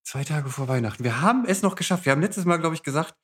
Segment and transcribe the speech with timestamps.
[0.04, 1.05] zwei Tage vor Weihnachten.
[1.05, 2.04] Wir haben es noch geschafft.
[2.04, 3.15] Wir haben letztes Mal, glaube ich, gesagt,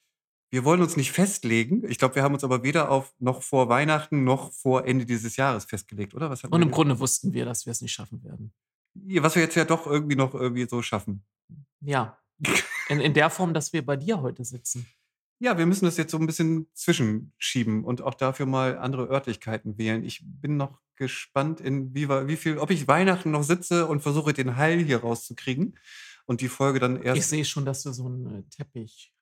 [0.50, 1.84] wir wollen uns nicht festlegen.
[1.90, 5.36] Ich glaube, wir haben uns aber weder auf noch vor Weihnachten noch vor Ende dieses
[5.36, 6.30] Jahres festgelegt, oder?
[6.30, 8.54] Was Und im Grunde wussten wir, dass wir es nicht schaffen werden.
[8.94, 11.26] Was wir jetzt ja doch irgendwie noch irgendwie so schaffen.
[11.82, 12.18] Ja.
[12.88, 14.88] In, in der Form, dass wir bei dir heute sitzen.
[15.40, 19.78] Ja, wir müssen das jetzt so ein bisschen zwischenschieben und auch dafür mal andere Örtlichkeiten
[19.78, 20.04] wählen.
[20.04, 24.34] Ich bin noch gespannt, in wie, wie viel, ob ich Weihnachten noch sitze und versuche,
[24.34, 25.78] den Heil hier rauszukriegen
[26.26, 27.20] und die Folge dann erst.
[27.20, 29.14] Ich sehe schon, dass du so einen äh, Teppich,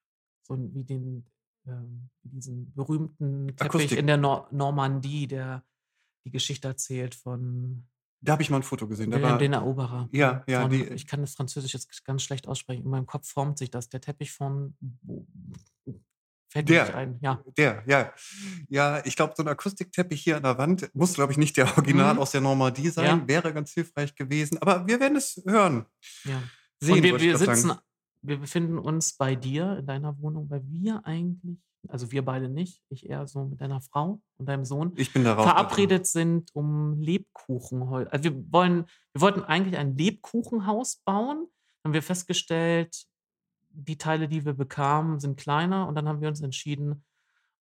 [0.44, 1.26] so ein, wie den,
[1.68, 3.98] ähm, diesen berühmten Teppich Akustik.
[4.00, 5.66] in der Nor Normandie, der
[6.24, 7.86] die Geschichte erzählt von
[8.22, 9.12] Da habe ich mal ein Foto gesehen.
[9.12, 10.08] Da war, den Eroberer.
[10.14, 12.84] Ja, ja, Von, die- ich kann das Französisch jetzt ganz schlecht aussprechen.
[12.86, 13.90] In meinem Kopf formt sich das.
[13.90, 14.78] Der Teppich von.
[16.56, 16.86] Fällt Der.
[16.86, 17.20] nicht ein.
[17.22, 17.44] Ja.
[17.58, 18.14] der, ja.
[18.70, 21.66] Ja, ich glaube, so ein Akustikteppich hier an der Wand muss, glaube ich, nicht der
[21.78, 22.20] Original Mhm.
[22.22, 23.06] aus der Normandie sein.
[23.06, 23.28] Ja.
[23.28, 24.58] Wäre ganz hilfreich gewesen.
[24.62, 25.86] Aber wir werden es hören.
[26.24, 26.42] ja.
[26.80, 27.80] Sehen, Und wir, wir sitzen, sagen.
[28.22, 31.58] wir befinden uns bei dir in deiner Wohnung, weil wir eigentlich,
[31.90, 35.24] also wir beide nicht, ich eher so mit deiner Frau und deinem Sohn, Ich bin
[35.26, 35.46] darauf.
[35.46, 37.82] verabredet sind, um Lebkuchen.
[38.10, 41.48] Also wir wollen, wir wollten eigentlich ein Lebkuchenhaus bauen.
[41.84, 43.06] Haben wir festgestellt,
[43.76, 47.04] die Teile, die wir bekamen, sind kleiner und dann haben wir uns entschieden,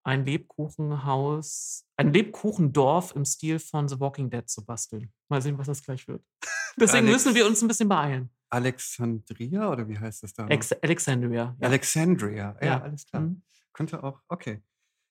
[0.03, 5.11] ein Lebkuchenhaus, ein Lebkuchendorf im Stil von The Walking Dead zu basteln.
[5.29, 6.23] Mal sehen, was das gleich wird.
[6.77, 8.29] Deswegen Alex- müssen wir uns ein bisschen beeilen.
[8.49, 10.47] Alexandria oder wie heißt das da?
[10.47, 11.55] Ex Alexandria.
[11.59, 11.67] Ja.
[11.67, 12.55] Alexandria.
[12.59, 12.81] Ja, Ja.
[12.81, 13.21] alles klar.
[13.23, 13.41] Mhm.
[13.73, 14.19] Könnte auch.
[14.27, 14.61] Okay.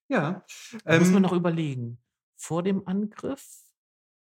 [0.08, 0.44] Ja.
[0.84, 1.98] Da müssen wir ähm, noch überlegen.
[2.36, 3.46] Vor dem Angriff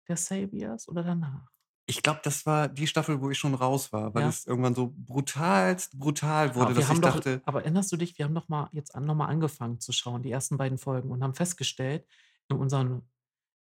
[0.09, 1.51] der Saviors oder danach?
[1.89, 4.29] Ich glaube, das war die Staffel, wo ich schon raus war, weil Ja.
[4.29, 8.19] es irgendwann so brutalst brutal wurde, aber, dass ich doch, dachte, aber erinnerst du dich,
[8.19, 11.11] wir haben noch mal jetzt an, noch mal angefangen zu schauen, die ersten beiden Folgen,
[11.11, 12.05] und haben festgestellt,
[12.49, 13.03] in, unseren,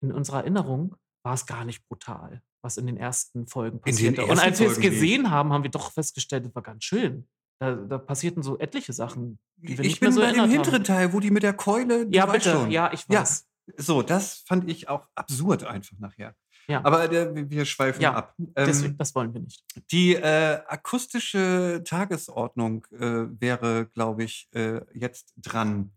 [0.02, 4.22] in unserer Erinnerung war es gar nicht brutal, was in den ersten Folgen den passierte.
[4.22, 7.28] Und ersten als wir es gesehen haben, haben wir doch festgestellt, das war ganz schön.
[7.60, 10.48] Da, da passierten so etliche Sachen, die wir ich nicht mehr bin so bei dem
[10.50, 10.84] hinteren haben.
[10.84, 12.06] Teil, wo die mit der Keule.
[12.10, 12.50] Ja, bitte.
[12.50, 12.70] schon.
[12.70, 13.20] Ja, ich Ja.
[13.20, 13.48] weiß.
[13.76, 16.34] So, das fand ich auch absurd einfach nachher.
[16.68, 16.84] Ja.
[16.84, 18.34] Aber äh, wir- schweifen Ja, ab.
[18.38, 19.64] Deswegen, Ähm, das wollen wir nicht.
[19.90, 25.92] die äh, akustische Tagesordnung äh, wäre, glaube ich, äh, jetzt dran.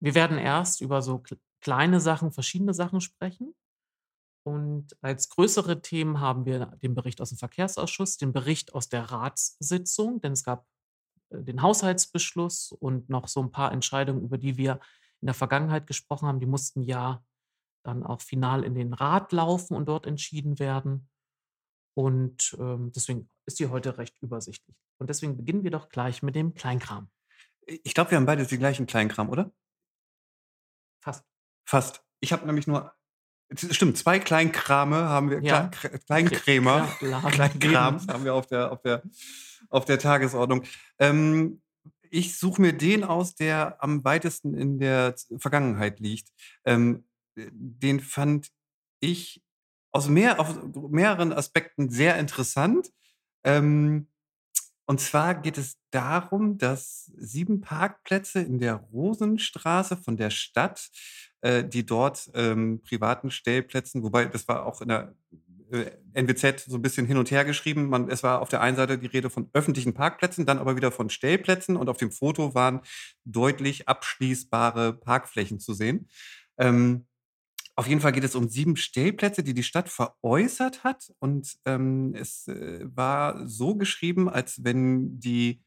[0.00, 3.54] Wir werden erst über so kl- kleine Sachen, verschiedene Sachen sprechen.
[4.46, 9.04] Und als größere Themen haben wir den Bericht aus dem Verkehrsausschuss, den Bericht aus der
[9.10, 10.66] Ratssitzung, denn es gab
[11.30, 14.80] äh, den Haushaltsbeschluss und noch so ein paar Entscheidungen, über die wir
[15.20, 16.40] in der Vergangenheit gesprochen haben.
[16.40, 17.22] Die mussten ja
[17.88, 21.08] dann auch final in den Rat laufen und dort entschieden werden.
[21.96, 24.76] Und ähm, deswegen ist die heute recht übersichtlich.
[24.98, 27.10] Und deswegen beginnen wir doch gleich mit dem Kleinkram.
[27.66, 29.52] Ich glaube, wir haben beide den gleichen Kleinkram, oder?
[31.02, 31.24] Fast.
[31.66, 32.02] Fast.
[32.20, 32.92] Ich habe nämlich nur.
[33.54, 35.42] Stimmt, zwei Kleinkrame haben wir.
[35.42, 35.68] Ja.
[35.68, 36.86] Kle- Kleinkrämer.
[37.30, 39.02] Kleinkrams haben wir auf der, auf der,
[39.70, 40.64] auf der Tagesordnung.
[40.98, 41.62] Ähm,
[42.10, 46.30] ich suche mir den aus, der am weitesten in der Vergangenheit liegt.
[46.64, 47.07] Ähm,
[47.52, 48.50] den fand
[49.00, 49.42] ich
[49.92, 50.58] aus mehr, auf
[50.90, 52.90] mehreren Aspekten sehr interessant.
[53.44, 54.08] Ähm,
[54.86, 60.90] und zwar geht es darum, dass sieben Parkplätze in der Rosenstraße von der Stadt,
[61.42, 65.14] äh, die dort ähm, privaten Stellplätzen, wobei das war auch in der
[65.70, 67.90] äh, NWZ so ein bisschen hin und her geschrieben.
[67.90, 70.90] Man, es war auf der einen Seite die Rede von öffentlichen Parkplätzen, dann aber wieder
[70.90, 72.80] von Stellplätzen und auf dem Foto waren
[73.26, 76.08] deutlich abschließbare Parkflächen zu sehen.
[76.56, 77.07] Ähm,
[77.78, 81.12] auf jeden Fall geht es um sieben Stellplätze, die die Stadt veräußert hat.
[81.20, 85.62] Und ähm, es äh, war so geschrieben, als wenn die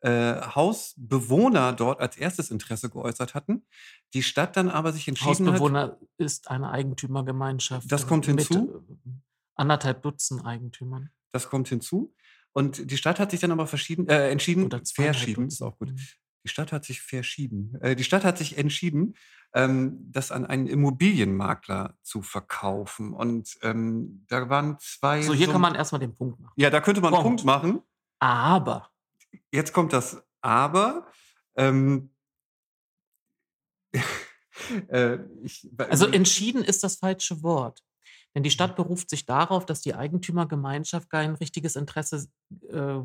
[0.00, 3.64] äh, Hausbewohner dort als erstes Interesse geäußert hatten.
[4.12, 5.54] Die Stadt dann aber sich entschieden hat.
[5.54, 7.90] Hausbewohner ist eine Eigentümergemeinschaft.
[7.90, 8.84] Das kommt mit, hinzu?
[8.86, 9.10] äh,
[9.54, 11.08] anderthalb Dutzend Eigentümern.
[11.32, 12.14] Das kommt hinzu.
[12.52, 15.92] Und die Stadt hat sich dann aber verschieden, äh, entschieden, verschieben, ist auch gut.
[15.92, 16.00] Mhm.
[16.44, 17.74] Die Stadt hat sich verschieben.
[17.80, 19.14] Äh, die Stadt hat sich entschieden,
[19.54, 23.12] ähm, das an einen Immobilienmakler zu verkaufen.
[23.14, 25.22] Und ähm, da waren zwei.
[25.22, 26.52] So, hier so- kann man erstmal den Punkt machen.
[26.56, 27.42] Ja, da könnte man einen Punkt.
[27.42, 27.82] Punkt machen.
[28.18, 28.90] Aber
[29.50, 31.06] Jetzt kommt das Aber.
[31.56, 32.10] Ähm,
[34.88, 37.82] äh, ich, Also entschieden ist das falsche Wort.
[38.34, 42.26] Denn die Stadt beruft sich darauf, dass die Eigentümergemeinschaft kein richtiges Interesse
[42.68, 42.98] äh,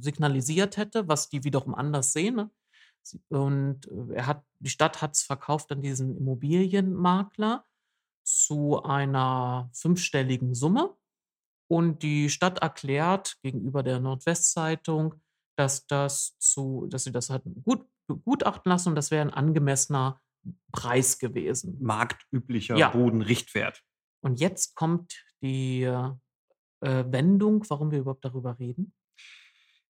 [0.00, 2.36] signalisiert hätte, was die wiederum anders sehen.
[2.36, 2.50] Ne?
[3.28, 7.64] Und äh, er hat, die Stadt hat es verkauft an diesen Immobilienmakler
[8.24, 10.94] zu einer fünfstelligen Summe.
[11.70, 15.14] Und die Stadt erklärt gegenüber der Nordwestzeitung,
[15.56, 20.20] dass das zu, dass sie das halt gut begutachten lassen und das wäre ein angemessener
[20.72, 21.76] Preis gewesen.
[21.80, 22.88] Marktüblicher Ja.
[22.90, 23.82] Bodenrichtwert.
[24.22, 26.12] Und jetzt kommt die, äh,
[26.80, 28.92] Wendung, warum wir überhaupt darüber reden.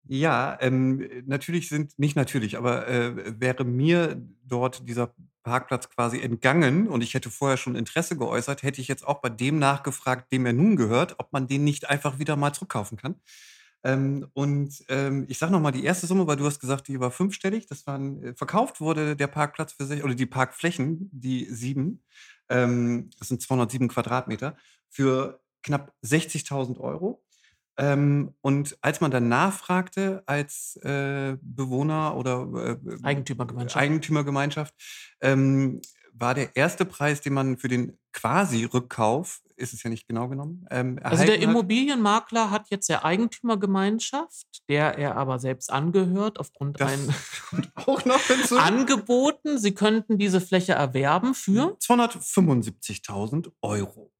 [0.08, 5.14] Ja, ähm, natürlich sind nicht natürlich, aber, äh, wäre mir dort dieser
[5.44, 9.28] Parkplatz quasi entgangen und ich hätte vorher schon Interesse geäußert, hätte ich jetzt auch bei
[9.28, 13.16] dem nachgefragt, dem er nun gehört, ob man den nicht einfach wieder mal zurückkaufen kann.
[13.84, 17.00] Ähm, und, ähm, ich sage noch mal die erste Summe, weil du hast gesagt, die
[17.00, 17.66] war fünfstellig.
[17.66, 22.02] Das waren äh, verkauft wurde der Parkplatz für sich oder die Parkflächen, die 7,
[22.50, 24.56] ähm, das sind 207 Quadratmeter,
[24.90, 27.21] für knapp 60.000 €.
[27.78, 33.76] Ähm, und als man dann nachfragte als, äh, Bewohner oder, äh, Eigentümergemeinschaft.
[33.76, 34.74] Eigentümergemeinschaft,
[35.20, 35.80] ähm,
[36.12, 40.28] war der erste Preis, den man für den quasi Rückkauf ist es ja nicht genau
[40.28, 46.38] genommen, ähm, Also, der hat Immobilienmakler hat jetzt der Eigentümergemeinschaft, der er aber selbst angehört,
[46.40, 47.14] aufgrund Das ein
[47.48, 48.58] kommt auch noch hinzu.
[48.58, 54.11] angeboten, sie könnten diese Fläche erwerben für 275.000 €.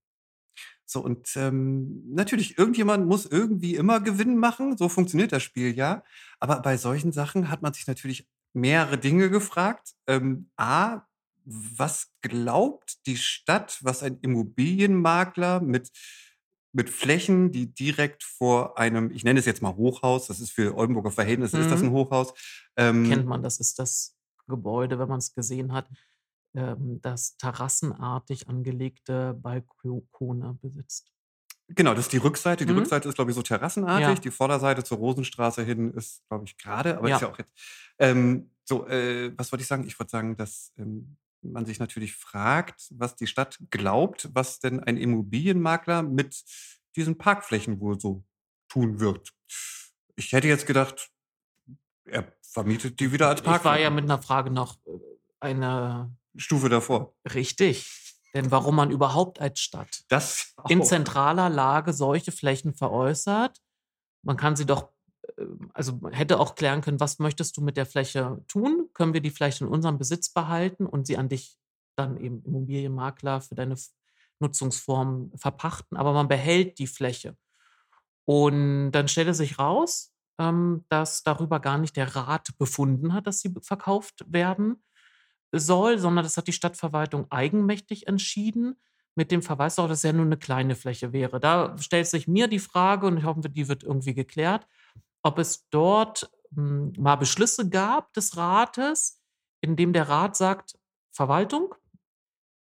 [0.93, 6.05] So und, ähm, natürlich, irgendjemand muss irgendwie immer Gewinn machen, so funktioniert das Spiel ja.
[6.41, 9.94] Aber bei solchen Sachen hat man sich natürlich mehrere Dinge gefragt.
[10.06, 11.03] Ähm, A:
[11.44, 15.91] Was glaubt die Stadt, was ein Immobilienmakler mit
[16.75, 20.77] mit Flächen, die direkt vor einem ich nenne es jetzt mal Hochhaus, das ist für
[20.77, 21.85] Oldenburger Verhältnisse ist das Mhm.
[21.85, 22.35] 'n Hochhaus,
[23.05, 24.17] Kennt ähm man, das ist das
[24.47, 25.88] Gebäude, wenn man's gesehen hat,
[26.54, 31.10] das terrassenartig angelegte Balkone besitzt.
[31.69, 32.66] Genau, das ist die Rückseite.
[32.66, 32.81] Die Mhm.
[32.81, 34.06] Rückseite ist, glaube ich, so terrassenartig.
[34.06, 34.14] Ja.
[34.16, 37.28] Die Vorderseite zur Rosenstraße hin ist, glaube ich, gerade, aber ist Ja.
[37.28, 37.52] ja auch jetzt
[37.99, 39.87] ähm, so, äh, was wollte ich sagen?
[39.87, 44.81] Ich wollte sagen, dass, ähm, man sich natürlich fragt, was die Stadt glaubt, was denn
[44.81, 46.44] ein Immobilienmakler mit
[46.94, 48.25] diesen Parkflächen wohl so
[48.69, 49.32] tun wird.
[50.14, 51.10] Ich hätte jetzt gedacht,
[52.04, 54.90] er vermietet die wieder als Ich war ja mit 'ner Frage noch, äh,
[55.40, 57.14] eine Stufe davor.
[57.34, 57.87] Richtig.
[58.34, 63.61] Denn warum man überhaupt als Stadt Das in zentraler Lage solche Flächen veräußert.
[64.23, 64.88] Man kann sie doch
[65.38, 65.44] äh,
[65.75, 68.88] also, man hätte auch klären können: „Was möchtest du mit der Fläche tun?
[68.94, 71.56] Können wir die vielleicht in unserem Besitz behalten und sie an dich
[71.96, 73.76] dann eben Immobilienmakler für deine
[74.40, 77.37] Nutzungsform verpachten?“ Aber man behält die Fläche.
[78.25, 83.40] Und dann stellte sich raus, ähm, dass darüber gar nicht der Rat befunden hat, dass
[83.40, 84.82] sie verkauft werden
[85.52, 88.76] soll, sondern das hat die Stadtverwaltung eigenmächtig entschieden
[89.16, 91.40] mit dem Verweis darauf, dass es ja nur 'ne kleine Fläche wäre.
[91.40, 94.66] Da stellt sich mir die Frage und ich hoffe, die wird irgendwie geklärt,
[95.25, 99.20] ob es dort, hm, mal Beschlüsse gab des Rates,
[99.62, 100.78] in dem der Rat sagt:
[101.12, 101.75] „Verwaltung,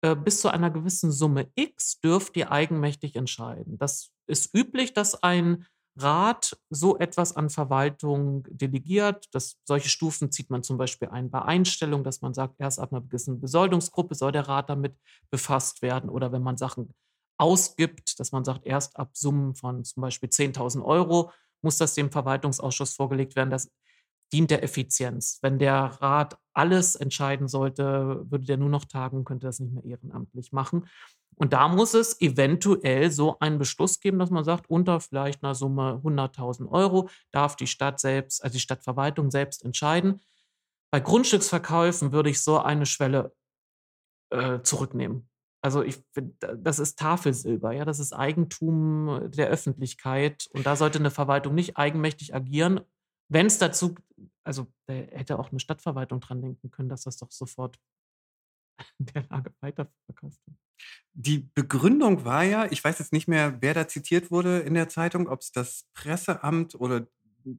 [0.02, 5.22] äh, bis zu einer gewissen Summe X dürft ihr eigenmächtig entscheiden.“ Das ist üblich, dass
[5.24, 5.66] ein
[5.96, 9.26] Rat so etwas an Verwaltung delegiert.
[9.32, 12.92] Das solche Stufen zieht man zum Beispiel ein bei Einstellung, dass man sagt, erst ab
[12.92, 14.96] 'ner gewissen Besoldungsgruppe soll der Rat damit
[15.30, 16.94] befasst werden oder wenn man Sachen
[17.38, 21.30] ausgibt, dass man sagt, erst ab Summen von zum Beispiel 10.000 €
[21.62, 23.50] muss das dem Verwaltungsausschuss vorgelegt werden.
[23.50, 23.70] Das
[24.32, 25.38] dient der Effizienz.
[25.42, 29.84] Wenn der Rat alles entscheiden sollte, würde der nur noch tagen könnte das nicht mehr
[29.84, 30.86] ehrenamtlich machen.
[31.40, 35.54] Und da muss es eventuell so einen Beschluss geben, dass man sagt, unter vielleicht 'ner
[35.54, 40.20] Summe 100.000 € darf die Stadt selbst also, die Stadtverwaltung selbst entscheiden.
[40.92, 43.34] Bei Grundstücksverkäufen würde ich so eine Schwelle,
[44.30, 45.28] äh, zurücknehmen.
[45.62, 46.02] Also, ich
[46.40, 51.76] das ist Tafelsilber, ja, das ist Eigentum der Öffentlichkeit und da sollte 'ne Verwaltung nicht
[51.78, 52.80] eigenmächtig agieren.
[53.30, 53.96] Wenn's dazu
[54.44, 57.78] also, da hätte auch 'ne Stadtverwaltung dran denken können, dass das doch sofort
[58.98, 60.56] der Lage weiterverkauft wird.
[61.14, 64.88] Die Begründung war ja ich weiß jetzt nicht mehr, wer da zitiert wurde in der
[64.88, 67.08] Zeitung, ob's das Presseamt oder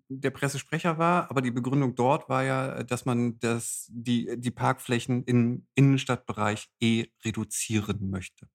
[0.09, 5.23] der Pressesprecher war, aber die Begründung dort war ja, dass man das die die Parkflächen
[5.25, 8.47] im Innenstadtbereich eh reduzieren möchte.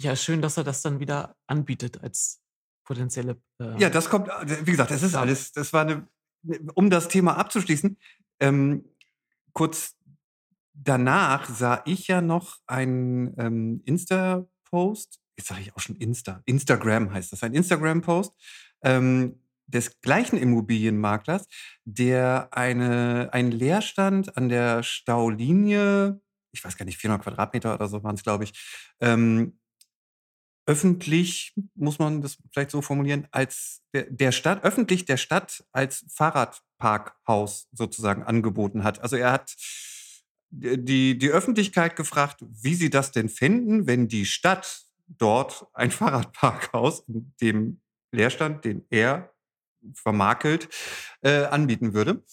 [0.00, 2.42] Ja, schön, dass er das dann wieder anbietet als
[2.84, 6.08] potenzielle, äh Ja, das kommt a wie gesagt, das ist alles das war 'ne
[6.74, 7.98] um das Thema abzuschließen,
[8.40, 8.84] ähm,
[9.52, 9.95] kurz
[10.76, 15.20] danach sah ich ja noch einen, ähm, Insta-Post.
[15.36, 16.42] Jetzt sage ich auch schon Insta.
[16.46, 18.32] Instagram heißt das, ein Instagram-Post,
[18.82, 21.48] ähm, des gleichen Immobilienmaklers,
[21.84, 26.20] der eine einen Leerstand an der Staulinie
[26.56, 28.52] ich weiß gar nicht, 400 Quadratmeter oder so waren's, glaube ich,
[29.00, 29.58] ähm,
[30.68, 36.04] öffentlich, muss man das vielleicht so formulieren, als der der Stadt öffentlich der Stadt als
[36.12, 39.00] Fahrradparkhaus sozusagen angeboten hat.
[39.00, 39.54] Also, er hat
[40.50, 47.00] die die Öffentlichkeit gefragt, wie sie das denn fänden, wenn die Stadt dort ein Fahrradparkhaus
[47.08, 47.80] in dem
[48.12, 49.32] Leerstand, den er
[49.94, 50.68] vermakelt,
[51.22, 52.24] äh, anbieten würde.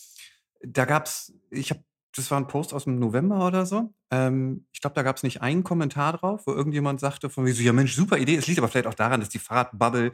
[0.66, 1.84] Da gab's ich habe
[2.16, 3.94] das war 'n Post aus'm November oder so.
[4.12, 7.64] Ähm, ich glaube, da gab's nicht einen Kommentar drauf, wo irgendjemand sagte von wegen so:
[7.64, 10.12] „Ja Mensch, super Idee.“ Es liegt aber vielleicht auch daran, dass die Fahrradbubble,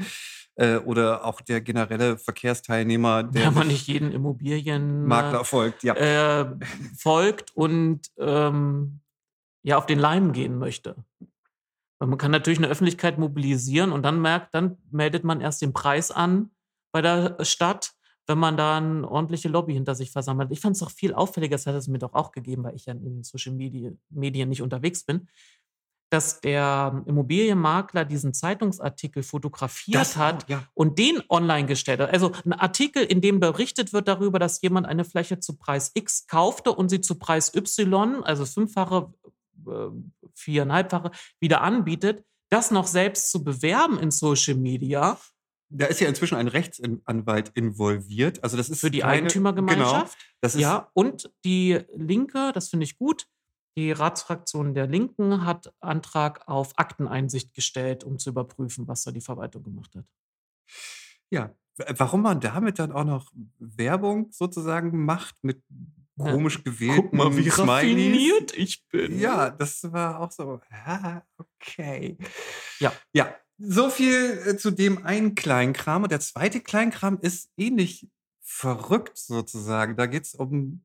[0.60, 5.84] äh, oder auch der generelle Verkehrsteilnehmer, der Wenn man nicht jeden Immobilien äh, Makler folgt,
[5.84, 5.96] ja.
[5.96, 6.56] äh,
[6.98, 9.00] folgt und, ähm,
[9.64, 10.96] ja, auf den Leim gehen möchte.
[12.00, 15.74] Weil man kann natürlich 'ne Öffentlichkeit mobilisieren und dann merkt dann meldet man erst den
[15.74, 16.52] Preis an
[16.94, 17.92] bei der Stadt,
[18.28, 20.52] wenn man da 'n ordentliche Lobby hinter sich versammelt.
[20.52, 22.94] Ich fand's doch viel auffälliger, das hat es mir doch auch gegeben, weil ich ja
[22.94, 25.28] in den Social Medi Medien nicht unterwegs bin,
[26.10, 30.64] dass der Immobilienmakler diesen Zeitungsartikel fotografiert Das hat ja.
[30.74, 32.12] und den online gestellt hat.
[32.12, 36.26] Also 'n Artikel, in dem berichtet wird darüber, dass jemand eine Fläche zu Preis X
[36.28, 39.14] kaufte und sie zu Preis Y, also Fünffache,
[39.68, 39.72] äh,
[40.34, 42.24] viereinhalbfache wieder anbietet.
[42.50, 45.20] Das noch selbst zu bewerben in Social Media
[45.72, 48.44] Da ist ja inzwischen ein Rechtsin Anwalt involviert.
[48.44, 50.18] Also, das ist für die keine genau, Eigentümergemeinschaft.
[50.42, 53.28] das ist Ja, und die Linke, das finde ich gut,
[53.80, 59.22] die Ratsfraktion der Linken hat Antrag auf Akteneinsicht gestellt, um zu überprüfen, was da die
[59.22, 60.06] Verwaltung gemacht hat.
[61.32, 61.56] Ja,
[61.98, 65.64] warum man damit dann auch noch Werbung sozusagen macht mit
[66.18, 68.34] komisch „Guck mal, wie gewählten Smileys.
[68.34, 72.18] raffiniert ich bin.“ Ja, das war auch so: „Ah, okay.“
[72.82, 73.02] Ja.
[73.14, 76.04] Ja, so viel, äh, zu dem einen Kleinkram.
[76.04, 76.62] Und der 2.
[76.62, 78.08] Kleinkram ist ähnlich
[78.42, 79.96] verrückt sozusagen.
[79.98, 80.84] Da geht's um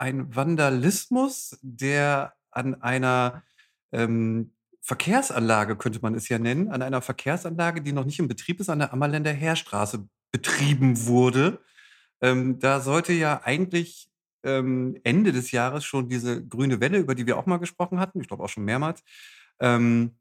[0.00, 3.42] einen Vandalismus, der an einer,
[3.92, 4.52] ähm,
[4.82, 8.70] Verkehrsanlage, könnte man es ja nennen an einer Verkehrsanlage, die noch nicht in Betrieb ist,
[8.70, 11.60] an der Ammerländer Heerstraße betrieben wurde.
[12.22, 14.10] Ähm, da sollte ja eigentlich,
[14.42, 18.20] ähm, Ende des Jahres schon diese grüne Welle, über die wir auch mal gesprochen hatten,
[18.20, 19.02] ich glaube auch schon mehrmals,
[19.60, 20.16] ähm,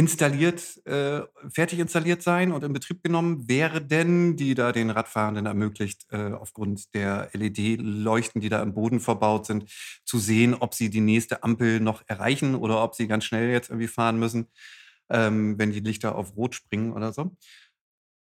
[0.00, 6.06] installiert äh, fertig installiert sein und in Betrieb genommen werden, die da den Radfahrenden ermöglicht,
[6.10, 9.70] äh, aufgrund der LED-Leuchten, die da im Boden verbaut sind,
[10.06, 13.68] zu sehen, ob sie die nächste Ampel noch erreichen oder ob sie ganz schnell jetzt
[13.68, 14.46] irgendwie fahren müssen,
[15.10, 17.36] ähm, wenn die Lichter auf Rot springen oder so.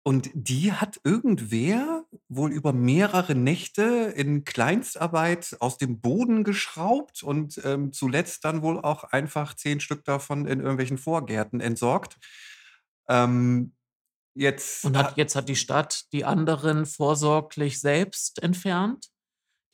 [0.09, 7.61] Und die hat irgendwer wohl über mehrere Nächte in Kleinstarbeit aus dem Boden geschraubt und,
[7.63, 12.17] ähm, zuletzt dann wohl auch einfach 10 Stück davon in irgendwelchen Vorgärten entsorgt.
[13.07, 13.75] Ähm,
[14.33, 19.11] jetzt Und ha hat jetzt hat die Stadt die anderen vorsorglich selbst entfernt,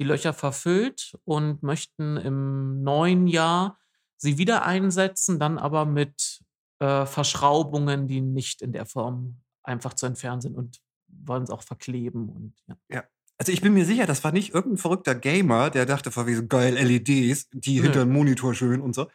[0.02, 3.80] die Löcher verfüllt und möchten im neuen Jahr
[4.18, 6.42] sie wieder einsetzen, dann aber mit,
[6.80, 12.30] äh, Verschraubungen, die nicht in der Form einfach zu entfernen sind und wollen's auch verkleben
[12.30, 12.78] und ja.
[12.92, 13.04] Ja.
[13.38, 16.38] Also, ich bin mir sicher, das war nicht irgend 'n verrückter Gamer, der dachte wegen
[16.38, 17.82] so: „Geil, LEDs, die Nö.
[17.82, 19.08] hinter 'n Monitor schön“ und so,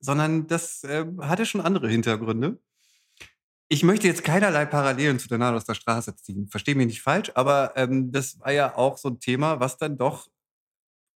[0.00, 2.58] sondern das, ähm, hatte schon andere Hintergründe.
[3.70, 7.72] Ich möchte jetzt keinerlei Parallelen zu der Nadoster Straße ziehen, verstehe mich nicht falsch, aber,
[7.76, 10.28] ähm, das war ja auch so 'n Thema, was dann doch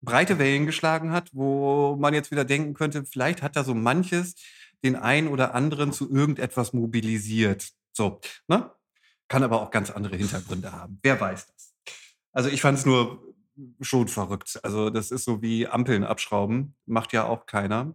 [0.03, 4.35] breite Wellen geschlagen hat, wo man jetzt wieder denken könnte, vielleicht hat da so manches
[4.85, 7.71] den einen oder anderen zu irgendetwas mobilisiert.
[7.93, 8.73] So, ne?
[9.29, 10.99] Kann aber auch ganz andere Hintergründe haben.
[11.03, 11.75] Wer weiß das?
[12.33, 13.23] Also, ich fand's nur
[13.81, 14.59] schon verrückt.
[14.63, 17.95] Also, das ist so wie Ampeln abschrauben, macht ja auch keiner.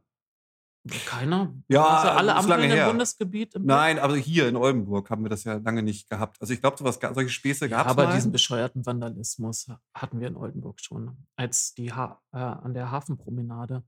[1.06, 1.54] Keiner?
[1.70, 2.88] Ja, du alle Ampeln im her.
[2.90, 3.66] Bundesgebiet im?
[3.66, 6.42] Nein, aber hier in Oldenburg haben wir das ja lange nicht gehabt.
[6.42, 8.16] Also, ich glaube, solche Späße Ja, gab's aber mal.
[8.16, 12.92] diesen bescheuerten Vandalismus ha hatten wir in Oldenburg schon, als die Ha äh, an der
[12.92, 13.84] Hafenpromenade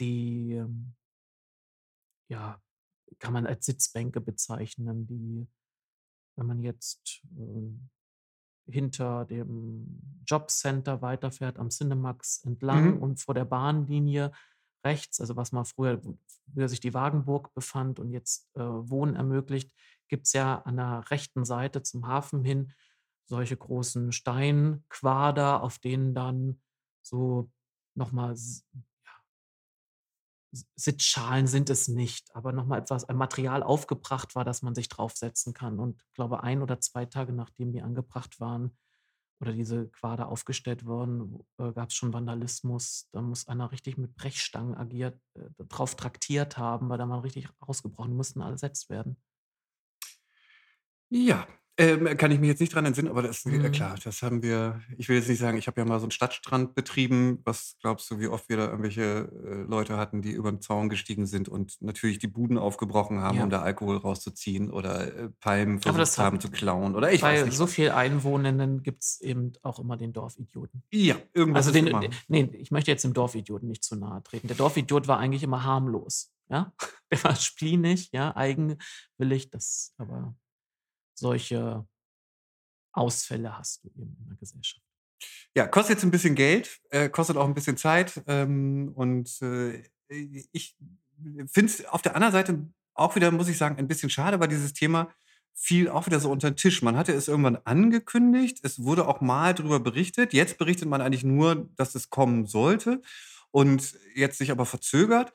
[0.00, 0.94] die, ähm
[2.28, 2.60] ja,
[3.18, 5.46] kann man als Sitzbänke bezeichnen, die
[6.36, 7.90] wenn man jetzt, ähm,
[8.68, 12.98] hinter dem Jobcenter weiterfährt am Cinemax entlang Mhm.
[12.98, 14.32] und vor der Bahnlinie
[14.84, 16.18] rechts, also was mal früher wo
[16.54, 19.72] früher sich die Wagenburg befand und jetzt, äh, Wohnen ermöglicht,
[20.08, 22.72] gibt's ja an der rechten Seite zum Hafen hin
[23.28, 26.60] solche großen Steinquader, auf denen dann
[27.02, 27.50] so
[27.94, 28.95] noch mal s ja S
[30.76, 34.88] Sitzschalen sind es nicht, aber noch mal etwas ein Material aufgebracht war, dass man sich
[34.88, 35.78] draufsetzen kann.
[35.78, 38.76] Und glaube, 1 oder 2 Tage, nachdem die angebracht waren
[39.40, 43.08] oder diese Quader aufgestellt wurden, äh, gab's schon Vandalismus.
[43.12, 47.48] Da muss einer richtig mit Brechstangen agiert äh, drauf traktiert haben, weil da mal richtig
[47.60, 49.16] ausgebrochen mussten ersetzt werden.
[51.08, 51.46] Ja,
[51.78, 53.70] ähm, kann ich mich jetzt nicht dran entsinnen, aber das äh, Mhm.
[53.70, 56.10] klar, das haben wir ich will jetzt nicht sagen, ich habe ja mal so 'n
[56.10, 57.40] Stadtstrand betrieben.
[57.44, 59.02] Was glaubst du, wie oft wir da irgendwelche,
[59.44, 63.40] äh, Leute hatten, die über 'n Zaun gestiegen sind und natürlich die Buden aufgebrochen haben,
[63.40, 63.50] um Ja.
[63.50, 67.56] da Alkohol rauszuziehen oder, äh, Palmen versucht haben zu klauen oder ich weiß bei nicht
[67.56, 70.82] so viel Einwohnenden gibt's eben auch immer den Dorfidioten.
[70.92, 72.00] Ja, irgendwas Also, ist den immer.
[72.00, 74.48] d ne, ich möchte jetzt dem Dorfidioten nicht zu nahe treten.
[74.48, 76.74] Der Dorfidiot war eigentlich immer harmlos, ja?
[77.12, 80.36] Der war spleenig, ja, eigenwillig, das aber
[81.18, 81.86] solche
[82.92, 84.82] Ausfälle hast du eben in der Gesellschaft.
[85.54, 88.22] Ja, kostet jetzt ein bisschen Geld, äh, kostet auch ein bisschen Zeit.
[88.26, 90.76] Ähm, und äh, ich
[91.46, 94.48] finde es auf der anderen Seite auch wieder, muss ich sagen, ein bisschen schade, weil
[94.48, 95.12] dieses Thema
[95.54, 96.82] fiel auch wieder so unter den Tisch.
[96.82, 100.34] Man hatte es irgendwann angekündigt, es wurde auch mal darüber berichtet.
[100.34, 103.00] Jetzt berichtet man eigentlich nur, dass es kommen sollte
[103.50, 105.32] und jetzt sich aber verzögert.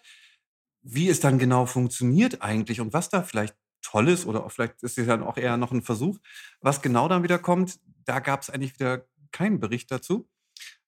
[0.83, 4.97] Wie es dann genau funktioniert eigentlich und was da vielleicht toll ist oder vielleicht ist
[4.97, 6.17] es dann auch eher noch ein Versuch,
[6.61, 10.27] was genau dann wieder kommt, da gab es eigentlich wieder keinen Bericht dazu.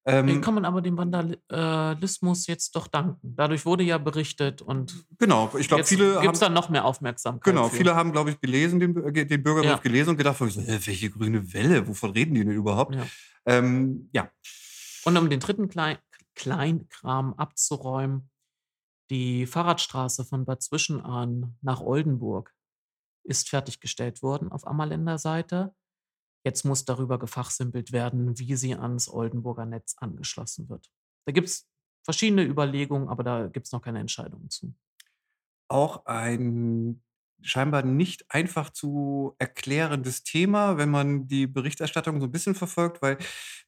[0.06, 3.36] Ähm, kann man aber dem Vandalismus jetzt doch danken.
[3.38, 7.44] Dadurch wurde ja berichtet und genau, ich glaube, viele gibt es dann noch mehr Aufmerksamkeit.
[7.44, 7.78] Genau, für.
[7.78, 9.78] viele haben, glaube ich, gelesen, den, äh, den Bürgerbrief ja.
[9.78, 12.96] gelesen und gedacht, so, welche grüne Welle, wovon reden die denn überhaupt?
[12.96, 13.06] Ja.
[13.46, 14.30] Ähm, ja.
[15.06, 15.98] Und um den dritten Klein
[16.36, 18.30] Kleinkram abzuräumen,
[19.10, 22.53] die Fahrradstraße von Bad Zwischenahn nach Oldenburg
[23.24, 25.76] ist fertiggestellt worden auf Ammerländer Seite.
[26.46, 30.92] Jetzt muss darüber gefachsimpelt werden, wie sie ans Oldenburger Netz angeschlossen wird.
[31.26, 31.70] Da gibt es
[32.04, 34.74] verschiedene Überlegungen, aber da gibt es noch keine Entscheidungen zu.
[35.70, 37.02] Auch ein
[37.44, 43.18] scheinbar nicht einfach zu erklärendes Thema, wenn man die Berichterstattung so ein bisschen verfolgt, weil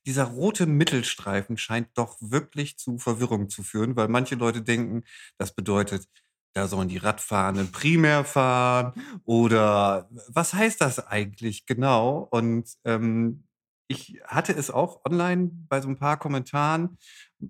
[0.06, 5.04] dieser rote Mittelstreifen scheint doch wirklich zu Verwirrung zu führen, weil manche Leute denken,
[5.38, 6.08] das bedeutet
[6.56, 8.94] da sollen die Radfahrenden primär fahren
[9.26, 12.28] oder was heißt das eigentlich genau?
[12.32, 13.44] Und ähm,
[13.88, 16.98] ich hatte es auch online bei so ein paar Kommentaren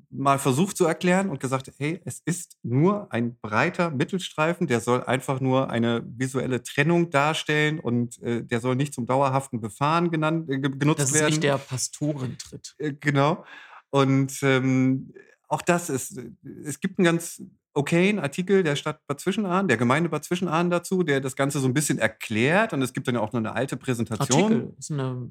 [0.10, 5.04] mal versucht zu erklären und gesagt, hey, es ist nur ein breiter Mittelstreifen, der soll
[5.04, 10.50] einfach nur eine visuelle Trennung darstellen und äh, der soll nicht zum dauerhaften Befahren genannt,
[10.50, 10.98] äh, genutzt werden.
[10.98, 12.76] Das ist nicht der Pastorentritt.
[12.80, 13.46] Äh, genau.
[13.92, 15.14] Und ähm,
[15.48, 16.20] auch das ist,
[16.66, 17.42] es gibt einen ganz
[17.76, 21.68] okayen Artikel der Stadt Bad Zwischenahn, der Gemeinde Bad Zwischenahn dazu, der das Ganze so
[21.68, 22.74] ein bisschen erklärt.
[22.74, 24.44] Und es gibt dann ja auch noch eine alte Präsentation.
[24.44, 25.30] Artikel ist eine,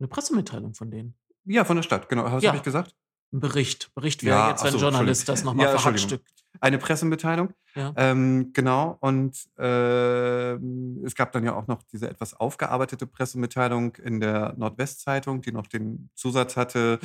[0.00, 1.14] eine Pressemitteilung von denen.
[1.44, 2.24] Ja, von der Stadt, genau.
[2.24, 2.48] Was ja.
[2.48, 2.96] habe ich gesagt?
[3.32, 3.94] Ein Bericht.
[3.94, 6.28] Bericht wäre ja, jetzt, wenn ein Journalist das nochmal ja, verhackstückt.
[6.60, 7.52] Eine Pressemitteilung.
[7.74, 7.92] Ja.
[7.96, 8.98] Ähm, genau.
[9.00, 10.52] Und äh,
[11.04, 15.66] es gab dann ja auch noch diese etwas aufgearbeitete Pressemitteilung in der Nordwestzeitung, die noch
[15.66, 16.98] den Zusatz hatte,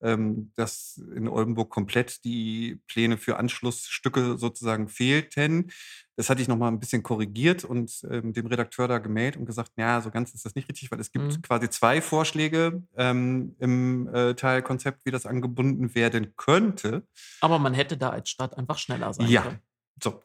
[0.00, 5.70] ähm, dass in Oldenburg komplett die Pläne für Anschlussstücke sozusagen fehlten.
[6.16, 9.46] Das hatte ich noch mal ein bisschen korrigiert und ähm, dem Redakteur da gemailt und
[9.46, 11.42] gesagt, ja, so ganz ist das nicht richtig, weil es gibt mhm.
[11.42, 17.02] quasi zwei Vorschläge ähm, im äh, Teilkonzept, wie das angebunden werden könnte.
[17.40, 19.42] Aber man hätte da als Stadt einfach schneller sein ja.
[19.42, 19.58] können.
[20.02, 20.20] So.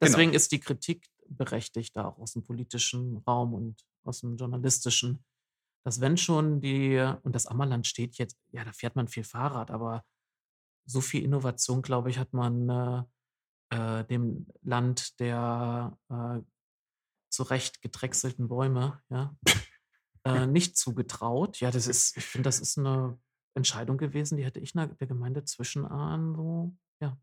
[0.00, 0.36] Deswegen genau.
[0.36, 5.24] ist die Kritik berechtigt da auch aus dem politischen Raum und aus dem journalistischen,
[5.84, 9.70] dass wenn schon die, und das Ammerland steht jetzt, ja, da fährt man viel Fahrrad,
[9.70, 10.04] aber
[10.86, 13.02] so viel Innovation, glaube ich, hat man äh,
[13.70, 16.40] äh, dem Land der äh,
[17.30, 19.36] zurecht gedrechselten Bäume, ja,
[20.24, 21.60] äh, nicht zugetraut.
[21.60, 23.18] Ja, das ist, ich finde, das ist eine
[23.54, 27.18] Entscheidung gewesen, die hätte ich der Gemeinde Zwischenahn so, ja.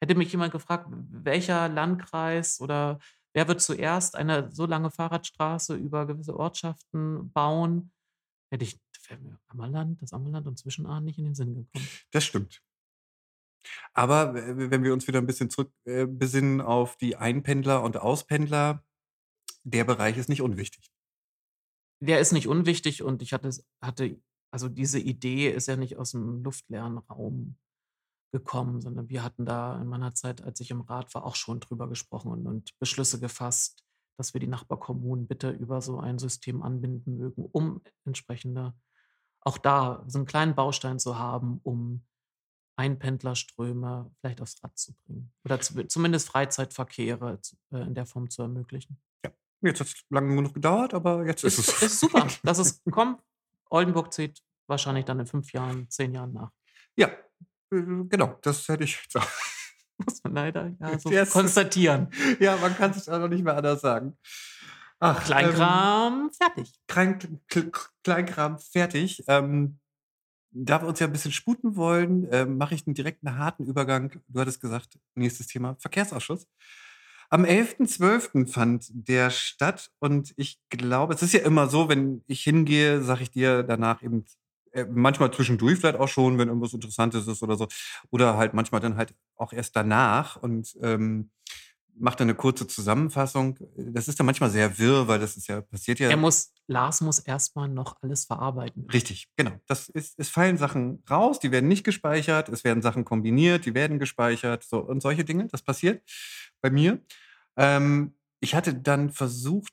[0.00, 2.98] Hätte mich jemand gefragt, welcher Landkreis oder
[3.34, 7.92] wer wird zuerst eine so lange Fahrradstraße über gewisse Ortschaften bauen,
[8.50, 11.88] hätte ich, wäre mir Ammerland, das Ammerland und Zwischenahn nicht in den Sinn gekommen.
[12.12, 12.62] Das stimmt.
[13.92, 16.06] Aber wenn wir uns wieder ein bisschen zurück äh,
[16.60, 18.82] auf die Einpendler und Auspendler,
[19.64, 20.90] der Bereich ist nicht unwichtig.
[22.02, 23.50] Der ist nicht unwichtig und ich hatte,
[23.82, 24.18] hatte
[24.50, 27.56] also diese Idee ist ja nicht aus dem luftleeren Raum
[28.32, 31.60] gekommen, sondern wir hatten da in meiner Zeit, als ich im Rat war, auch schon
[31.60, 33.84] drüber gesprochen und, und Beschlüsse gefasst,
[34.16, 38.74] dass wir die Nachbarkommunen bitte über so ein System anbinden mögen, um entsprechende,
[39.40, 42.04] auch da so einen kleinen Baustein zu haben, um
[42.76, 45.32] Einpendlerströme vielleicht aufs Rad zu bringen.
[45.44, 47.38] Oder zu, zumindest Freizeitverkehre
[47.72, 49.00] äh, in der Form zu ermöglichen.
[49.24, 51.82] Ja, jetzt hat es lange genug gedauert, aber jetzt ist, ist es.
[51.82, 53.20] Ist super, dass es kommt.
[53.68, 56.52] Oldenburg zieht wahrscheinlich dann in fünf Jahren, zehn Jahren nach.
[56.96, 57.10] Ja,
[57.70, 59.28] genau, das hätte ich jetzt auch.
[59.98, 61.30] Muss man leider ja, so yes.
[61.30, 62.08] konstatieren.
[62.40, 64.16] Ja, man kann es auch noch nicht mehr anders sagen.
[64.98, 66.72] Ach, Kleinkram ähm, fertig.
[66.86, 67.40] Klein,
[68.02, 69.24] Kleinkram fertig.
[69.28, 69.78] Ähm,
[70.52, 74.20] da wir uns ja ein bisschen sputen wollen, äh, mache ich einen direkten harten Übergang.
[74.28, 76.46] Du hattest gesagt, nächstes Thema Verkehrsausschuss.
[77.32, 78.48] Am 11.12.
[78.50, 83.22] fand der statt und ich glaube, es ist ja immer so, wenn ich hingehe, sage
[83.22, 84.24] ich dir danach eben äh,
[84.90, 87.68] manchmal zwischendurch vielleicht auch schon, wenn irgendwas Interessantes ist oder so.
[88.10, 90.36] Oder halt manchmal dann halt auch erst danach.
[90.36, 91.30] Und ähm,
[92.00, 93.58] macht eine kurze Zusammenfassung.
[93.76, 96.08] Das ist dann manchmal sehr wirr, weil das ist ja passiert ja.
[96.08, 98.86] Er muss, Lars muss erstmal noch alles verarbeiten.
[98.90, 99.52] Richtig, genau.
[99.66, 103.74] Das ist, es fallen Sachen raus, die werden nicht gespeichert, es werden Sachen kombiniert, die
[103.74, 105.46] werden gespeichert, so und solche Dinge.
[105.48, 106.02] Das passiert
[106.60, 107.00] bei mir.
[107.56, 109.72] Ähm, ich hatte dann versucht,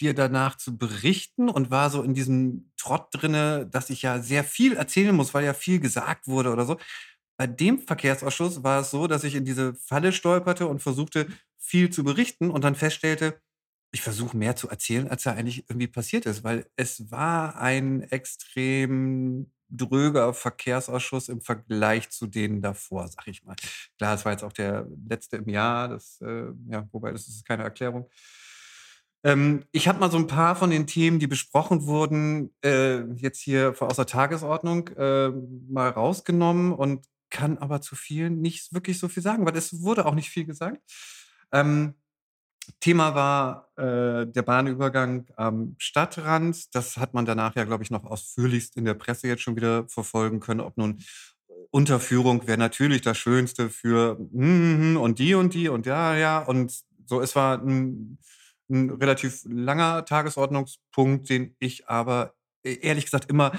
[0.00, 4.44] dir danach zu berichten und war so in diesem Trott drinne, dass ich ja sehr
[4.44, 6.78] viel erzählen muss, weil ja viel gesagt wurde oder so.
[7.38, 11.90] Bei dem Verkehrsausschuss war es so, dass ich in diese Falle stolperte und versuchte, viel
[11.90, 13.40] zu berichten und dann feststellte,
[13.92, 18.02] ich versuche mehr zu erzählen, als da eigentlich irgendwie passiert ist, weil es war ein
[18.02, 23.56] extrem dröger Verkehrsausschuss im Vergleich zu denen davor, sag ich mal.
[23.98, 27.46] Klar, es war jetzt auch der letzte im Jahr, das, äh, ja, wobei das ist
[27.46, 28.08] keine Erklärung.
[29.24, 33.40] Ähm, ich habe mal so ein paar von den Themen, die besprochen wurden, äh, jetzt
[33.40, 39.08] hier aus der Tagesordnung äh, mal rausgenommen und kann aber zu vielen nicht wirklich so
[39.08, 40.78] viel sagen, weil es wurde auch nicht viel gesagt.
[41.52, 41.94] Ähm,
[42.80, 46.74] Thema war äh, der Bahnübergang am Stadtrand.
[46.74, 49.88] Das hat man danach ja, glaube ich, noch ausführlichst in der Presse jetzt schon wieder
[49.88, 50.60] verfolgen können.
[50.60, 51.02] Ob nun
[51.70, 56.38] Unterführung wäre natürlich das Schönste für mm, und die und die und ja, ja.
[56.38, 58.18] Und so, es war ein,
[58.70, 63.52] ein relativ langer Tagesordnungspunkt, den ich aber e, ehrlich gesagt immer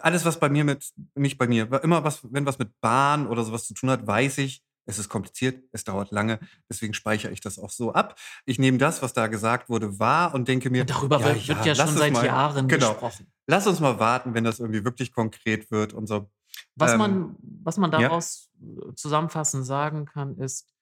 [0.00, 3.44] alles, was bei mir mit, nicht bei mir, immer was, wenn was mit Bahn oder
[3.44, 7.40] sowas zu tun hat, weiß ich, es ist kompliziert, es dauert lange, deswegen speichere ich
[7.40, 8.18] das auch so ab.
[8.46, 10.80] Ich nehme das, was da gesagt wurde, wahr und denke mir.
[10.80, 13.30] Und darüber ja, wird ja, ja schon seit mal, Jahren genau, gesprochen.
[13.46, 16.30] Lass uns mal warten, wenn das irgendwie wirklich konkret wird und so.
[16.74, 18.94] Was, ähm, man, was man daraus ja?
[18.94, 20.72] zusammenfassend sagen kann, ist,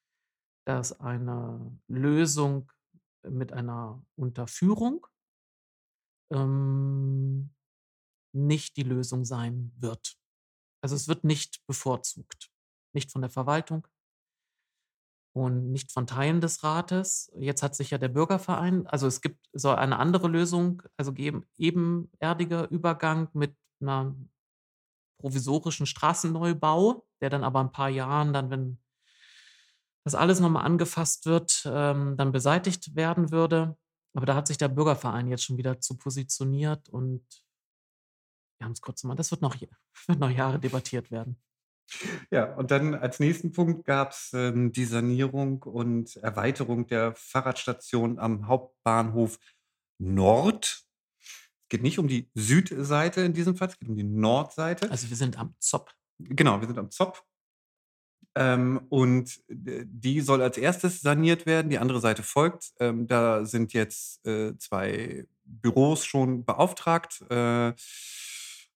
[0.65, 2.71] dass eine Lösung
[3.29, 5.05] mit einer Unterführung
[6.33, 7.51] ähm,
[8.33, 10.17] nicht die Lösung sein wird.
[10.81, 12.53] Also es wird nicht bevorzugt.
[12.93, 13.87] Nicht von der Verwaltung,
[15.37, 17.31] und nicht von Teilen des Rates.
[17.39, 21.45] Jetzt hat sich ja der Bürgerverein, also es gibt soll eine andere Lösung, also geben
[21.59, 24.17] ebenerdiger Übergang mit einer
[25.19, 28.79] provisorischen Straßenneubau, der dann aber ein paar Jahren dann, wenn
[30.05, 33.77] das alles nochmal angefasst wird, ähm, dann beseitigt werden würde.
[34.15, 37.27] Aber da hat sich der Bürgerverein jetzt schon wieder zu positioniert und
[38.59, 39.55] wir haben es kurz mal, das wird noch,
[40.07, 41.37] wird noch Jahre debattiert werden.
[42.31, 48.49] Ja, und dann als nächsten Punkt gab's, ähm, die Sanierung und Erweiterung der Fahrradstation am
[48.49, 49.39] Hauptbahnhof
[49.99, 50.85] Nord.
[51.19, 54.91] Es geht nicht um die Südseite in diesem Fall, es geht um die Nordseite.
[54.91, 55.93] Also wir sind am Zopp.
[56.19, 57.25] Genau, wir sind am Zopp.
[58.37, 62.73] Ähm, und die soll als erstes saniert werden, die andere Seite folgt.
[62.79, 67.23] Ähm, da sind jetzt äh, zwei Büros schon beauftragt.
[67.31, 67.73] Äh,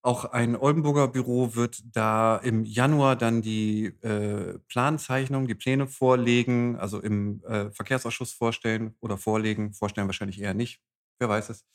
[0.03, 6.77] auch ein Oldenburger Büro wird da im Januar dann die äh, Planzeichnung, die Pläne vorlegen,
[6.77, 9.75] also im äh, Verkehrsausschuss vorstellen oder vorlegen.
[9.75, 10.81] Vorstellen wahrscheinlich eher nicht.
[11.19, 11.67] Wer weiß es.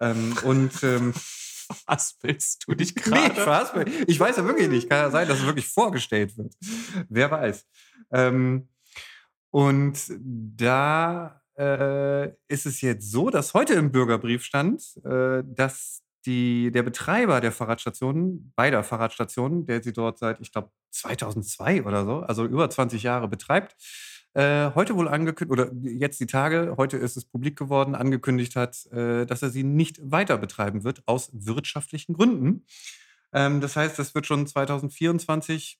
[0.00, 1.12] Ähm, und ähm,
[1.86, 3.84] was willst du dich gerade?
[3.84, 4.88] Nee, ich weiß ja wirklich nicht.
[4.88, 6.54] Kann ja sein, dass es wirklich vorgestellt wird.
[7.08, 7.66] Wer weiß.
[8.12, 8.68] Ähm,
[9.50, 16.70] und da äh, ist es jetzt so, dass heute im Bürgerbrief stand, äh, dass die,
[16.72, 22.20] der Betreiber der Fahrradstation, beider Fahrradstationen, der sie dort seit, ich glaube, 2002 oder so,
[22.20, 23.76] also über 20 Jahre betreibt,
[24.34, 28.86] äh, heute wohl angekündigt, oder jetzt die Tage, heute ist es publik geworden, angekündigt hat,
[28.86, 32.64] äh, dass er sie nicht weiter betreiben wird, aus wirtschaftlichen Gründen.
[33.32, 35.78] Ähm, das heißt, es wird schon 2024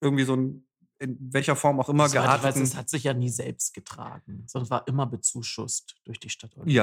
[0.00, 0.66] irgendwie so ein
[0.98, 2.44] in welcher Form auch immer geartet.
[2.44, 6.56] Weiß, es hat sich ja nie selbst getragen, sondern war immer bezuschusst durch die Stadt.
[6.56, 6.74] Oldenburg.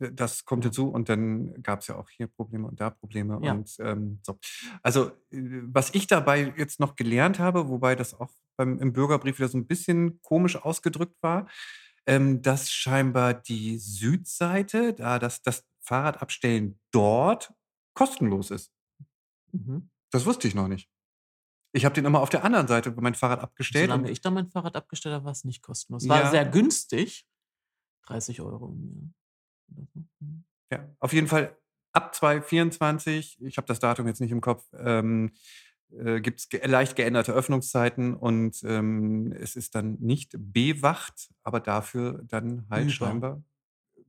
[0.00, 0.88] Ja, das kommt hinzu.
[0.88, 3.38] Und dann gab es ja auch hier Probleme und da Probleme.
[3.42, 3.52] Ja.
[3.52, 4.38] Und ähm, so.
[4.82, 9.38] Also, äh, was ich dabei jetzt noch gelernt habe, wobei das auch beim, im Bürgerbrief
[9.38, 11.46] wieder so ein bisschen komisch ausgedrückt war,
[12.06, 17.52] ähm, dass scheinbar die Südseite, da das, das Fahrradabstellen dort
[17.94, 18.72] kostenlos ist.
[19.52, 19.90] Mhm.
[20.10, 20.89] Das wusste ich noch nicht.
[21.72, 23.90] Ich habe den immer auf der anderen Seite mein Fahrrad abgestellt.
[23.90, 26.08] Solange ich da mein Fahrrad abgestellt habe, war es nicht kostenlos.
[26.08, 26.30] War ja.
[26.30, 27.26] sehr günstig.
[28.06, 29.14] 30 Euro im
[29.68, 30.40] Jahr.
[30.72, 31.56] Ja, auf jeden Fall
[31.92, 35.32] ab 2024, ich habe das Datum jetzt nicht im Kopf, ähm,
[35.90, 41.60] äh, gibt es ge leicht geänderte Öffnungszeiten und ähm, es ist dann nicht bewacht, aber
[41.60, 42.92] dafür dann halt Über.
[42.92, 43.42] scheinbar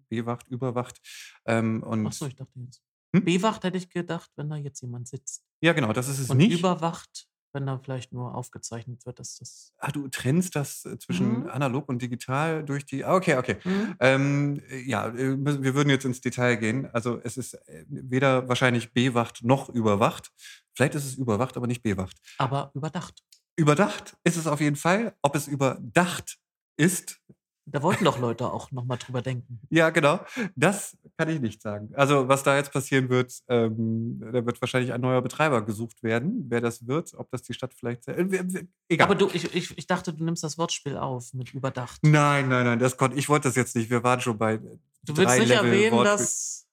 [0.09, 1.01] bewacht, überwacht.
[1.45, 2.83] Ähm, und Achso, ich dachte jetzt.
[3.15, 3.25] Hm?
[3.25, 5.43] Bewacht hätte ich gedacht, wenn da jetzt jemand sitzt.
[5.61, 6.59] Ja, genau, das ist es und nicht.
[6.59, 9.73] Überwacht wenn da vielleicht nur aufgezeichnet wird, dass das.
[9.77, 11.49] Ah, du trennst das äh, zwischen mhm.
[11.49, 13.03] analog und digital durch die.
[13.03, 13.57] Ah, okay, okay.
[13.63, 13.95] Mhm.
[13.99, 16.87] Ähm, ja, äh, wir würden jetzt ins Detail gehen.
[16.93, 20.31] Also es ist äh, weder wahrscheinlich bewacht noch überwacht.
[20.73, 22.17] Vielleicht ist es überwacht, aber nicht bewacht.
[22.37, 23.21] Aber überdacht.
[23.55, 25.15] Überdacht ist es auf jeden Fall.
[25.21, 26.37] Ob es überdacht
[26.77, 27.21] ist,
[27.65, 29.61] da wollten doch Leute auch nochmal drüber denken.
[29.69, 30.19] Ja, genau.
[30.55, 31.91] Das kann ich nicht sagen.
[31.93, 36.45] Also, was da jetzt passieren wird, ähm, da wird wahrscheinlich ein neuer Betreiber gesucht werden.
[36.49, 38.07] Wer das wird, ob das die Stadt vielleicht.
[38.07, 39.05] Äh, egal.
[39.05, 41.99] Aber du, ich, ich, ich dachte, du nimmst das Wortspiel auf mit überdacht.
[42.03, 43.89] Nein, nein, nein, das konnte ich wollte das jetzt nicht.
[43.89, 44.57] Wir waren schon bei.
[45.03, 46.17] Du willst nicht Level erwähnen, Wortspiel.
[46.17, 46.67] dass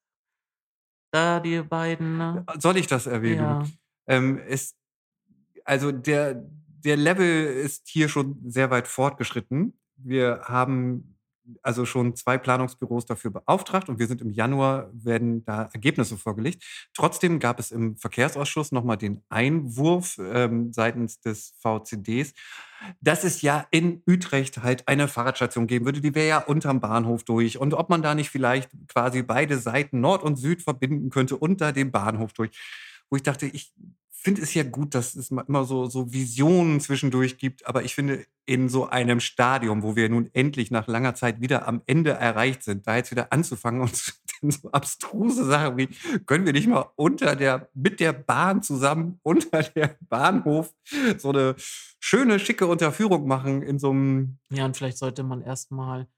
[1.10, 2.18] da die beiden.
[2.18, 2.46] Ne?
[2.58, 3.40] Soll ich das erwähnen?
[3.40, 3.66] Ja.
[4.06, 4.74] Ähm, es,
[5.64, 9.78] also der, der Level ist hier schon sehr weit fortgeschritten.
[9.98, 11.18] Wir haben
[11.62, 16.62] also schon zwei Planungsbüros dafür beauftragt und wir sind im Januar, werden da Ergebnisse vorgelegt.
[16.94, 22.34] Trotzdem gab es im Verkehrsausschuss nochmal den Einwurf ähm, seitens des VCDs,
[23.00, 27.24] dass es ja in Utrecht halt eine Fahrradstation geben würde, die wäre ja unterm Bahnhof
[27.24, 31.36] durch und ob man da nicht vielleicht quasi beide Seiten Nord und Süd verbinden könnte
[31.36, 32.50] unter dem Bahnhof durch.
[33.10, 33.72] Wo ich dachte, ich
[34.20, 38.26] finde es ja gut, dass es immer so, so Visionen zwischendurch gibt, aber ich finde,
[38.46, 42.64] in so einem Stadium, wo wir nun endlich nach langer Zeit wieder am Ende erreicht
[42.64, 43.94] sind, da jetzt wieder anzufangen und
[44.42, 45.88] so abstruse Sachen wie,
[46.26, 50.74] können wir nicht mal unter der, mit der Bahn zusammen unter der Bahnhof
[51.18, 51.54] so eine
[52.00, 54.38] schöne, schicke Unterführung machen in so einem.
[54.50, 56.08] Ja, und vielleicht sollte man erstmal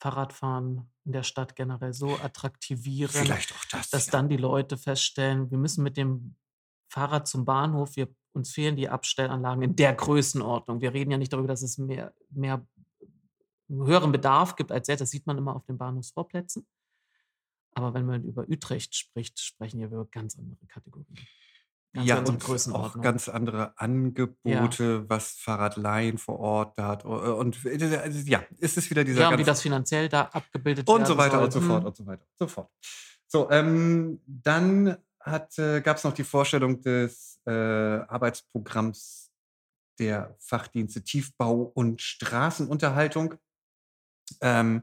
[0.00, 3.28] Fahrradfahren in der Stadt generell so attraktivieren,
[3.92, 4.10] dass ja.
[4.10, 6.34] dann die Leute feststellen, wir müssen mit dem
[6.94, 10.80] Fahrrad zum Bahnhof, wir, uns fehlen die Abstellanlagen in der Größenordnung.
[10.80, 12.64] Wir reden ja nicht darüber, dass es mehr, mehr
[13.68, 15.00] höheren Bedarf gibt als jetzt.
[15.00, 16.64] Das sieht man immer auf den Bahnhofsvorplätzen.
[17.74, 21.18] Aber wenn man über Utrecht spricht, sprechen wir über ganz andere Kategorien.
[21.92, 27.04] Ganz ja, andere und auch ganz andere Angebote, was Fahrradleihen vor Ort da hat.
[27.04, 30.88] Und äh, also, ja, ist es wieder dieser Ja, und wie das finanziell da abgebildet
[30.88, 31.44] und werden so weiter soll.
[31.44, 31.86] und so fort Hm.
[31.86, 32.70] und so weiter und so fort.
[33.26, 34.96] So, ähm, dann
[35.58, 39.30] äh, gab es noch die Vorstellung des äh, Arbeitsprogramms
[39.98, 43.34] der Fachdienste Tiefbau und Straßenunterhaltung.
[44.40, 44.82] Ähm,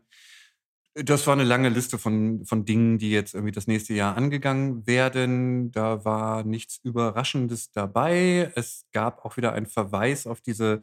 [0.93, 4.85] das war eine lange Liste von, von Dingen, die jetzt irgendwie das nächste Jahr angegangen
[4.85, 5.71] werden.
[5.71, 8.51] Da war nichts Überraschendes dabei.
[8.55, 10.81] Es gab auch wieder einen Verweis auf diese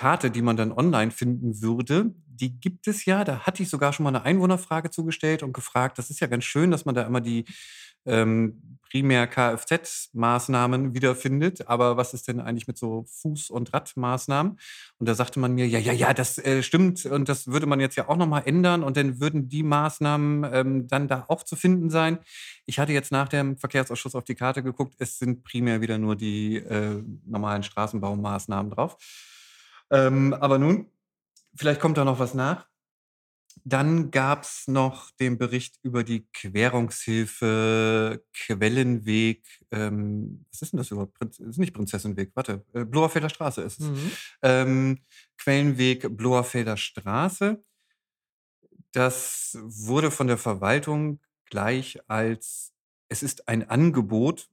[0.00, 2.14] Karte, die man dann online finden würde.
[2.26, 3.22] Die gibt es ja.
[3.22, 5.98] Da hatte ich sogar schon mal eine Einwohnerfrage zugestellt und gefragt.
[5.98, 7.44] Das ist ja ganz schön, dass man da immer die
[8.06, 11.68] ähm, primär Kfz-Maßnahmen wiederfindet.
[11.68, 14.58] Aber was ist denn eigentlich mit so Fuß- und Radmaßnahmen?
[14.98, 17.78] Und da sagte man mir, ja, ja, ja, das äh, stimmt und das würde man
[17.78, 21.56] jetzt ja auch nochmal ändern und dann würden die Maßnahmen ähm, dann da auch zu
[21.56, 22.20] finden sein.
[22.64, 26.16] Ich hatte jetzt nach dem Verkehrsausschuss auf die Karte geguckt, es sind primär wieder nur
[26.16, 28.96] die äh, normalen Straßenbaumaßnahmen drauf.
[29.90, 30.86] Ähm, aber nun,
[31.54, 32.68] vielleicht kommt da noch was nach.
[33.64, 39.44] Dann gab es noch den Bericht über die Querungshilfe Quellenweg.
[39.70, 41.14] Ähm, was ist denn das überhaupt?
[41.14, 42.64] Prinz, ist nicht Prinzessenweg, warte.
[42.72, 43.86] Äh, Bloerfelder Straße ist es.
[43.86, 44.10] Mhm.
[44.42, 44.98] Ähm,
[45.36, 47.62] Quellenweg Bloerfelder Straße.
[48.92, 52.72] Das wurde von der Verwaltung gleich als
[53.08, 54.48] es ist ein Angebot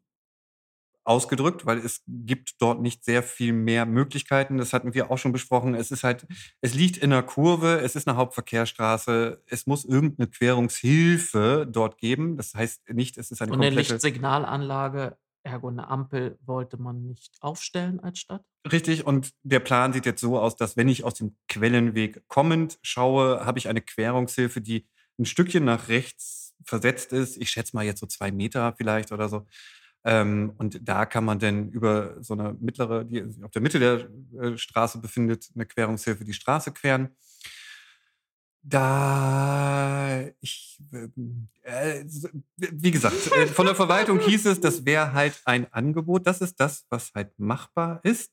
[1.08, 4.58] ausgedrückt, weil es gibt dort nicht sehr viel mehr Möglichkeiten.
[4.58, 5.74] Das hatten wir auch schon besprochen.
[5.74, 6.28] Es ist halt,
[6.62, 12.36] es liegt in einer Kurve, es ist eine Hauptverkehrsstraße, es muss irgendeine Querungshilfe dort geben.
[12.36, 13.76] Das heißt nicht, es ist eine Und eine.
[13.76, 18.44] Lichtsignalanlage, ergo eine Ampel, wollte man nicht aufstellen als Stadt.
[18.70, 22.80] Richtig, und der Plan sieht jetzt so aus, dass wenn ich aus dem Quellenweg kommend
[22.82, 24.86] schaue, habe ich eine Querungshilfe, die
[25.18, 27.38] ein Stückchen nach rechts versetzt ist.
[27.38, 29.46] Ich schätze mal jetzt so zwei Meter vielleicht oder so.
[30.10, 33.78] Ähm, und da kann man dann über so eine mittlere, die sich auf der Mitte
[33.80, 34.08] der
[34.42, 37.10] äh, Straße befindet, eine Querungshilfe die Straße queren.
[38.64, 40.80] Da ich,
[41.64, 46.26] äh, so- wie gesagt, äh, von der Verwaltung hieß es, das wäre halt ein Angebot.
[46.28, 48.32] Das ist das, was halt machbar ist.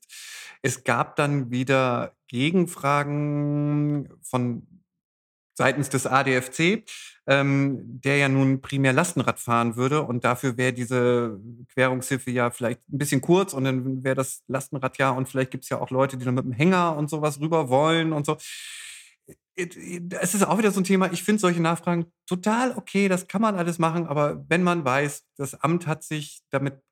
[0.61, 4.67] Es gab dann wieder Gegenfragen von
[5.55, 6.83] seitens des ADFC,
[7.27, 11.39] ähm, der ja nun primär Lastenrad fahren würde und dafür wäre diese
[11.73, 15.63] Querungshilfe ja vielleicht ein bisschen kurz und dann wäre das Lastenrad ja und vielleicht gibt
[15.63, 18.37] es ja auch Leute, die dann mit dem Hänger und sowas rüber wollen und so.
[19.57, 23.41] Es ist auch wieder so ein Thema, ich finde solche Nachfragen total okay, das kann
[23.41, 26.84] man alles machen, aber wenn man weiß, das Amt hat sich damit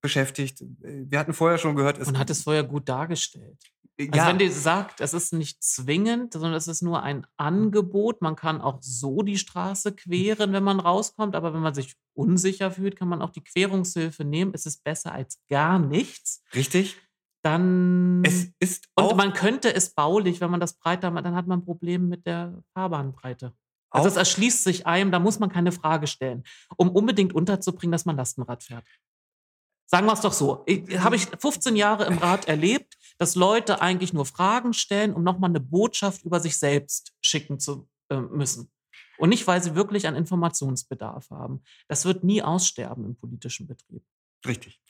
[0.00, 3.58] beschäftigt, äh, wir hatten vorher schon gehört, es Und hat es vorher gut dargestellt.
[4.00, 8.22] Also ja, wenn die sagt, es ist nicht zwingend, sondern es ist nur ein Angebot,
[8.22, 12.72] man kann auch so die Straße queren, wenn man rauskommt, aber wenn man sich unsicher
[12.72, 14.50] fühlt, kann man auch die Querungshilfe nehmen.
[14.52, 16.42] Es ist besser als gar nichts.
[16.54, 16.96] richtig.
[17.44, 21.36] Dann Es ist und auch, man könnte es baulich, wenn man das breiter macht, dann
[21.36, 23.52] hat man ein Problem mit der Fahrbahnbreite.
[23.90, 26.42] Also es erschließt sich einem, da muss man keine Frage stellen,
[26.76, 28.84] um unbedingt unterzubringen, dass man Lastenrad fährt.
[29.86, 30.64] Sagen wir es doch so.
[30.98, 35.50] Habe ich 15 Jahre im Rat erlebt, dass Leute eigentlich nur Fragen stellen, um nochmal
[35.50, 38.70] eine Botschaft über sich selbst schicken zu äh, müssen.
[39.18, 41.62] Und nicht, weil sie wirklich einen Informationsbedarf haben.
[41.88, 44.02] Das wird nie aussterben im politischen Betrieb.
[44.46, 44.80] Richtig.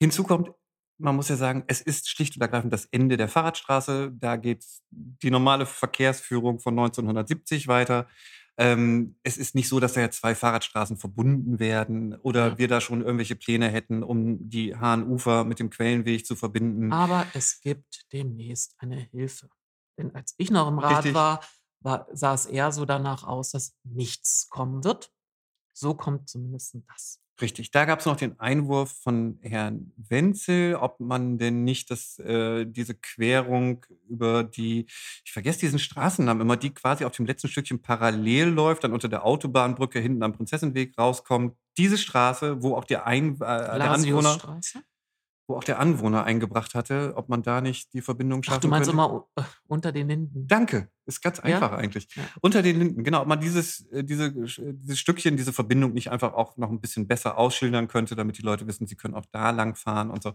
[0.00, 0.50] Hinzu kommt,
[0.98, 4.12] man muss ja sagen, es ist schlicht und ergreifend das Ende der Fahrradstraße.
[4.14, 8.08] Da geht die normale Verkehrsführung von 1970 weiter.
[8.58, 12.58] Ähm, es ist nicht so, dass da ja zwei Fahrradstraßen verbunden werden oder Ja.
[12.58, 16.92] wir da schon irgendwelche Pläne hätten, um die Hahnufer mit dem Quellenweg zu verbinden.
[16.92, 19.48] Aber es gibt demnächst eine Hilfe.
[19.98, 21.14] Denn als ich noch im Rat Richtig.
[21.14, 21.40] war,
[21.80, 25.12] war sah es eher so danach aus, dass nichts kommen wird.
[25.74, 27.20] So kommt zumindest das.
[27.42, 27.72] Richtig.
[27.72, 32.94] Da gab's noch den Einwurf von Herrn Wenzel, ob man denn nicht das äh, diese
[32.94, 34.86] Querung über die
[35.24, 39.08] ich vergesse diesen Straßennamen immer, die quasi auf dem letzten Stückchen parallel läuft, dann unter
[39.08, 41.56] der Autobahnbrücke hinten am Prinzessenweg rauskommt.
[41.76, 44.82] Diese Straße, wo auch der Ein äh, der Anwohner Blasiusstraße?
[45.48, 48.68] Wo auch der Anwohner eingebracht hatte, ob man da nicht die Verbindung Ach, schaffen du
[48.68, 48.90] meinst könnte.
[48.90, 50.50] immer äh, unter den Linden?
[50.50, 51.58] Danke, ist ganz Ja?
[51.58, 52.08] einfach eigentlich.
[52.16, 52.32] Ja.
[52.40, 56.10] Unter den Linden, genau, ob man dieses äh, diese sch dieses Stückchen, diese Verbindung nicht
[56.10, 59.26] einfach auch noch 'n bisschen besser ausschildern könnte, damit die Leute wissen, sie können auch
[59.30, 60.32] da langfahren und so.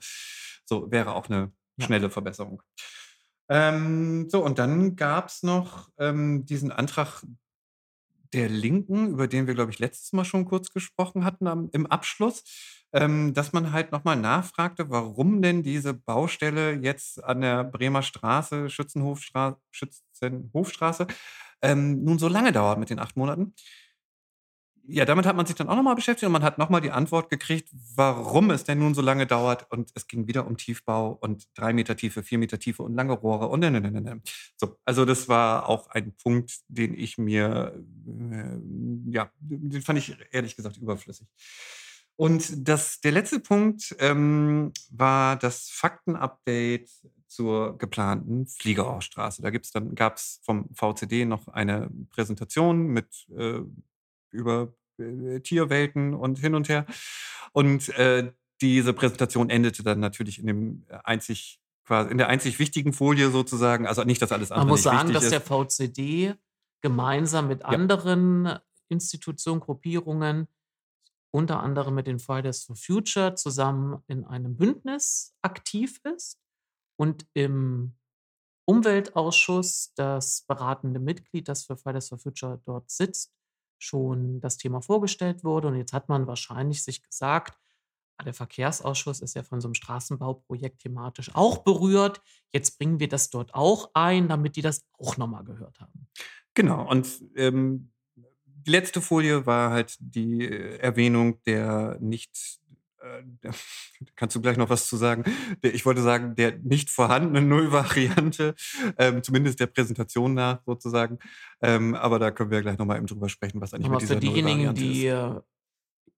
[0.66, 1.88] So, wäre auch 'ne Ja.
[1.88, 2.62] schnelle Verbesserung.
[3.50, 7.24] Ähm, so, und dann gab's noch, ähm, diesen Antrag
[8.34, 11.86] der Linken, über den wir, glaube ich, letztes Mal schon kurz gesprochen hatten am im
[11.88, 12.44] Abschluss,
[12.94, 18.02] ähm, dass man halt noch mal nachfragte, warum denn diese Baustelle jetzt an der Bremer
[18.04, 21.08] Straße, Schützenhofstra Schützenhofstraße,
[21.62, 23.54] ähm, nun so lange dauert mit den 8 Monaten.
[24.90, 26.80] Ja, damit hat man sich dann auch noch mal beschäftigt und man hat noch mal
[26.80, 29.70] die Antwort gekriegt, warum es denn nun so lange dauert.
[29.70, 33.12] Und es ging wieder um Tiefbau und 3 Meter Tiefe, 4 Meter Tiefe und lange
[33.12, 34.22] Rohre und ne, ne, ne, ne, ne.
[34.56, 37.74] So, also das war auch ein Punkt, den ich mir,
[38.32, 41.28] äh, ja, den fand ich ehrlich gesagt überflüssig.
[42.18, 46.90] Und das der letzte Punkt, ähm, war das Faktenupdate
[47.28, 49.42] zur geplanten Fliegerhorststraße.
[49.42, 53.62] Da gibt's dann gab's vom VCD noch eine Präsentation mit, äh,
[54.32, 56.86] über, äh, Tierwelten und hin und her.
[57.54, 62.92] Und, äh, diese Präsentation endete dann natürlich in dem einzig quasi in der einzig wichtigen
[62.92, 63.86] Folie sozusagen.
[63.86, 65.32] Also nicht, dass alles Man andere muss nicht sagen, dass ist.
[65.32, 66.34] der VCD
[66.82, 67.68] gemeinsam mit Ja.
[67.68, 68.58] anderen
[68.90, 70.48] Institutionen, Gruppierungen,
[71.32, 76.40] unter anderem mit den Fridays for Future zusammen in einem Bündnis aktiv ist
[76.98, 77.96] und im
[78.66, 83.34] Umweltausschuss das beratende Mitglied, das für Fridays for Future dort sitzt,
[83.80, 85.70] schon das Thema vorgestellt wurde.
[85.70, 87.58] Und jetzt hat man wahrscheinlich sich gesagt:
[88.20, 92.22] „Ah, der Verkehrsausschuss ist ja von so 'nem Straßenbauprojekt thematisch auch berührt.
[92.54, 96.08] Jetzt bringen wir das dort auch ein, damit die das auch noch mal gehört haben.“
[96.56, 96.90] Genau.
[96.90, 97.92] Und, ähm,
[98.68, 102.60] die letzte Folie war halt die äh, Erwähnung der nicht
[103.00, 103.24] äh,
[104.16, 105.24] kannst du gleich noch was zu sagen?
[105.64, 108.56] Der ich wollte sagen, der nicht vorhandenen Nullvariante,
[108.98, 111.20] ähm, zumindest der Präsentation nach sozusagen.
[111.62, 114.02] Ähm, aber da können wir gleich noch mal eben drüber sprechen, was eigentlich mal mit
[114.02, 114.94] für dieser diejenigen, Nullvariante ist.
[114.94, 115.42] die, äh,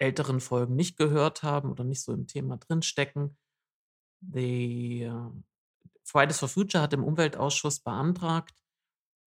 [0.00, 3.36] älteren Folgen nicht gehört haben oder nicht so im Thema drinstecken.
[4.20, 5.30] Die, äh
[6.08, 8.54] Fridays for Future hat im Umweltausschuss beantragt,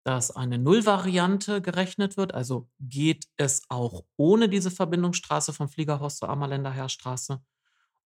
[0.03, 2.33] dass eine Nullvariante gerechnet wird.
[2.33, 7.41] Also, geht es auch ohne diese Verbindungsstraße vom Fliegerhorst zur Ammerländer Heerstraße?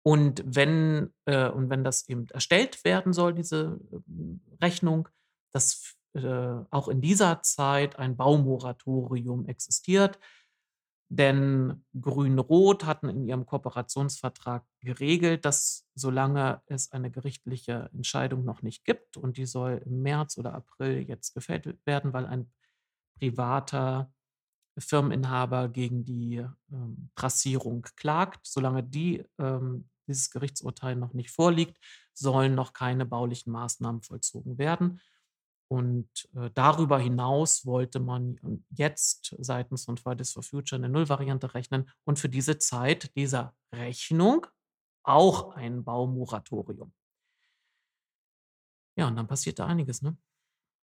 [0.02, 5.08] Und wenn äh, und wenn das eben erstellt werden soll, diese, ähm, Rechnung,
[5.52, 10.18] dass äh, auch in dieser Zeit ein Baumoratorium existiert.
[11.12, 18.84] Denn Grün-Rot hatten in ihrem Kooperationsvertrag geregelt, dass solange es eine gerichtliche Entscheidung noch nicht
[18.84, 22.52] gibt und die soll im März oder April jetzt gefällt werden, weil ein
[23.18, 24.12] privater
[24.78, 28.46] Firmeninhaber gegen die, ähm, Trassierung klagt.
[28.46, 31.76] Solange die ähm, dieses Gerichtsurteil noch nicht vorliegt,
[32.14, 35.00] sollen noch keine baulichen Maßnahmen vollzogen werden.
[35.70, 41.88] Und, äh, darüber hinaus wollte man jetzt seitens von Fridays for Future 'ne Nullvariante rechnen
[42.04, 44.46] und für diese Zeit dieser Rechnung
[45.04, 46.92] auch ein Baumoratorium.
[48.98, 50.16] Ja, und dann passierte einiges, ne?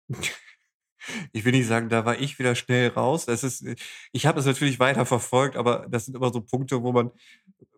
[1.34, 3.26] Ich will nicht sagen, da war ich wieder schnell raus.
[3.26, 3.76] Das ist äh,
[4.14, 7.12] ich habe es natürlich weiter verfolgt, aber das sind immer so Punkte, wo man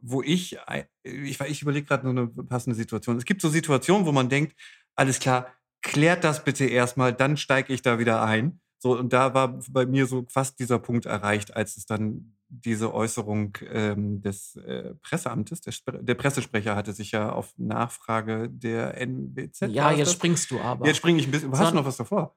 [0.02, 3.17] wo ich ei ich ich überlege grad nur 'ne passende Situation.
[3.17, 4.56] Es gibt so Situationen, wo man denkt:
[4.96, 5.54] „Alles klar,
[5.88, 9.60] klärt das bitte erst mal, dann steige ich da wieder ein.“ So, und da war
[9.71, 14.93] bei mir so fast dieser Punkt erreicht, als es dann diese Äußerung, ähm, des, äh,
[15.01, 20.14] Presseamtes der der Pressesprecher hatte sich ja auf Nachfrage der NWZ Ja, jetzt das?
[20.14, 20.86] springst du aber.
[20.88, 22.36] Jetzt springe ich 'n bisschen hast du Son noch was davor?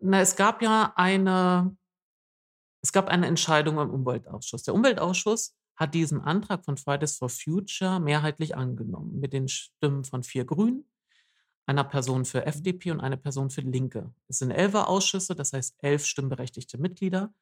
[0.00, 1.76] Na, es gab ja eine
[2.82, 4.62] es gab eine Entscheidung im Umweltausschuss.
[4.62, 10.22] Der Umweltausschuss hat diesen Antrag von Fridays for Future mehrheitlich angenommen mit den Stimmen von
[10.22, 10.84] 4 Grünen,
[11.66, 14.12] einer Person für FDP und eine Person für Linke.
[14.28, 17.34] Es sind 11er Ausschüsse, das heißt 11 stimmberechtigte Mitglieder.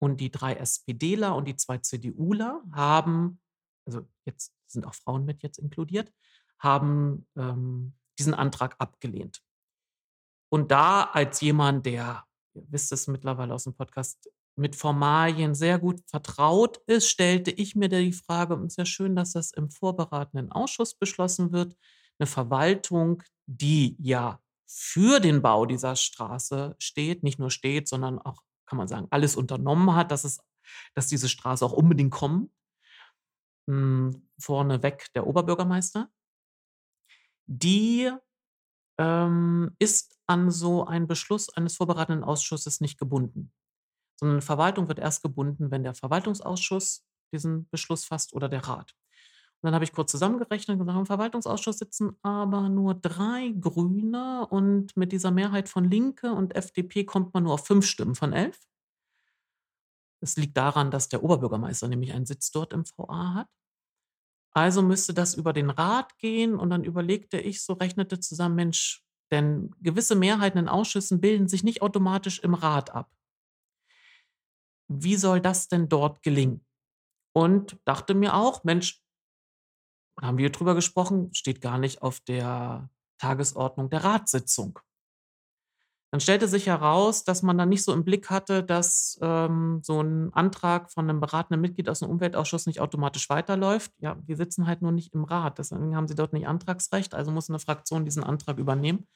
[0.00, 3.40] Und die 3 SPDler und die 2 CDUler haben
[3.88, 6.12] also, jetzt sind auch Frauen mit jetzt inkludiert,
[6.58, 9.42] haben, ähm, diesen Antrag abgelehnt.
[10.50, 12.24] Und da als jemand, der
[12.54, 17.76] ihr wisst es mittlerweile aus dem Podcast, mit Formalien sehr gut vertraut ist, stellte ich
[17.76, 21.76] mir die Frage, und es ist ja schön, dass das im vorberatenden Ausschuss beschlossen wird,
[22.18, 28.42] eine Verwaltung, die ja für den Bau dieser Straße steht, nicht nur steht, sondern auch,
[28.66, 30.40] kann man sagen, alles unternommen hat, dass, es,
[30.94, 32.50] dass diese Straße auch unbedingt kommt.
[33.68, 36.10] Hm, vorneweg der Oberbürgermeister.
[37.46, 38.10] Die
[38.98, 43.52] ähm, ist an so einen Beschluss eines vorbereitenden Ausschusses nicht gebunden,
[44.16, 48.94] sondern eine Verwaltung wird erst gebunden, wenn der Verwaltungsausschuss diesen Beschluss fasst oder der Rat.
[49.62, 54.96] Dann habe ich kurz zusammengerechnet und gesagt, im Verwaltungsausschuss sitzen aber nur drei Grüne und
[54.96, 58.68] mit dieser Mehrheit von Linke und FDP kommt man nur auf fünf Stimmen von elf.
[60.20, 63.48] Das liegt daran, dass der Oberbürgermeister nämlich einen Sitz dort im VA hat.
[64.52, 69.04] Also müsste das über den Rat gehen und dann überlegte ich so, rechnete zusammen, Mensch,
[69.30, 73.10] denn gewisse Mehrheiten in Ausschüssen bilden sich nicht automatisch im Rat ab.
[74.88, 76.64] Wie soll das denn dort gelingen?
[77.34, 79.02] Und dachte mir auch, Mensch,
[80.20, 84.78] haben wir drüber gesprochen, steht gar nicht auf der Tagesordnung der Ratssitzung.
[86.10, 90.00] Dann stellte sich heraus, dass man dann nicht so im Blick hatte, dass ähm, so
[90.00, 93.92] ein Antrag von einem beratenden Mitglied aus dem Umweltausschuss nicht automatisch weiterläuft.
[93.98, 95.58] Ja, die sitzen halt nur nicht im Rat.
[95.58, 99.06] Deswegen haben sie dort nicht Antragsrecht, also muss eine Fraktion diesen Antrag übernehmen.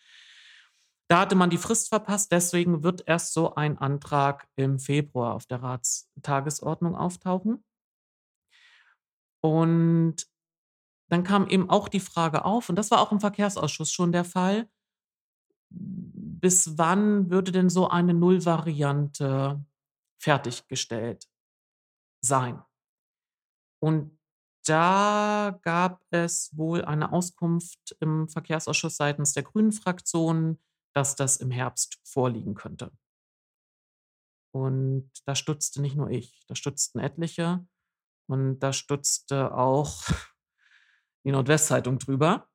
[1.08, 5.46] Da hatte man die Frist verpasst, deswegen wird erst so ein Antrag im Februar auf
[5.46, 7.64] der Ratstagesordnung auftauchen.
[9.40, 10.26] Und
[11.12, 14.24] dann kam eben auch die Frage auf, und das war auch im Verkehrsausschuss schon der
[14.24, 14.66] Fall,
[15.68, 19.62] bis wann würde denn so eine Nullvariante
[20.18, 21.28] fertiggestellt
[22.24, 22.62] sein?
[23.78, 24.18] Und
[24.64, 30.58] da gab es wohl eine Auskunft im Verkehrsausschuss seitens der Grünen Fraktion,
[30.94, 32.90] dass das im Herbst vorliegen könnte.
[34.54, 37.66] Und da stutzte nicht nur ich, da stutzten etliche
[38.30, 40.04] und da stutzte auch
[41.24, 42.48] die Nordwestzeitung drüber.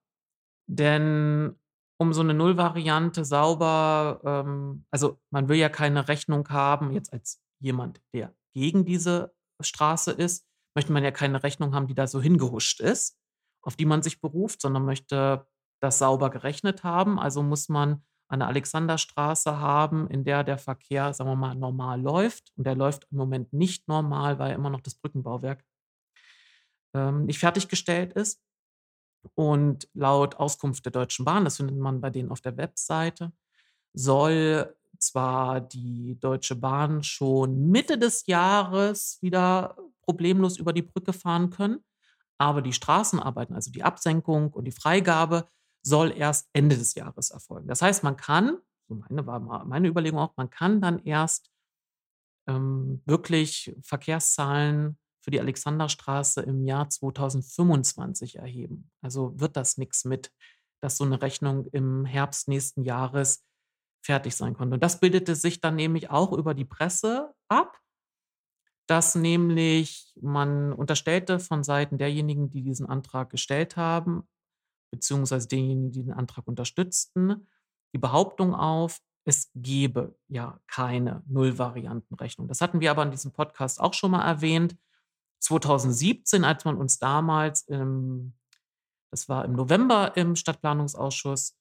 [0.70, 1.56] Denn
[2.00, 7.42] um so eine Nullvariante sauber, ähm, also man will ja keine Rechnung haben, jetzt als
[7.60, 10.46] jemand, der gegen diese Straße ist,
[10.76, 13.18] möchte man ja keine Rechnung haben, die da so hingehuscht ist,
[13.64, 15.48] auf die man sich beruft, sondern möchte
[15.82, 17.20] das sauber gerechnet haben.
[17.20, 22.52] Also muss man eine Alexanderstraße haben, in der der Verkehr, sagen wir mal, normal läuft.
[22.58, 25.64] Und der läuft im Moment nicht normal, weil immer noch das Brückenbauwerk
[26.94, 28.42] ähm, nicht fertiggestellt ist.
[29.36, 33.32] Und laut Auskunft der Deutschen Bahn, das findet man bei denen auf der Webseite,
[33.94, 41.50] soll zwar die Deutsche Bahn schon Mitte des Jahres wieder problemlos über die Brücke fahren
[41.50, 41.84] können,
[42.38, 45.48] aber die Straßenarbeiten, also die Absenkung und die Freigabe,
[45.84, 47.68] soll erst Ende des Jahres erfolgen.
[47.68, 48.58] Das heißt, man kann,
[48.88, 51.52] so meine war meine Überlegung auch, man kann dann erst
[52.48, 54.98] ähm, wirklich Verkehrszahlen
[55.28, 58.90] für die Alexanderstraße im Jahr 2025 erheben.
[59.02, 60.32] Also wird das nichts mit,
[60.80, 63.44] dass so eine Rechnung im Herbst nächsten Jahres
[64.02, 64.76] fertig sein konnte.
[64.76, 67.78] Und das bildete sich dann nämlich auch über die Presse ab,
[68.88, 74.30] dass nämlich man unterstellte von Seiten derjenigen, die diesen Antrag gestellt haben,
[74.94, 77.50] beziehungsweise derjenigen, die den Antrag unterstützten,
[77.94, 82.48] die Behauptung auf, es gebe ja keine Nullvariantenrechnung.
[82.48, 84.78] Das hatten wir aber in diesem Podcast auch schon mal erwähnt.
[85.40, 88.34] 2017, als man uns damals, im,
[89.12, 91.56] das war im November im Stadtplanungsausschuss,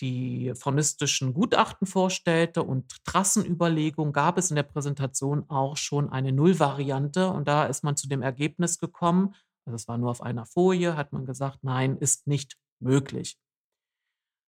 [0.00, 7.30] die faunistischen Gutachten vorstellte und Trassenüberlegungen, gab es in der Präsentation auch schon eine Nullvariante.
[7.30, 9.34] Und da ist man zu dem Ergebnis gekommen,
[9.66, 13.38] also es war nur auf einer Folie, hat man gesagt, nein, ist nicht möglich.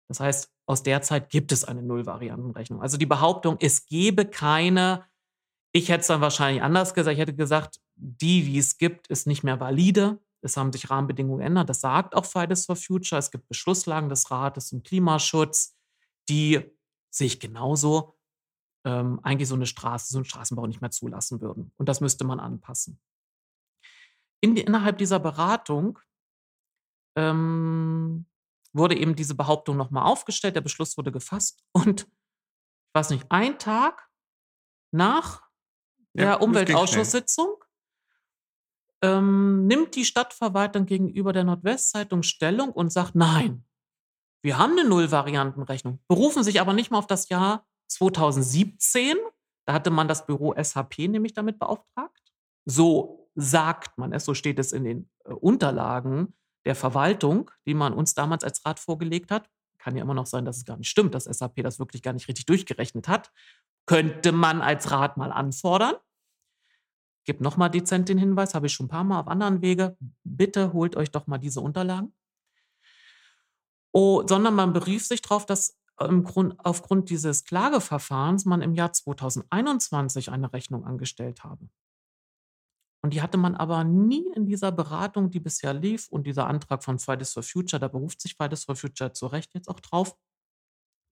[0.10, 2.82] Das heißt, aus der Zeit gibt es eine Nullvariantenrechnung.
[2.82, 5.06] Also die Behauptung, es gebe keine
[5.78, 7.14] ich hätte es dann wahrscheinlich anders gesagt.
[7.14, 10.20] Ich hätte gesagt, die, die es gibt, ist nicht mehr valide.
[10.42, 11.70] Es haben sich Rahmenbedingungen geändert.
[11.70, 13.20] Das sagt auch Fridays for Future.
[13.20, 15.76] Es gibt Beschlusslagen des Rates zum Klimaschutz,
[16.30, 16.62] die
[17.10, 18.16] sich genauso
[18.86, 21.72] ähm, eigentlich so eine Straße, so einen Straßenbau nicht mehr zulassen würden.
[21.78, 23.02] Und das müsste man anpassen.
[24.40, 26.00] In die, innerhalb dieser Beratung
[27.18, 28.28] ähm,
[28.74, 33.58] wurde eben diese Behauptung nochmal aufgestellt, der Beschluss wurde gefasst und ich weiß nicht, ein
[33.58, 34.08] Tag
[34.92, 35.44] nach
[36.14, 37.64] der Ja, Umweltausschusssitzung
[39.02, 43.64] ähm, nimmt die Stadtverwaltung gegenüber der Nordwestzeitung Stellung und sagt, nein,
[44.42, 49.18] wir haben eine Nullvariantenrechnung, berufen sich aber nicht mal auf das Jahr 2017.
[49.66, 52.34] Da hatte man das Büro SHP nämlich damit beauftragt.
[52.66, 56.34] So sagt man es, so steht es in den äh, Unterlagen
[56.66, 59.50] der Verwaltung, die man uns damals als Rat vorgelegt hat.
[59.78, 62.14] Kann ja immer noch sein, dass es gar nicht stimmt, dass SAP das wirklich gar
[62.14, 63.32] nicht richtig durchgerechnet hat
[63.88, 65.96] Könnte man als Rat mal anfordern.
[67.28, 69.98] Gib nochmal dezent den Hinweis, habe ich schon ein paar Mal auf anderen Wege.
[70.24, 72.14] Bitte holt euch doch mal diese Unterlagen.
[73.92, 78.94] Oh, sondern man berief sich darauf, dass im Grund, aufgrund dieses Klageverfahrens man im Jahr
[78.94, 81.68] 2021 eine Rechnung angestellt habe.
[83.04, 86.82] Und die hatte man aber nie in dieser Beratung, die bisher lief und dieser Antrag
[86.82, 90.16] von Fridays for Future, da beruft sich Fridays for Future zu Recht jetzt auch drauf,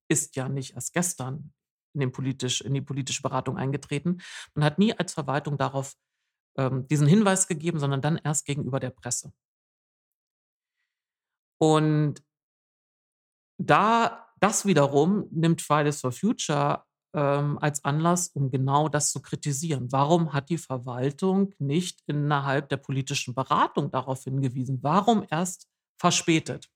[0.09, 1.53] ist ja nicht erst gestern
[2.01, 4.21] in, politisch, in die politische Beratung eingetreten.
[4.53, 5.95] Man hat nie als Verwaltung darauf
[6.57, 9.33] ähm, diesen Hinweis gegeben, sondern dann erst gegenüber der Presse.
[11.57, 12.23] Und
[13.57, 16.83] da das wiederum nimmt Fridays for Future
[17.15, 19.91] ähm, als Anlass, um genau das zu kritisieren.
[19.91, 24.79] Warum hat die Verwaltung nicht innerhalb der politischen Beratung darauf hingewiesen?
[24.81, 25.67] Warum erst
[25.97, 26.69] verspätet?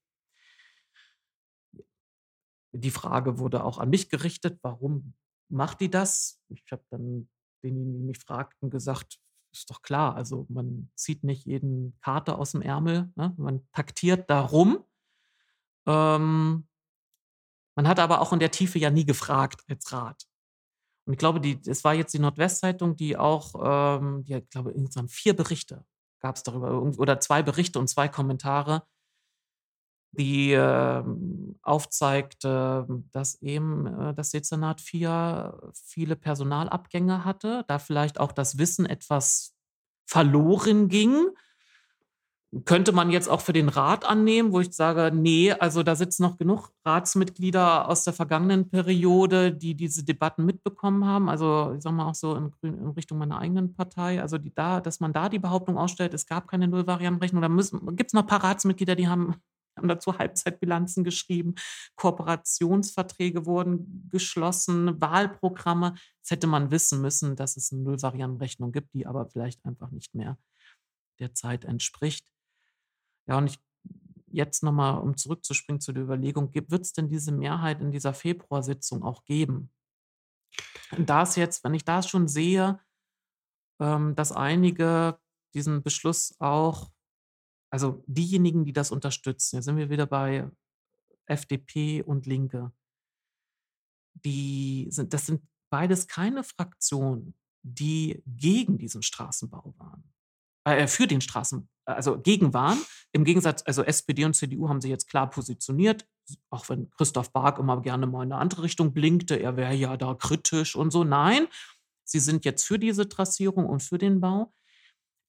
[2.71, 5.13] Die Frage wurde auch an mich gerichtet, warum
[5.49, 6.41] macht die das?
[6.49, 7.29] Ich habe dann
[7.63, 9.19] denjenigen, die mich fragten, gesagt,
[9.51, 13.33] ist doch klar, also man zieht nicht jeden Karte aus dem Ärmel, ne?
[13.37, 14.85] man taktiert darum.
[15.87, 16.67] Ähm,
[17.75, 20.27] man hat aber auch in der Tiefe ja nie gefragt als Rat.
[21.05, 23.55] Und ich glaube, es war jetzt die Nordwestzeitung, die auch,
[23.99, 25.83] ähm, die, ich glaube, insgesamt vier Berichte
[26.19, 28.83] gab es darüber, oder zwei Berichte und zwei Kommentare,
[30.11, 31.03] die äh,
[31.61, 38.57] aufzeigt, äh, dass eben äh, das Dezernat 4 viele Personalabgänge hatte, da vielleicht auch das
[38.57, 39.55] Wissen etwas
[40.05, 41.29] verloren ging
[42.65, 46.23] könnte man jetzt auch für den Rat annehmen, wo ich sage, nee, also da sitzen
[46.23, 51.29] noch genug Ratsmitglieder aus der vergangenen Periode, die diese Debatten mitbekommen haben.
[51.29, 54.19] Also ich sage mal auch so in, in Richtung meiner eigenen Partei.
[54.19, 57.41] Also die da, dass man da die Behauptung ausstellt, es gab keine Nullvariantenrechnung.
[57.41, 59.35] Da gibt es noch ein paar Ratsmitglieder, die haben,
[59.79, 61.55] haben dazu Halbzeitbilanzen geschrieben,
[61.95, 65.95] Kooperationsverträge wurden geschlossen, Wahlprogramme.
[66.21, 70.13] Das hätte man wissen müssen, dass es eine Nullvariantenrechnung gibt, die aber vielleicht einfach nicht
[70.13, 70.37] mehr
[71.19, 72.31] der Zeit entspricht.
[73.27, 73.59] Ja, und ich
[74.31, 79.03] jetzt nochmal, um zurückzuspringen zu der Überlegung, wird es denn diese Mehrheit in dieser Februarsitzung
[79.03, 79.71] auch geben?
[80.97, 82.79] Da ist jetzt, wenn ich da schon sehe,
[83.79, 85.19] ähm, dass einige
[85.53, 86.91] diesen Beschluss auch,
[87.69, 90.49] also diejenigen, die das unterstützen, jetzt sind wir wieder bei
[91.25, 92.71] FDP und Linke,
[94.13, 100.03] die sind, das sind beides keine Fraktionen, die gegen diesen Straßenbau waren
[100.63, 102.79] äh, für den Straßen, also gegen waren.
[103.11, 106.07] Im Gegensatz, also SPD und CDU haben sich jetzt klar positioniert,
[106.49, 109.97] auch wenn Christoph Bark immer gerne mal in eine andere Richtung blinkte, er wäre ja
[109.97, 111.03] da kritisch und so.
[111.03, 111.47] Nein,
[112.03, 114.53] sie sind jetzt für diese Trassierung und für den Bau.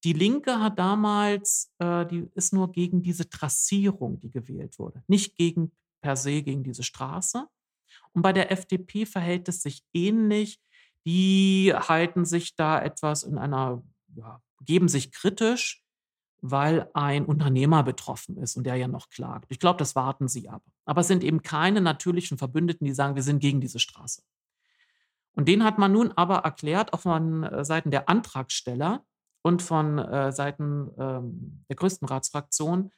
[0.03, 5.35] Die Linke hat damals, äh, die ist nur gegen diese Trassierung, die gewählt wurde, nicht
[5.35, 5.71] gegen
[6.01, 7.47] per se gegen diese Straße.
[8.13, 10.59] Und bei der FDP verhält es sich ähnlich.
[11.05, 13.83] Die halten sich da etwas in einer
[14.15, 15.83] ja, geben sich kritisch,
[16.41, 19.45] weil ein Unternehmer betroffen ist und der ja noch klagt.
[19.49, 20.63] Ich glaube, das warten sie ab.
[20.85, 24.23] Aber es sind eben keine natürlichen Verbündeten, die sagen, wir sind gegen diese Straße.
[25.33, 29.05] Und den hat man nun aber erklärt, auch von äh, Seiten der Antragsteller
[29.43, 32.91] und von äh, Seiten ähm, der größten Ratsfraktion,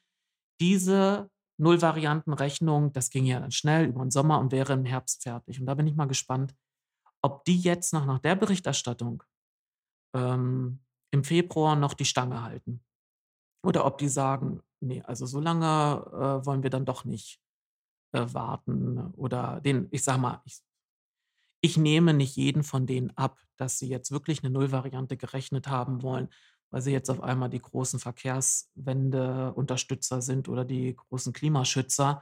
[0.59, 5.59] diese Nullvariantenrechnung, das ging ja dann schnell über den Sommer und wäre im Herbst fertig.
[5.59, 6.55] Und da bin ich mal gespannt,
[7.21, 9.23] ob die jetzt noch nach der Berichterstattung
[10.15, 10.79] ähm,
[11.11, 12.83] im Februar noch die Stange halten.
[13.65, 17.39] Oder ob die sagen, nee, also so lange äh, wollen wir dann doch nicht
[18.13, 19.13] äh, warten.
[19.15, 20.61] Oder den, ich sag mal, ich,
[21.63, 26.03] ich nehme nicht jeden von denen ab, dass sie jetzt wirklich eine Nullvariante gerechnet haben
[26.03, 26.27] wollen,
[26.71, 32.21] weil sie jetzt auf einmal die großen Verkehrswende-Unterstützer sind oder die großen Klimaschützer,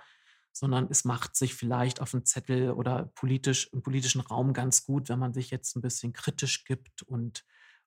[0.51, 5.09] sondern es macht sich vielleicht auf dem Zettel oder politisch im politischen Raum ganz gut,
[5.09, 7.43] wenn man sich jetzt ein bisschen kritisch gibt und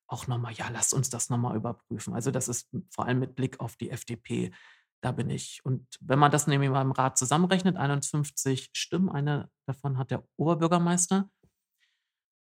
[0.08, 2.14] auch nochmal, ja, lasst uns das nochmal überprüfen.
[2.14, 4.50] Also das ist vor allem mit Blick auf die FDP,
[5.02, 5.64] da bin ich.
[5.64, 10.24] Und wenn man das nämlich mal im Rat zusammenrechnet, 51 Stimmen, eine davon hat der
[10.36, 11.30] Oberbürgermeister,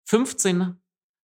[0.10, 0.82] 15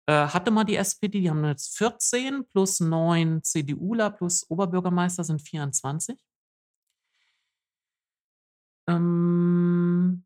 [0.07, 5.41] äh, hatte mal die SPD, die haben jetzt 14 plus 9 CDUler plus Oberbürgermeister sind
[5.41, 6.19] 24.
[8.89, 10.25] Ähm,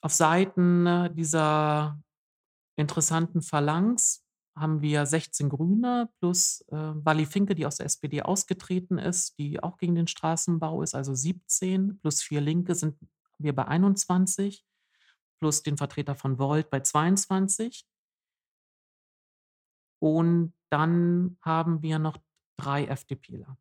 [0.00, 2.00] auf Seiten dieser
[2.76, 4.24] interessanten Phalanx
[4.56, 9.62] haben wir 16 Grüne plus äh, Wally Finke, die aus der SPD ausgetreten ist, die
[9.62, 12.96] auch gegen den Straßenbau ist, also 17, plus vier Linke sind
[13.38, 14.64] wir bei 21,
[15.38, 17.86] plus den Vertreter von Volt bei 22.
[20.00, 22.18] Und dann haben wir noch
[22.58, 23.58] drei FDPler.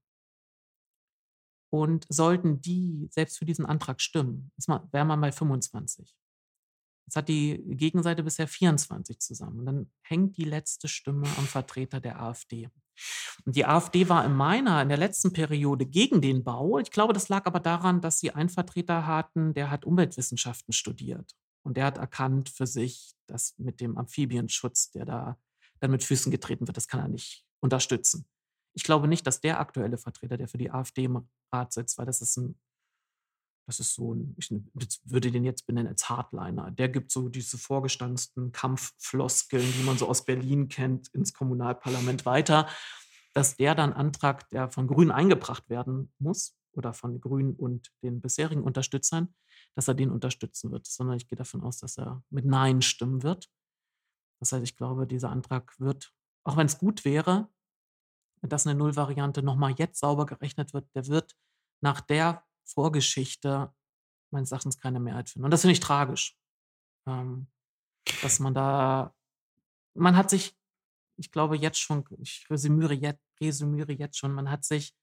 [1.72, 4.52] Und sollten die selbst für diesen Antrag stimmen,
[4.92, 6.16] wäre man bei 25.
[7.06, 9.60] Jetzt hat die Gegenseite bisher 24 zusammen.
[9.60, 12.70] Und dann hängt die letzte Stimme am Vertreter der AfD.
[13.46, 16.80] Und die AfD war in meiner, in der letzten Periode gegen den Bau.
[16.80, 21.36] Ich glaube, das lag aber daran, dass sie einen Vertreter hatten, der hat Umweltwissenschaften studiert.
[21.66, 25.38] Und der hat erkannt für sich, dass mit dem Amphibienschutz, der da
[25.80, 28.28] dann mit Füßen getreten wird, das kann er nicht unterstützen.
[28.74, 32.06] Ich glaube nicht, dass der aktuelle Vertreter, der für die AfD im Rat sitzt, weil
[32.06, 32.60] das ist ein
[33.68, 34.52] das ist so ein, ich
[35.06, 36.72] würde den jetzt benennen als Hardliner.
[36.72, 42.68] Der gibt so diese vorgestanzten Kampffloskeln, die man so aus Berlin kennt, ins Kommunalparlament weiter,
[43.34, 48.22] dass der dann Antrag, der von Grünen eingebracht werden muss oder von Grünen und den
[48.22, 49.34] bisherigen Unterstützern,
[49.76, 53.24] dass er den unterstützen wird, sondern ich gehe davon aus, dass er mit Nein stimmen
[53.24, 53.50] wird.
[54.40, 56.14] Das heißt, ich glaube, dieser Antrag wird,
[56.44, 57.50] auch wenn es gut wäre,
[58.42, 61.36] dass eine Nullvariante nochmal jetzt sauber gerechnet wird, der wird
[61.82, 63.74] nach der Vorgeschichte
[64.32, 65.46] meines Erachtens keine Mehrheit finden.
[65.46, 66.38] Und das finde ich tragisch.
[67.08, 67.48] Ähm,
[68.22, 69.16] dass man da,
[69.94, 70.58] man hat sich,
[71.18, 74.96] ich glaube jetzt schon, ich resümiere jetzt, resümiere jetzt schon, man hat sich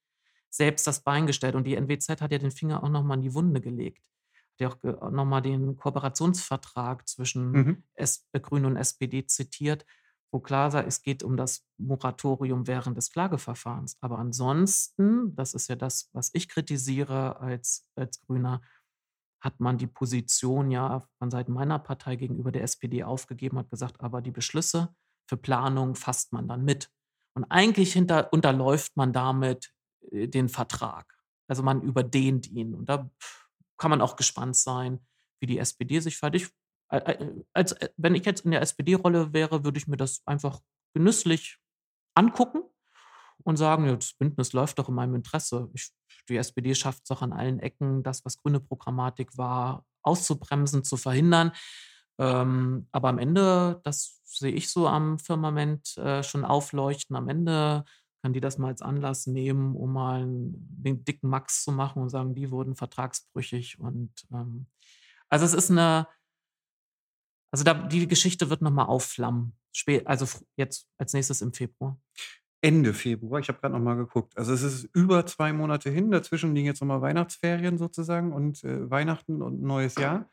[0.50, 3.34] selbst das Bein gestellt und die NWZ hat ja den Finger auch nochmal in die
[3.34, 4.04] Wunde gelegt.
[4.60, 7.82] Hat ja auch nochmal den Kooperationsvertrag zwischen mhm.
[7.94, 9.84] S Grünen und SPD zitiert,
[10.32, 13.98] wo klar sei, es geht um das Moratorium während des Klageverfahrens.
[14.00, 18.62] Aber ansonsten, das ist ja das, was ich kritisiere als, als Grüner,
[19.42, 24.00] hat man die Position ja von Seiten meiner Partei gegenüber der SPD aufgegeben, hat gesagt,
[24.00, 24.94] aber die Beschlüsse
[25.28, 26.90] für Planung fasst man dann mit.
[27.34, 29.72] Und eigentlich hinter, unterläuft man damit
[30.10, 31.12] äh, den Vertrag.
[31.48, 32.74] Also man überdehnt ihn.
[32.74, 33.10] Und da
[33.82, 35.00] kann man auch gespannt sein,
[35.40, 36.48] wie die SPD sich fertig
[37.52, 40.60] als, äh, wenn ich jetzt in der SPD-Rolle wäre, würde ich mir das einfach
[40.94, 41.58] genüsslich
[42.14, 42.62] angucken
[43.44, 45.70] und sagen, ja, das Bündnis läuft doch in meinem Interesse.
[45.72, 45.90] Ich,
[46.28, 50.96] die SPD schafft es auch an allen Ecken, das, was grüne Programmatik war, auszubremsen, zu
[50.96, 51.52] verhindern.
[52.18, 57.84] Ähm, aber am Ende, das sehe ich so am Firmament äh, schon aufleuchten, am Ende
[58.22, 62.08] kann die das mal als Anlass nehmen, um mal den dicken Max zu machen und
[62.08, 63.80] sagen, die wurden vertragsbrüchig.
[63.80, 64.66] Und ähm,
[65.28, 66.06] also es ist eine,
[67.50, 69.58] also da, die Geschichte wird nochmal aufflammen.
[69.72, 72.00] Spät, also jetzt als nächstes im Februar.
[72.64, 73.40] Ende Februar.
[73.40, 74.38] Ich habe gerade noch mal geguckt.
[74.38, 76.12] Also es ist über zwei Monate hin.
[76.12, 80.30] Dazwischen liegen jetzt nochmal Weihnachtsferien sozusagen und äh, Weihnachten und neues Jahr.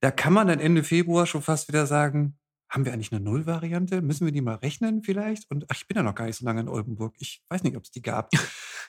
[0.00, 2.38] Da kann man dann Ende Februar schon fast wieder sagen,
[2.72, 4.02] haben wir eigentlich eine Nullvariante?
[4.02, 5.50] Müssen wir die mal rechnen vielleicht?
[5.50, 7.14] Und ach, ich bin ja noch gar nicht so lange in Oldenburg.
[7.18, 8.30] Ich weiß nicht, ob es die gab.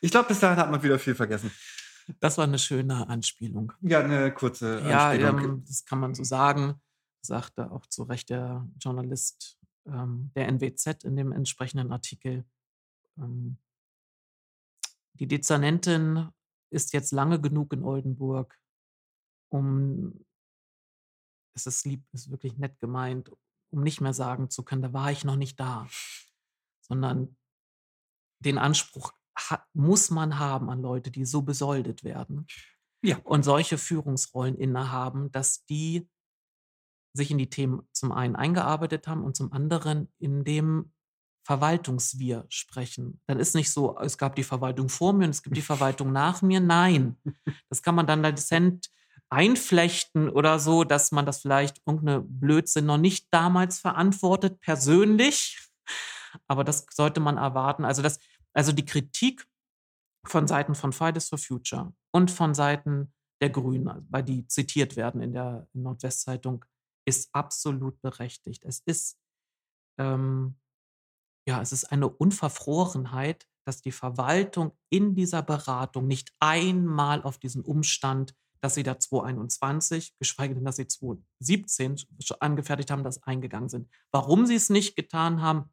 [0.02, 1.50] Ich glaube, bis dahin hat man wieder viel vergessen.
[2.20, 3.72] Das war eine schöne Anspielung.
[3.80, 4.90] Ja, eine kurze Anspielung.
[4.90, 6.76] Ja, ähm, das kann man so sagen
[7.26, 12.46] sagte auch zu Recht der Journalist ähm, der NWZ in dem entsprechenden Artikel.
[13.18, 13.58] Ähm,
[15.14, 16.30] die Dezernentin
[16.72, 18.60] ist jetzt lange genug in Oldenburg,
[19.50, 20.26] um,
[21.56, 23.32] es ist lieb, ist wirklich nett gemeint,
[23.74, 25.88] um nicht mehr sagen zu können, da war ich noch nicht da,
[26.82, 27.36] sondern
[28.40, 32.46] den Anspruch hat, muss man haben an Leute, die so besoldet werden
[33.02, 33.18] ja.
[33.24, 36.08] und solche Führungsrollen innehaben, dass die
[37.16, 40.92] sich in die Themen zum einen eingearbeitet haben und zum anderen in dem
[41.46, 43.22] Verwaltungswir sprechen.
[43.28, 46.12] Dann ist nicht so, es gab die Verwaltung vor mir und es gibt die Verwaltung
[46.12, 46.60] nach mir.
[46.60, 47.18] Nein,
[47.70, 48.90] das kann man dann dezent
[49.34, 55.68] einflechten oder so, dass man das vielleicht irgendeine Blödsinn noch nicht damals verantwortet, persönlich.
[56.48, 57.84] Aber das sollte man erwarten.
[57.84, 58.20] Also, das,
[58.54, 59.46] also die Kritik
[60.26, 65.22] von Seiten von Fridays for Future und von Seiten der Grünen, weil die zitiert werden
[65.22, 66.64] in der Nordwestzeitung,
[67.06, 68.64] ist absolut berechtigt.
[68.64, 69.18] Es ist,
[70.00, 70.56] ähm,
[71.46, 77.64] ja, es ist eine Unverfrorenheit, dass die Verwaltung in dieser Beratung nicht einmal auf diesen
[77.64, 81.98] Umstand, dass sie da 2021, geschweige denn, dass sie 2017
[82.40, 83.90] angefertigt haben, das eingegangen sind.
[84.14, 85.70] Warum sie es nicht getan haben,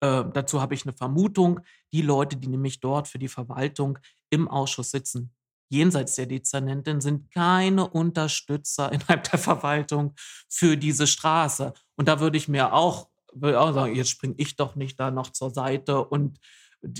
[0.00, 1.60] äh, dazu habe ich eine Vermutung.
[1.94, 3.98] Die Leute, die nämlich dort für die Verwaltung
[4.28, 5.32] im Ausschuss sitzen,
[5.70, 10.14] jenseits der Dezernentin sind keine Unterstützer innerhalb der Verwaltung
[10.50, 11.72] für diese Straße.
[11.96, 15.10] Und da würde ich mir auch, würde auch sagen, jetzt springe ich doch nicht da
[15.10, 16.38] noch zur Seite und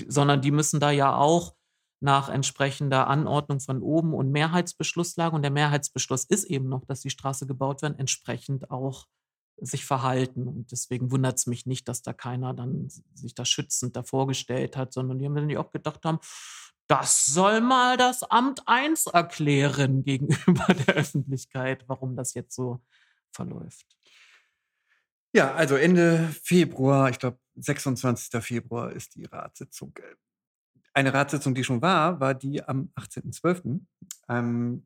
[0.07, 1.53] sondern die müssen da ja auch
[1.99, 5.35] nach entsprechender Anordnung von oben und Mehrheitsbeschlusslage.
[5.35, 9.07] Und der Mehrheitsbeschluss ist eben noch, dass die Straße gebaut wird, entsprechend auch
[9.57, 10.47] sich verhalten.
[10.47, 14.75] Und deswegen wundert es mich nicht, dass da keiner dann sich da schützend davor gestellt
[14.75, 16.19] hat, sondern die haben dann auch gedacht haben,
[16.87, 22.81] das soll mal das Amt 1 erklären gegenüber der Öffentlichkeit, warum das jetzt so
[23.31, 23.85] verläuft.
[25.33, 28.41] Ja, also Ende Februar, ich glaube 26.
[28.41, 29.93] Februar ist die Ratssitzung.
[30.95, 33.85] Eine Ratssitzung, die schon war, war die am 18.12.
[34.29, 34.85] Ähm,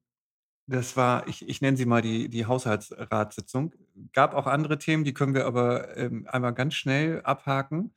[0.67, 3.73] Das war ich ich nenne sie mal die die Haushaltsratssitzung.
[4.13, 7.93] Gab auch andere Themen, die können wir aber, ähm, einmal ganz schnell abhaken.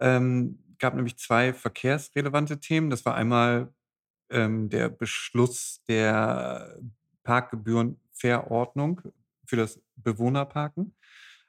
[0.00, 2.90] Ähm, gab nämlich 2 verkehrsrelevante Themen.
[2.90, 3.72] Das war einmal,
[4.30, 6.78] ähm, der Beschluss der
[7.24, 9.02] Parkgebührenverordnung
[9.46, 10.94] für das Bewohnerparken.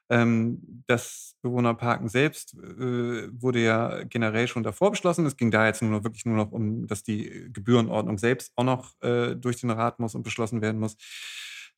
[0.10, 5.26] Ähm, das Bewohnerparken selbst, äh, wurde ja generell schon davor beschlossen.
[5.26, 8.64] Es ging da jetzt nur noch wirklich nur noch um, dass die Gebührenordnung selbst auch
[8.64, 10.96] noch, äh, durch den Rat muss und beschlossen werden muss.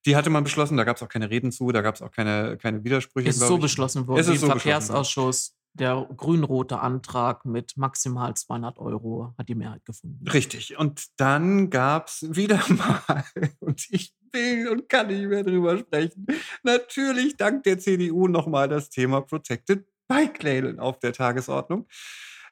[0.05, 2.83] Die hatte man beschlossen, da gab's auch keine Reden zu, da gab's auch keine keine
[2.83, 3.61] Widersprüche, Ist so ich.
[3.61, 4.47] beschlossen worden Es ist im so.
[4.47, 5.56] Verkehrsausschuss.
[5.79, 10.27] Der grün-rote Antrag mit maximal 200 € hat die Mehrheit gefunden.
[10.27, 10.77] Richtig.
[10.77, 13.23] Und dann gab's wieder mal
[13.59, 16.27] und ich will und kann nicht mehr drüber sprechen,
[16.63, 21.87] natürlich dank der CDU noch mal das Thema Protected Bike Lane auf der Tagesordnung.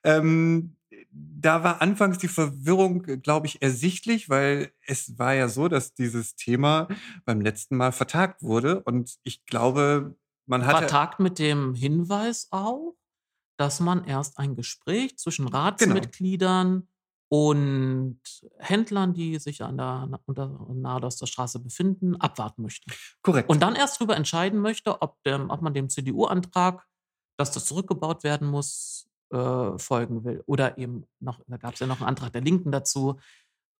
[0.03, 0.75] Ähm,
[1.11, 6.35] da war anfangs die Verwirrung, glaube ich, ersichtlich, weil es war ja so, dass dieses
[6.35, 6.87] Thema
[7.25, 10.15] beim letzten Mal vertagt wurde und ich glaube,
[10.45, 12.95] man hatte Vertagt mit dem Hinweis auch,
[13.57, 15.57] dass man erst ein Gespräch zwischen Genau.
[15.57, 16.87] Ratsmitgliedern
[17.29, 18.19] und
[18.59, 22.91] Händlern, die sich an der na unter Nahe Straße befinden, abwarten möchte.
[23.23, 23.49] Korrekt.
[23.49, 26.85] Und dann erst drüber entscheiden möchte, ob dem ob man dem CDU-Antrag,
[27.37, 30.43] dass das zurückgebaut werden muss, äh, folgen will.
[30.45, 33.19] Oder eben noch da gab's ja noch 'n Antrag der Linken dazu.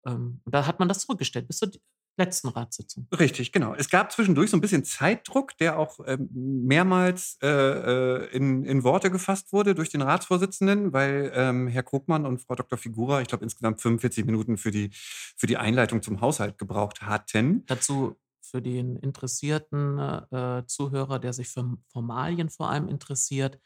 [0.08, 1.80] Ähm, und da hat man das zurückgestellt bis zur d
[2.18, 3.08] letzten Ratssitzung.
[3.18, 3.74] Richtig, genau.
[3.76, 8.84] Es gab zwischendurch so 'n bisschen Zeitdruck, der auch, ähm, mehrmals, äh, äh, in in
[8.84, 12.78] Worte gefasst wurde durch den Ratsvorsitzenden, weil, ähm, Herr Krogmann und Frau Dr.
[12.80, 14.90] Figura, ich glaube, insgesamt 45 Minuten für die
[15.38, 17.64] für die Einleitung zum Haushalt gebraucht hatten.
[17.68, 23.60] Dazu für den interessierten, äh, Zuhörer, der sich für Formalien vor allem interessiert.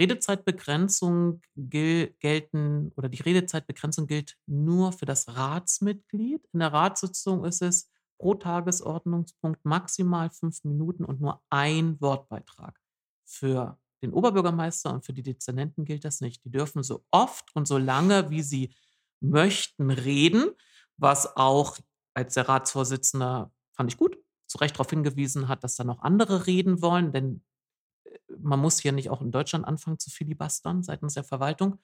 [0.00, 6.46] Redezeitbegrenzung gil gelten oder die Redezeitbegrenzung gilt nur für das Ratsmitglied.
[6.52, 12.78] In der Ratssitzung ist es pro Tagesordnungspunkt maximal 5 Minuten und nur ein Wortbeitrag.
[13.24, 16.44] Für den Oberbürgermeister und für die Dezernenten gilt das nicht.
[16.44, 18.74] Die dürfen so oft und so lange, wie sie
[19.20, 20.50] möchten, reden,
[20.96, 21.78] was auch
[22.14, 26.46] als der Ratsvorsitzender, fand ich gut, zu Recht darauf hingewiesen hat, dass da noch andere
[26.46, 27.44] reden wollen, denn,
[28.38, 31.78] man muss hier nicht auch in Deutschland anfangen zu filibustern seitens der Verwaltung.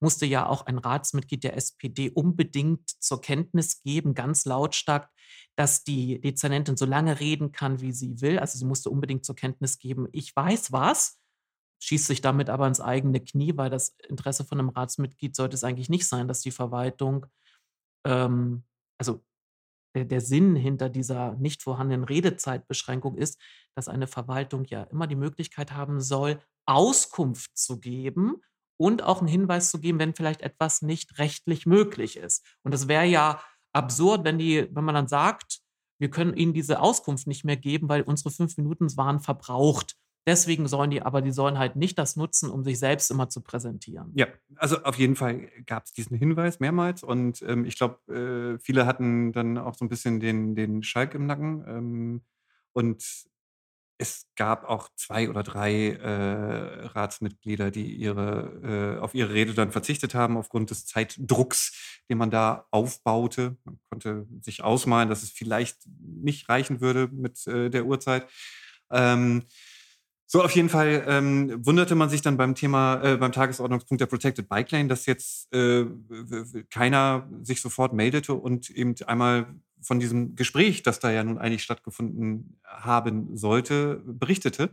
[0.00, 5.10] Musste ja auch ein Ratsmitglied der SPD unbedingt zur Kenntnis geben, ganz lautstark,
[5.56, 8.38] dass die Dezernentin so lange reden kann, wie sie will.
[8.38, 11.18] Also, sie musste unbedingt zur Kenntnis geben: „Ich weiß was“,
[11.80, 15.64] schießt sich damit aber ins eigene Knie, weil das Interesse von 'nem Ratsmitglied sollte es
[15.64, 17.26] eigentlich nicht sein, dass die Verwaltung,
[18.06, 18.64] ähm
[18.98, 19.24] also,
[20.04, 23.40] der Sinn hinter dieser nicht vorhandenen Redezeitbeschränkung ist,
[23.74, 28.36] dass eine Verwaltung ja immer die Möglichkeit haben soll, Auskunft zu geben
[28.78, 32.44] und auch 'n Hinweis zu geben, wenn vielleicht etwas nicht rechtlich möglich ist.
[32.64, 33.40] Und es wäre ja
[33.72, 35.60] absurd, wenn die wenn man dann sagt:
[35.98, 39.96] „Wir können Ihnen diese Auskunft nicht mehr geben, weil unsere 5 Minuten waren verbraucht.“
[40.26, 43.40] Deswegen sollen die aber die sollen halt nicht das nutzen, um sich selbst immer zu
[43.42, 44.10] präsentieren.
[44.14, 48.86] Ja, also, auf jeden Fall gab's diesen Hinweis mehrmals und, ähm, ich glaube, äh, viele
[48.86, 51.64] hatten dann auch so 'n bisschen den den Schalk im Nacken.
[51.68, 52.22] Ähm,
[52.72, 53.04] und
[53.98, 59.72] es gab auch 2 oder 3, äh, Ratsmitglieder, die ihre äh, auf ihre Rede dann
[59.72, 63.56] verzichtet haben aufgrund des Zeitdrucks, den man da aufbaute.
[63.64, 68.28] Man konnte sich ausmalen, dass es vielleicht nicht reichen würde mit, äh, der Uhrzeit.
[68.90, 69.44] Ähm,
[70.26, 74.06] so, auf jeden Fall, ähm, wunderte man sich dann beim Thema äh, beim Tagesordnungspunkt der
[74.06, 75.86] Protected Bike Lane, dass jetzt, äh,
[76.70, 79.46] keiner sich sofort meldete und eben einmal
[79.80, 84.70] von diesem Gespräch, das da ja nun eigentlich stattgefunden haben sollte, berichtete.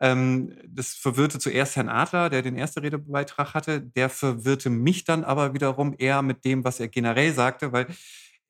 [0.00, 3.80] Ähm, das verwirrte zuerst Herrn Adler, der den ersten Redebeitrag hatte.
[3.80, 7.86] Der verwirrte mich dann aber wiederum eher mit dem, was er generell sagte, weil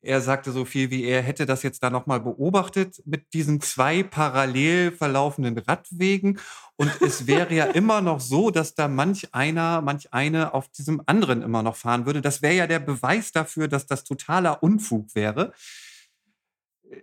[0.05, 3.59] er sagte so viel wie, er hätte das jetzt da noch mal beobachtet mit diesen
[3.59, 6.39] 2 parallel verlaufenden Radwegen.
[6.75, 11.01] Und es wäre ja immer noch so, dass da manch einer, manch eine auf diesem
[11.05, 12.21] anderen immer noch fahren würde.
[12.21, 15.53] Das wäre ja der Beweis dafür, dass das totaler Unfug wäre.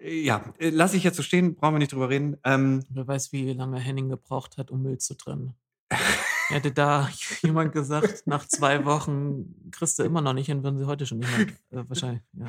[0.00, 2.36] Äh, ja, äh, lasse ich jetzt so stehen, brauchen wir nicht drüber reden.
[2.44, 5.54] Ähm Wer weiß, wie lange Henning gebraucht hat, um Müll zu trennen.
[6.52, 7.08] Hätte da
[7.42, 11.18] jemand gesagt, nach 2 Wochen kriegst du immer noch nicht hin, würden sie heute schon
[11.18, 11.30] nicht
[11.70, 12.46] mehr äh, wahrscheinlich, ja.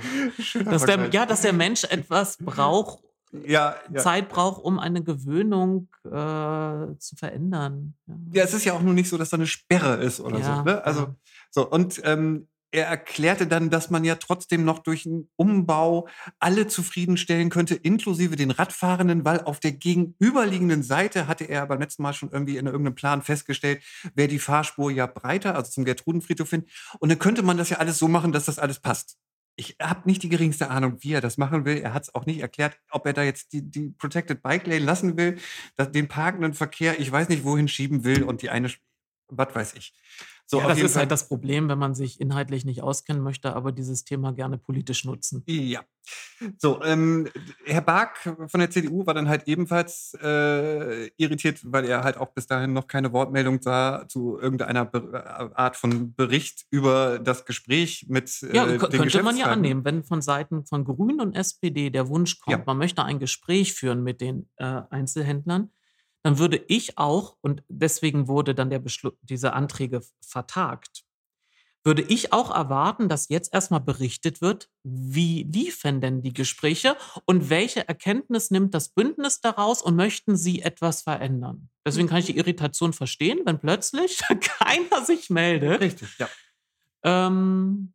[0.64, 2.99] Dass der ja, dass der Mensch etwas braucht
[3.45, 3.99] Ja, ja.
[3.99, 8.16] Zeit braucht, um eine Gewöhnung, äh, zu verändern, ja.
[8.34, 10.62] Ja, es ist ja auch nur nicht so, dass da 'ne Sperre ist oder so,
[10.64, 10.84] ne?
[10.86, 11.16] Also,
[11.49, 16.07] so und, ähm, er erklärte dann, dass man ja trotzdem noch durch 'n Umbau
[16.39, 22.03] alle zufriedenstellen könnte, inklusive den Radfahrenden, weil auf der gegenüberliegenden Seite hatte er beim letzten
[22.03, 23.84] Mal schon irgendwie in irgend 'nem Plan festgestellt,
[24.15, 26.65] wäre die Fahrspur ja breiter, also zum Gertrudenfriedhof hin.
[26.99, 29.17] Und dann könnte man das ja alles so machen, dass das alles passt.
[29.55, 31.78] Ich habe nicht die geringste Ahnung, wie er das machen will.
[31.78, 34.80] Er hat es auch nicht erklärt, ob er da jetzt die, die Protected Bike Lane
[34.84, 35.38] lassen will,
[35.80, 38.71] den parkenden Verkehr, ich weiß nicht, wohin schieben will und die eine,
[39.30, 39.93] was weiß ich.
[40.46, 41.02] So, ja, das ist Fall.
[41.02, 45.06] halt das Problem, wenn man sich inhaltlich nicht auskennen möchte, aber dieses Thema gerne politisch
[45.06, 45.44] nutzen.
[45.48, 45.82] Ja.
[46.58, 47.30] So, ähm,
[47.66, 52.34] Herr Bark von der CDU war dann halt ebenfalls äh, irritiert, weil er halt auch
[52.34, 58.08] bis dahin noch keine Wortmeldung sah zu irgendeiner Be Art von Bericht über das Gespräch
[58.10, 62.10] mit äh, Ja, könnte man ja annehmen, wenn von Seiten von Grünen und SPD der
[62.10, 62.64] Wunsch kommt, ja.
[62.66, 65.72] man möchte ein Gespräch führen mit den äh, Einzelhändlern,
[66.24, 71.03] dann würde ich auch, und deswegen wurde dann der Beschluss, diese Anträge vertagt,
[71.86, 76.95] würde ich auch erwarten, dass jetzt erstmal berichtet wird, wie liefen denn die Gespräche
[77.26, 81.69] und welche Erkenntnis nimmt das Bündnis daraus und möchten sie etwas verändern.
[81.86, 84.19] Deswegen kann ich die Irritation verstehen, wenn plötzlich
[84.59, 85.82] keiner sich meldet.
[85.82, 86.30] Richtig, ja.
[87.03, 87.93] Ähm,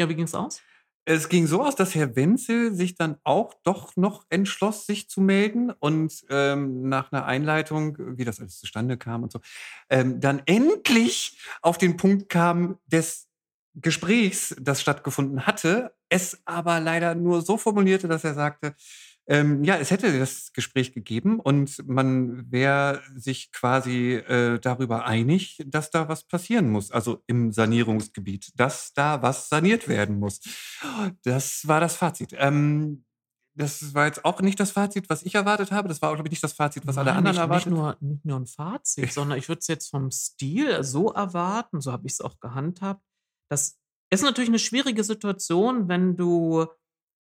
[0.00, 0.62] ja, wie ging es aus?
[1.04, 5.20] Es ging so aus, dass Herr Wenzel sich dann auch doch noch entschloss, sich zu
[5.20, 9.40] melden und ähm, nach einer Einleitung, wie das alles zustande kam und so,
[9.90, 13.28] ähm, dann endlich auf den Punkt kam des
[13.74, 18.76] Gesprächs, das stattgefunden hatte, es aber leider nur so formulierte, dass er sagte,
[19.28, 25.62] ähm, ja, es hätte das Gespräch gegeben und man wäre sich quasi äh, darüber einig,
[25.66, 30.40] dass da was passieren muss, also im Sanierungsgebiet, dass da was saniert werden muss.
[31.22, 32.34] Das war das Fazit.
[32.36, 33.04] Ähm,
[33.54, 35.86] das war jetzt auch nicht das Fazit, was ich erwartet habe.
[35.86, 37.78] Das war auch, glaube ich, nicht das Fazit, was Nein, alle anderen nicht, erwartet nicht
[37.78, 41.92] nur, nicht nur ein Fazit, sondern ich würde es jetzt vom Stil so erwarten, so
[41.92, 43.02] habe ich es auch gehandhabt.
[43.50, 43.78] Das
[44.10, 46.66] ist natürlich eine schwierige Situation, wenn du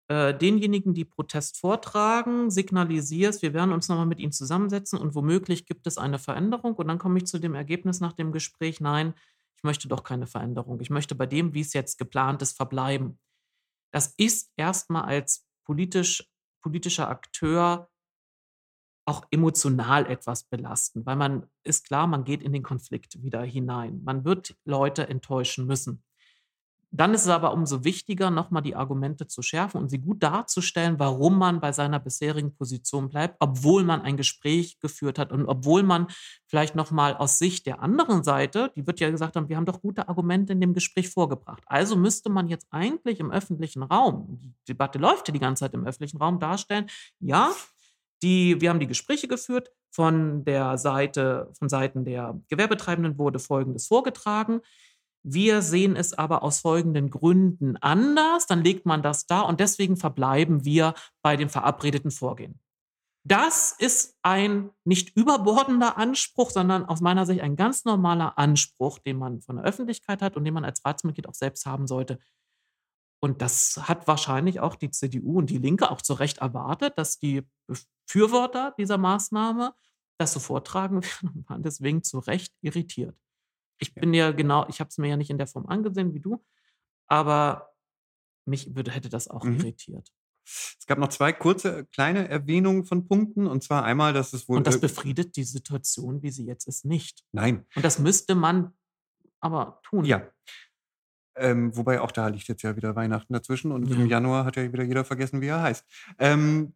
[0.09, 5.65] äh, denjenigen, die Protest vortragen, signalisierst, wir werden uns nochmal mit ihnen zusammensetzen und womöglich
[5.65, 6.75] gibt es eine Veränderung.
[6.75, 9.13] Und dann komme ich zu dem Ergebnis nach dem Gespräch, nein,
[9.57, 10.79] ich möchte doch keine Veränderung.
[10.81, 13.19] Ich möchte bei dem, wie es jetzt geplant ist, verbleiben.
[13.91, 16.29] Das ist erstmal als politisch,
[16.61, 17.89] politischer Akteur
[19.07, 24.03] auch emotional etwas belastend, weil man ist klar, man geht in den Konflikt wieder hinein.
[24.03, 26.03] Man wird Leute enttäuschen müssen.
[26.91, 30.97] Dann ist es aber umso wichtiger, nochmal die Argumente zu schärfen und sie gut darzustellen,
[30.99, 35.83] warum man bei seiner bisherigen Position bleibt, obwohl man ein Gespräch geführt hat und obwohl
[35.83, 36.07] man
[36.45, 39.81] vielleicht nochmal aus Sicht der anderen Seite, die wird ja gesagt haben, wir haben doch
[39.81, 41.63] gute Argumente in dem Gespräch vorgebracht.
[41.65, 45.73] Also müsste man jetzt eigentlich im öffentlichen Raum, die Debatte läuft ja die ganze Zeit
[45.73, 46.87] im öffentlichen Raum, darstellen,
[47.19, 47.51] ja,
[48.23, 49.71] die, wir haben die Gespräche geführt.
[49.89, 54.61] Von der Seite, von Seiten der Gewerbetreibenden wurde Folgendes vorgetragen.
[55.29, 59.97] Wir sehen es aber aus folgenden Gründen anders, dann legt man das da und deswegen
[59.97, 62.61] verbleiben wir bei dem verabredeten Vorgehen.
[63.25, 69.17] Das ist ein nicht überbordender Anspruch, sondern aus meiner Sicht ein ganz normaler Anspruch, den
[69.17, 72.19] man von der Öffentlichkeit hat und den man als Ratsmitglied auch selbst haben sollte.
[73.21, 77.19] Und das hat wahrscheinlich auch die CDU und die Linke auch zu Recht erwartet, dass
[77.19, 79.73] die Befürworter dieser Maßnahme
[80.17, 83.17] das so vortragen werden und waren deswegen zu Recht irritiert.
[83.79, 86.19] Ich bin ja genau ich habe es mir ja nicht in der Form angesehen wie
[86.19, 86.43] du,
[87.07, 87.69] aber
[88.45, 89.59] mich würde hätte das auch Mhm.
[89.59, 90.11] irritiert.
[90.45, 93.47] Es gab noch zwei kurze kleine Erwähnungen von Punkten.
[93.47, 96.85] Und zwar einmal, dass es wohl Und das befriedet die Situation, wie sie jetzt ist,
[96.85, 97.25] nicht.
[97.33, 97.65] Nein.
[97.75, 98.71] Und das müsste man
[99.41, 100.05] aber tun.
[100.05, 100.25] Ja.
[101.35, 104.71] Ähm, wobei auch da liegt jetzt ja wieder Weihnachten dazwischen und im Januar hat ja
[104.71, 105.85] wieder jeder vergessen, wie er heißt.
[106.17, 106.73] Ähm,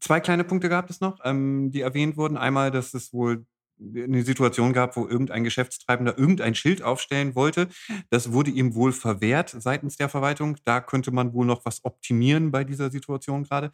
[0.00, 2.36] zwei kleine Punkte gab es noch, ähm, die erwähnt wurden.
[2.36, 3.46] Einmal, dass es wohl
[3.78, 7.68] eine Situation gab, wo irgendein Geschäftstreibender irgendein Schild aufstellen wollte.
[8.10, 10.56] Das wurde ihm wohl verwehrt seitens der Verwaltung.
[10.64, 13.70] Da könnte man wohl noch was optimieren bei dieser Situation gerade.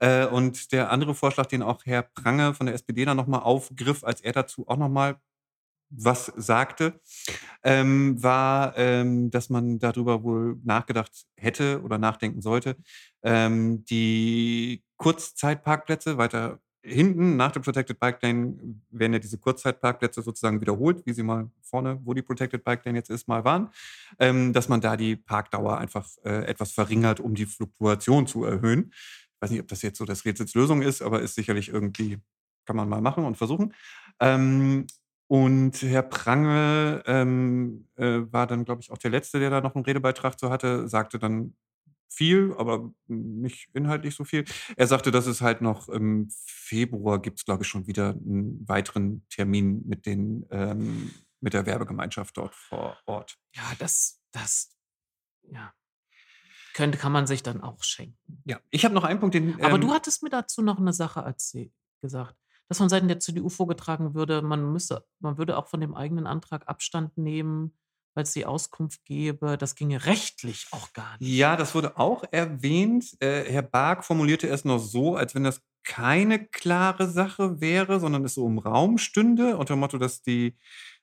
[0.00, 4.04] Äh, und der andere Vorschlag, den auch Herr Prange von der SPD dann nochmal aufgriff,
[4.04, 5.16] als er dazu auch nochmal
[5.96, 7.00] was sagte,
[7.62, 12.76] ähm, war, ähm, dass man darüber wohl nachgedacht hätte oder nachdenken sollte,
[13.22, 18.56] ähm, die Kurzzeitparkplätze weiter hinten nach dem Protected Bike Lane
[18.90, 22.98] werden ja diese Kurzzeitparkplätze sozusagen wiederholt, wie sie mal vorne, wo die Protected Bike Lane
[22.98, 23.70] jetzt ist, mal waren,
[24.18, 28.92] ähm, dass man da die Parkdauer einfach äh, etwas verringert, um die Fluktuation zu erhöhen.
[28.92, 32.18] Ich weiß nicht, ob das jetzt so das Rätselslösung ist, aber ist sicherlich irgendwie,
[32.66, 33.74] kann man mal machen und versuchen.
[34.20, 34.86] Ähm,
[35.26, 39.74] und Herr Prange ähm, äh, war dann, glaube ich, auch der Letzte, der da noch
[39.74, 41.54] einen Redebeitrag zu hatte, sagte dann
[42.08, 44.44] viel, aber nicht inhaltlich so viel.
[44.76, 48.66] Er sagte, dass es halt noch im Februar gibt es, glaube ich, schon wieder einen
[48.68, 51.10] weiteren Termin mit den ähm,
[51.44, 53.36] mit der Werbegemeinschaft dort vor Ort.
[53.54, 54.74] Ja, das, das,
[55.42, 55.74] ja.
[56.72, 58.42] Könnte, kann man sich dann auch schenken.
[58.46, 59.62] Ja, ich habe noch einen Punkt, den.
[59.62, 62.34] Aber du ähm hattest mir dazu noch eine Sache erzählt, gesagt,
[62.66, 66.26] dass von Seiten der CDU vorgetragen würde, man müsse, man würde auch von dem eigenen
[66.26, 67.76] Antrag Abstand nehmen,
[68.14, 71.28] weil es die Auskunft gäbe, das ginge rechtlich auch gar nicht.
[71.28, 73.16] Ja, das wurde auch erwähnt.
[73.20, 78.24] Äh, Herr Bark formulierte es noch so, als wenn das keine klare Sache wäre, sondern
[78.24, 80.56] es so im Raum stünde, unter dem Motto, dass die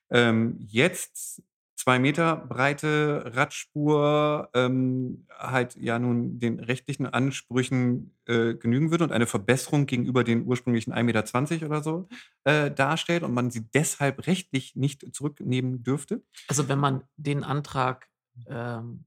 [0.10, 1.44] ähm, jetzt
[1.82, 9.12] zwei Meter breite Radspur ähm, halt ja nun den rechtlichen Ansprüchen äh, genügen würde und
[9.12, 12.08] eine Verbesserung gegenüber den ursprünglichen 1,20 Meter oder so
[12.44, 16.24] äh, darstellt und man sie deshalb rechtlich nicht zurücknehmen dürfte.
[16.48, 18.10] Also wenn man den Antrag
[18.48, 19.06] ähm,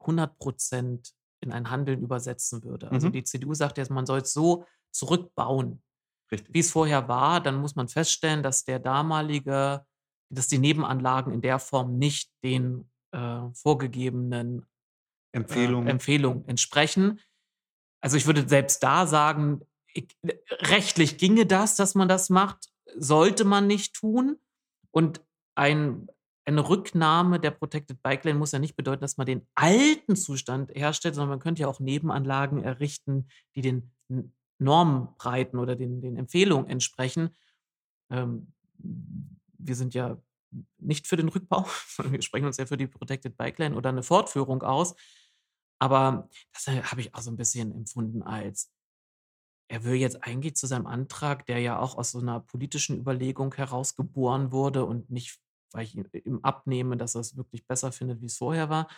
[0.00, 2.90] 100 Prozent in ein Handeln übersetzen würde.
[2.92, 3.12] Also Mhm.
[3.12, 5.82] die CDU sagt jetzt, man soll es so zurückbauen,
[6.30, 6.54] Richtig.
[6.54, 9.84] wie es vorher war, dann muss man feststellen, dass der damalige,
[10.34, 14.66] dass die Nebenanlagen in der Form nicht den äh, vorgegebenen
[15.32, 15.86] Empfehlung.
[15.86, 17.20] äh, Empfehlungen entsprechen.
[18.00, 19.60] Also ich würde selbst da sagen,
[19.94, 20.08] ich,
[20.50, 24.38] rechtlich ginge das, dass man das macht, sollte man nicht tun.
[24.90, 25.22] Und
[25.54, 26.08] ein,
[26.44, 30.70] eine Rücknahme der Protected Bike Lane muss ja nicht bedeuten, dass man den alten Zustand
[30.74, 36.16] herstellt, sondern man könnte ja auch Nebenanlagen errichten, die den N- Normbreiten oder den, den
[36.16, 37.36] Empfehlungen entsprechen.
[38.10, 38.52] Ähm,
[39.62, 40.20] wir sind ja
[40.78, 43.90] nicht für den Rückbau, sondern wir sprechen uns ja für die Protected Bike Lane oder
[43.90, 44.94] eine Fortführung aus.
[45.78, 48.70] Aber das äh, habe ich auch so ein bisschen empfunden als,
[49.68, 53.54] er will jetzt eigentlich zu seinem Antrag, der ja auch aus so einer politischen Überlegung
[53.54, 55.40] herausgeboren wurde und nicht,
[55.72, 58.88] weil ich ihm ihm abnehme, dass er es wirklich besser findet, wie es vorher war,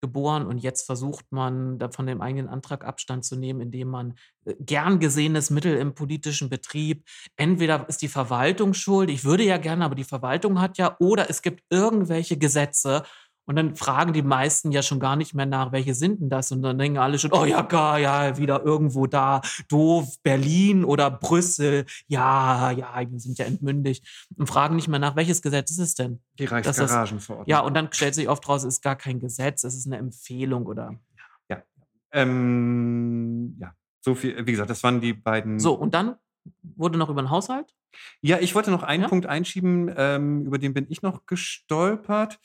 [0.00, 0.46] geboren.
[0.46, 4.98] Und jetzt versucht man, von dem eigenen Antrag Abstand zu nehmen, indem man äh, gern
[4.98, 7.04] gesehenes Mittel im politischen Betrieb,
[7.36, 11.30] entweder ist die Verwaltung schuld, ich würde ja gerne, aber die Verwaltung hat ja, oder
[11.30, 13.04] es gibt irgendwelche Gesetze.
[13.50, 16.52] Und dann fragen die meisten ja schon gar nicht mehr nach, welche sind denn das?
[16.52, 21.10] Und dann denken alle schon, oh ja, geil, ja, wieder irgendwo da, doof, Berlin oder
[21.10, 21.84] Brüssel.
[22.06, 24.06] Ja, ja, wir sind ja entmündigt.
[24.36, 26.20] Und fragen nicht mehr nach, welches Gesetz ist es denn?
[26.38, 27.48] Die Reichsgaragenverordnung.
[27.48, 29.96] Ja, und dann stellt sich oft raus, es ist gar kein Gesetz, es ist eine
[29.96, 30.94] Empfehlung oder.
[32.12, 34.46] Ähm, ja, so viel.
[34.46, 35.58] Wie gesagt, das waren die beiden.
[35.58, 36.16] So, und dann
[36.62, 37.74] wurde noch über den Haushalt.
[38.20, 39.08] Ja, ich wollte noch einen Ja?
[39.08, 42.38] Punkt einschieben, ähm, über den bin ich noch gestolpert.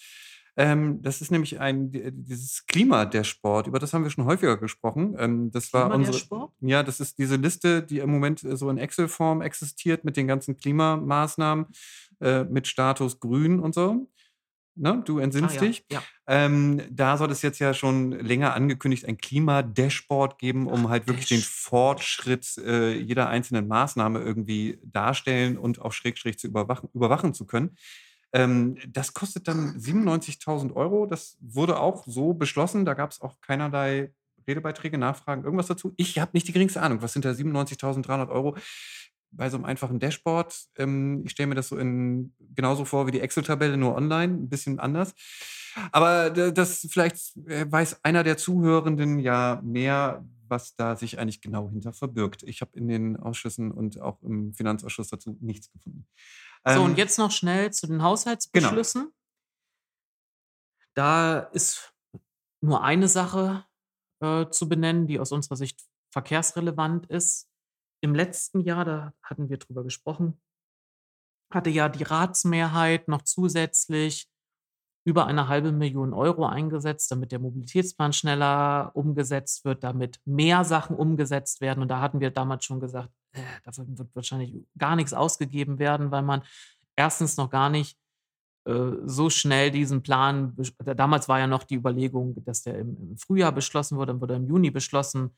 [0.57, 4.25] Ähm, das ist nämlich ein, die- dieses Klima der Sport, über das haben wir schon
[4.25, 5.15] häufiger gesprochen.
[5.19, 6.51] Ähm, das war Klima der unsere, Sport?
[6.61, 10.27] Ja, das ist diese Liste, die im Moment äh, so in Excel-Form existiert mit den
[10.27, 11.65] ganzen Klimamaßnahmen,
[12.21, 14.07] äh, mit Status grün und so.
[14.77, 15.01] Ne?
[15.05, 15.85] Du entsinnst Ah, ja, dich.
[15.91, 16.03] ja.
[16.27, 21.07] Ähm, da soll es jetzt ja schon länger angekündigt ein Klima-Dashboard geben, um Ach, halt
[21.07, 21.47] wirklich den Dash.
[21.49, 27.77] Fortschritt äh, jeder einzelnen Maßnahme irgendwie darstellen und auch schrägstrich zu überwachen, überwachen zu können.
[28.35, 31.05] Ähm, das kostet dann 97.000 Euro.
[31.05, 32.83] Das wurde auch so beschlossen.
[32.83, 34.11] Da gab es auch keinerlei
[34.45, 35.93] Redebeiträge, Nachfragen, irgendwas dazu.
[35.95, 37.01] Ich habe nicht die geringste Ahnung.
[37.01, 38.57] Was sind da 97.300 Euro
[39.31, 40.53] bei so einem einfachen Dashboard?
[40.77, 44.49] Ähm, ich stelle mir das so in, genauso vor wie die Excel-Tabelle, nur online, ein
[44.49, 45.13] bisschen anders.
[45.93, 51.69] Aber das vielleicht äh, weiß einer der Zuhörenden ja mehr, was da sich eigentlich genau
[51.69, 52.43] hinter verbirgt.
[52.43, 56.05] Ich habe in den Ausschüssen und auch im Finanzausschuss dazu nichts gefunden.
[56.67, 59.13] So, Ähm, und jetzt noch schnell zu den Haushaltsbeschlüssen.
[60.95, 61.93] Da ist
[62.61, 63.65] nur eine Sache
[64.21, 67.49] äh, zu benennen, die aus unserer Sicht verkehrsrelevant ist.
[68.01, 70.41] Im letzten Jahr, da hatten wir drüber gesprochen,
[71.53, 74.29] hatte ja die Ratsmehrheit noch zusätzlich
[75.07, 80.95] über eine halbe Million Euro eingesetzt, damit der Mobilitätsplan schneller umgesetzt wird, damit mehr Sachen
[80.95, 81.81] umgesetzt werden.
[81.83, 86.11] Und da hatten wir damals schon gesagt, äh, dafür wird wahrscheinlich gar nichts ausgegeben werden,
[86.11, 86.43] weil man
[86.95, 87.97] erstens noch gar nicht
[88.65, 93.17] äh, so schnell diesen Plan, damals war ja noch die Überlegung, dass der im, im
[93.17, 95.35] Frühjahr beschlossen wurde, dann wurde er im Juni beschlossen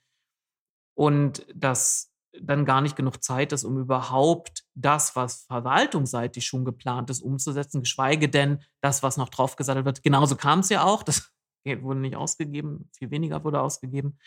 [0.95, 7.09] und dass dann gar nicht genug Zeit ist, um überhaupt das, was verwaltungsseitig schon geplant
[7.09, 10.03] ist, umzusetzen, geschweige denn das, was noch draufgesattelt wird.
[10.03, 11.31] Genauso kam es ja auch, das
[11.65, 14.17] wurde nicht ausgegeben, viel weniger wurde ausgegeben,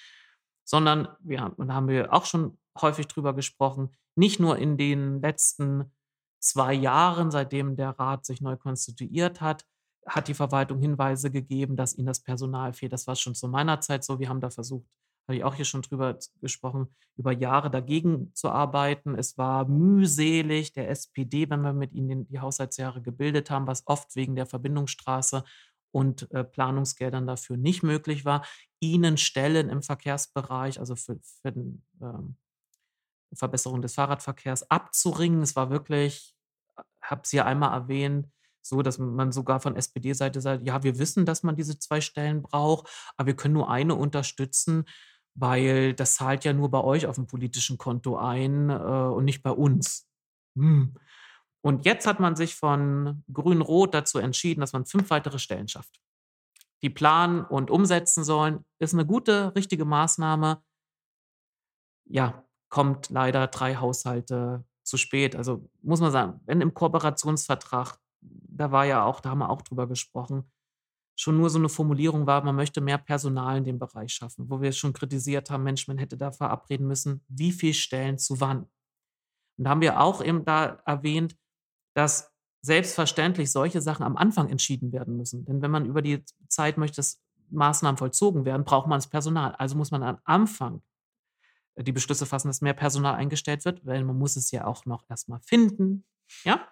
[0.64, 4.76] sondern wir haben, und da haben wir auch schon häufig drüber gesprochen, nicht nur in
[4.76, 5.92] den letzten
[6.40, 9.64] zwei Jahren, seitdem der Rat sich neu konstituiert hat,
[10.06, 12.92] hat die Verwaltung Hinweise gegeben, dass ihnen das Personal fehlt.
[12.92, 14.18] Das war schon zu meiner Zeit so.
[14.18, 14.86] Wir haben da versucht,
[15.28, 19.14] habe ich auch hier schon drüber gesprochen, über Jahre dagegen zu arbeiten.
[19.14, 24.16] Es war mühselig der SPD, wenn wir mit ihnen die Haushaltsjahre gebildet haben, was oft
[24.16, 25.44] wegen der Verbindungsstraße
[25.92, 28.44] und äh, Planungsgeldern dafür nicht möglich war,
[28.80, 32.36] ihnen Stellen im Verkehrsbereich, also für, für den, ähm,
[33.34, 35.42] Verbesserung des Fahrradverkehrs abzuringen.
[35.42, 36.34] Es war wirklich,
[37.02, 38.28] habe es ja einmal erwähnt,
[38.62, 42.42] so, dass man sogar von SPD-Seite sagt, ja, wir wissen, dass man diese zwei Stellen
[42.42, 44.84] braucht, aber wir können nur eine unterstützen,
[45.34, 49.42] weil das zahlt ja nur bei euch auf dem politischen Konto ein äh, und nicht
[49.42, 50.06] bei uns.
[50.56, 50.94] Hm.
[51.62, 56.00] Und jetzt hat man sich von Grün-Rot dazu entschieden, dass man fünf weitere Stellen schafft.
[56.82, 60.62] Die planen und umsetzen sollen, ist eine gute, richtige Maßnahme.
[62.06, 65.36] Ja, kommt leider drei Haushalte zu spät.
[65.36, 69.62] Also muss man sagen, wenn im Kooperationsvertrag, da war ja auch, da haben wir auch
[69.62, 70.50] drüber gesprochen,
[71.16, 74.62] schon nur so eine Formulierung war, man möchte mehr Personal in dem Bereich schaffen, wo
[74.62, 78.62] wir schon kritisiert haben, Mensch, man hätte da verabreden müssen, wie viele Stellen zu wann.
[79.58, 81.36] Und da haben wir auch eben da erwähnt,
[81.94, 85.44] dass selbstverständlich solche Sachen am Anfang entschieden werden müssen.
[85.44, 89.54] Denn wenn man über die Zeit möchte, dass Maßnahmen vollzogen werden, braucht man das Personal.
[89.56, 90.82] Also muss man am Anfang
[91.82, 95.04] die Beschlüsse fassen, dass mehr Personal eingestellt wird, weil man muss es ja auch noch
[95.08, 96.04] erstmal finden,
[96.44, 96.68] ja,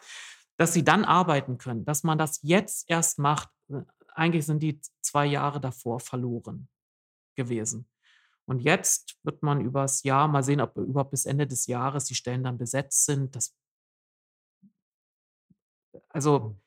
[0.56, 3.48] dass sie dann arbeiten können, dass man das jetzt erst macht.
[4.14, 6.68] Eigentlich sind die zwei Jahre davor verloren
[7.36, 7.88] gewesen.
[8.46, 12.14] Und jetzt wird man übers Jahr mal sehen, ob überhaupt bis Ende des Jahres die
[12.14, 13.36] Stellen dann besetzt sind.
[13.36, 13.54] Das
[16.09, 16.59] also,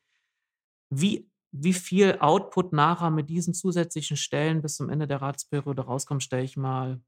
[0.90, 6.22] wie, wie viel Output nachher mit diesen zusätzlichen Stellen bis zum Ende der Ratsperiode rauskommt,
[6.22, 7.00] stelle ich mal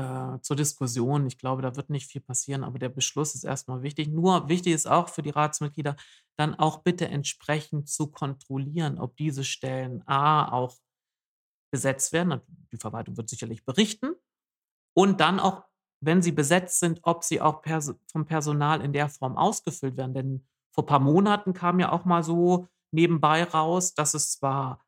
[0.00, 1.26] äh, zur Diskussion.
[1.26, 4.08] Ich glaube, da wird nicht viel passieren, aber der Beschluss ist erstmal wichtig.
[4.08, 5.96] Nur wichtig ist auch für die Ratsmitglieder,
[6.38, 10.76] dann auch bitte entsprechend zu kontrollieren, ob diese Stellen A auch
[11.70, 12.40] besetzt werden.
[12.72, 14.14] Die Verwaltung wird sicherlich berichten.
[14.96, 15.64] Und dann auch,
[16.02, 20.14] wenn sie besetzt sind, ob sie auch pers vom Personal in der Form ausgefüllt werden.
[20.14, 24.84] Denn vor ein paar Monaten kam ja auch mal so nebenbei raus, dass es zwar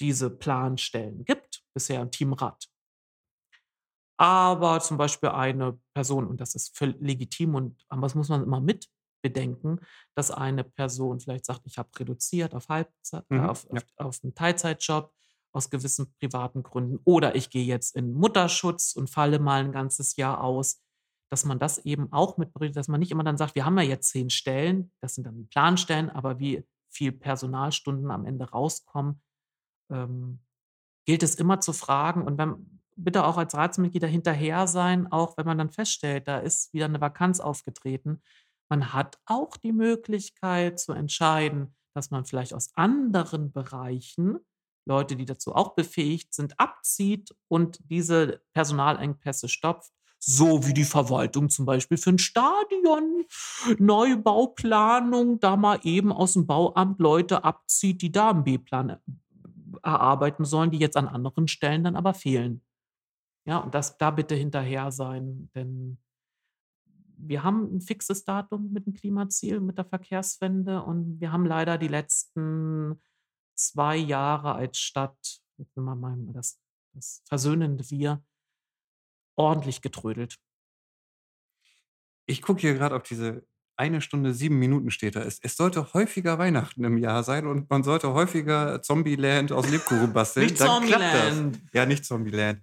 [0.00, 2.68] diese Planstellen gibt, bisher im Teamrat,
[4.16, 8.42] aber zum Beispiel eine Person, und das ist völlig legitim und aber das muss man
[8.42, 8.88] immer mit
[9.22, 9.80] bedenken,
[10.14, 13.78] dass eine Person vielleicht sagt, ich habe reduziert auf Halbzeit, äh, Mhm, auf, ja.
[13.78, 15.12] auf, auf einen Teilzeitjob
[15.52, 16.98] aus gewissen privaten Gründen.
[17.04, 20.82] Oder ich gehe jetzt in Mutterschutz und falle mal ein ganzes Jahr aus,
[21.30, 23.78] dass man das eben auch mit berücksichtigt, dass man nicht immer dann sagt, wir haben
[23.78, 28.50] ja jetzt zehn Stellen, das sind dann die Planstellen, aber wie viel Personalstunden am Ende
[28.50, 29.22] rauskommen,
[29.90, 30.40] ähm,
[31.06, 32.22] gilt es immer zu fragen.
[32.22, 36.72] Und wenn, bitte auch als Ratsmitglieder hinterher sein, auch wenn man dann feststellt, da ist
[36.72, 38.22] wieder eine Vakanz aufgetreten.
[38.68, 44.38] Man hat auch die Möglichkeit zu entscheiden, dass man vielleicht aus anderen Bereichen
[44.86, 49.92] Leute, die dazu auch befähigt sind, abzieht und diese Personalengpässe stopft.
[50.18, 53.24] So wie die Verwaltung zum Beispiel für ein Stadion,
[53.78, 58.98] Neubauplanung, da mal eben aus dem Bauamt Leute abzieht, die da einen B-Plan
[59.82, 62.62] erarbeiten sollen, die jetzt an anderen Stellen dann aber fehlen.
[63.46, 65.98] Ja, und das da bitte hinterher sein, denn
[67.16, 71.78] wir haben ein fixes Datum mit dem Klimaziel, mit der Verkehrswende und wir haben leider
[71.78, 73.00] die letzten
[73.54, 76.58] 2 Jahre als Stadt, jetzt nehmen wir mal das
[76.94, 78.24] das versöhnende Wir,
[79.36, 80.38] ordentlich getrödelt.
[82.26, 83.46] Ich gucke hier gerade auf diese
[83.76, 85.22] eine Stunde, sieben Minuten steht da.
[85.22, 90.12] Es, es sollte häufiger Weihnachten im Jahr sein und man sollte häufiger Zombieland aus Lebkuchen
[90.12, 90.46] basteln.
[90.46, 90.68] Nicht Dann.
[90.68, 91.60] Zombieland.
[91.72, 92.60] Ja, nicht Zombieland.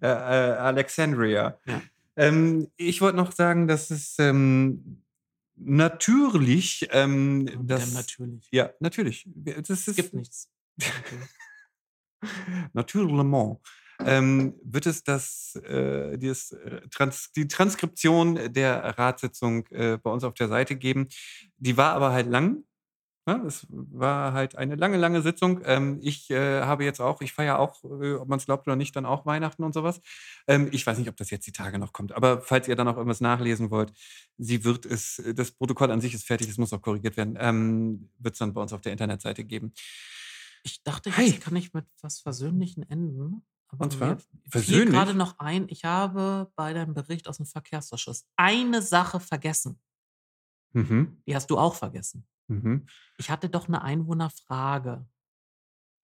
[0.00, 0.10] Äh, äh,
[0.56, 1.58] Alexandria.
[1.66, 1.82] Ja.
[2.16, 5.02] Ähm, ich wollte noch sagen, dass es ähm,
[5.56, 8.48] natürlich, ähm, Ja, das, natürlich.
[8.50, 9.28] ja, natürlich.
[9.34, 10.48] Das Es ist, gibt nichts.
[10.78, 11.28] Natürlich.
[12.72, 13.60] Naturellement.
[14.00, 20.24] Ähm, wird es das, äh, dieses, äh, Trans die Transkription der Ratssitzung äh, bei uns
[20.24, 21.08] auf der Seite geben.
[21.58, 22.64] Die war aber halt lang.
[23.26, 23.42] Ne?
[23.46, 25.62] Es war halt eine lange, lange Sitzung.
[25.64, 28.76] Ähm, ich äh, habe jetzt auch, ich feiere auch, äh, ob man es glaubt oder
[28.76, 30.02] nicht, dann auch Weihnachten und sowas.
[30.46, 32.86] Ähm, ich weiß nicht, ob das jetzt die Tage noch kommt, aber falls ihr dann
[32.88, 33.92] auch irgendwas nachlesen wollt,
[34.36, 38.10] sie wird es, das Protokoll an sich ist fertig, es muss noch korrigiert werden, ähm,
[38.18, 39.72] wird es dann bei uns auf der Internetseite geben.
[40.62, 41.26] Ich dachte, Hi.
[41.26, 43.42] jetzt kann ich mit was Versöhnlichen enden.
[43.78, 44.18] Und zwar?
[44.48, 44.94] Versöhnlich?
[44.94, 49.80] gerade noch ein, ich habe bei deinem Bericht aus dem Verkehrsausschuss eine Sache vergessen.
[50.72, 51.22] Mhm.
[51.26, 52.26] Die hast du auch vergessen.
[52.48, 52.86] Mhm.
[53.18, 55.06] Ich hatte doch eine Einwohnerfrage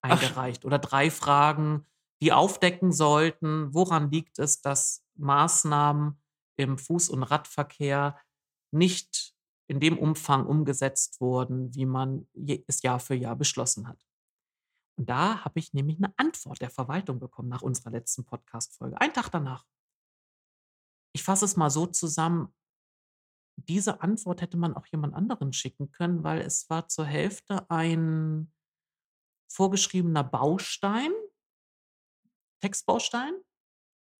[0.02, 1.86] eingereicht oder drei Fragen,
[2.22, 6.20] die aufdecken sollten, woran liegt es, dass Maßnahmen
[6.56, 8.18] im Fuß- und Radverkehr
[8.70, 9.34] nicht
[9.68, 12.26] in dem Umfang umgesetzt wurden, wie man
[12.66, 14.04] es Jahr für Jahr beschlossen hat.
[15.00, 19.00] Und da habe ich nämlich eine Antwort der Verwaltung bekommen nach unserer letzten Podcast-Folge.
[19.00, 19.64] Einen Tag danach.
[21.14, 22.54] Ich fasse es mal so zusammen.
[23.56, 28.52] Diese Antwort hätte man auch jemand anderen schicken können, weil es war zur Hälfte ein
[29.50, 31.12] vorgeschriebener Baustein,
[32.60, 33.32] Textbaustein.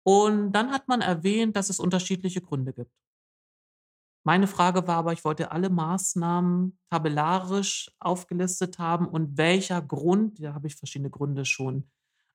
[0.03, 2.97] Und dann hat man erwähnt, dass es unterschiedliche Gründe gibt.
[4.23, 10.53] Meine Frage war aber, ich wollte alle Maßnahmen tabellarisch aufgelistet haben und welcher Grund, da
[10.55, 11.91] habe ich verschiedene Gründe schon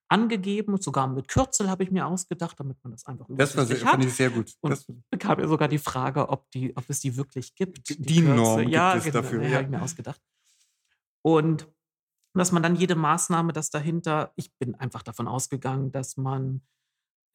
[0.08, 3.78] angegeben, sogar mit Kürzel habe ich mir ausgedacht, damit man das einfach Das war sehr,
[3.84, 3.90] hat.
[3.92, 4.54] fand ich sehr gut.
[4.62, 7.90] Und Das, bekam ja sogar die Frage, ob, die, ob es die wirklich gibt.
[7.90, 8.22] Die- die.
[8.22, 9.56] Norm gibt ja, es genau, dafür, ja, ja.
[9.56, 10.22] habe ich mir ausgedacht.
[11.24, 11.68] Und
[12.34, 16.62] dass man dann jede Maßnahme, das dahinter, ich bin einfach davon ausgegangen, dass man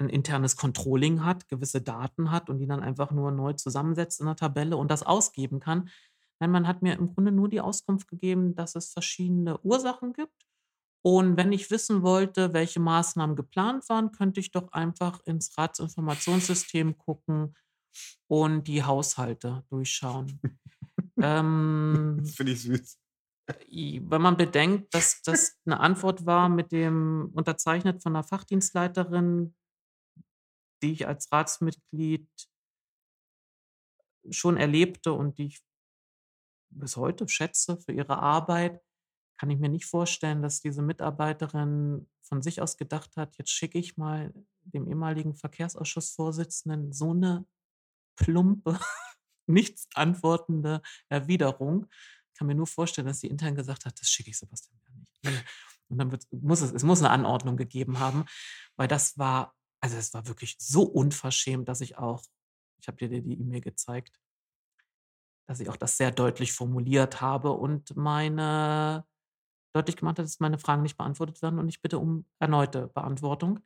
[0.01, 4.27] ein internes Controlling hat, gewisse Daten hat und die dann einfach nur neu zusammensetzt in
[4.27, 5.91] einer Tabelle und das ausgeben kann.
[6.41, 10.47] Nein, man hat mir im Grunde nur die Auskunft gegeben, dass es verschiedene Ursachen gibt.
[11.03, 16.99] Und wenn ich wissen wollte, welche Maßnahmen geplant waren, könnte ich doch einfach ins Ratsinformationssystem
[16.99, 17.55] gucken
[18.27, 20.41] und die Haushalte durchschauen.
[21.23, 22.99] ähm, das finde ich süß.
[23.47, 29.55] wenn man bedenkt, dass das eine Antwort war mit dem unterzeichnet von einer Fachdienstleiterin,
[30.83, 32.29] die ich als Ratsmitglied
[34.31, 35.63] schon erlebte und die ich
[36.71, 38.81] bis heute schätze für ihre Arbeit,
[39.39, 43.79] kann ich mir nicht vorstellen, dass diese Mitarbeiterin von sich aus gedacht hat, jetzt schicke
[43.79, 44.33] ich mal
[44.63, 47.47] dem ehemaligen Verkehrsausschussvorsitzenden so eine
[48.17, 48.79] plumpe,
[49.47, 51.87] nichts antwortende Erwiderung.
[52.29, 54.95] Ich kann mir nur vorstellen, dass sie intern gesagt hat, das schicke ich Sebastian ja
[54.95, 55.19] nicht.
[55.25, 55.41] Nee.
[55.89, 58.27] Und dann muss es, es muss eine Anordnung gegeben haben,
[58.77, 62.23] weil das war, also es war wirklich so unverschämt, dass ich auch,
[62.81, 64.21] ich habe dir die E-Mail gezeigt,
[65.49, 69.05] dass ich auch das sehr deutlich formuliert habe und meine
[69.75, 73.61] deutlich gemacht habe, dass meine Fragen nicht beantwortet werden und ich bitte um erneute Beantwortung.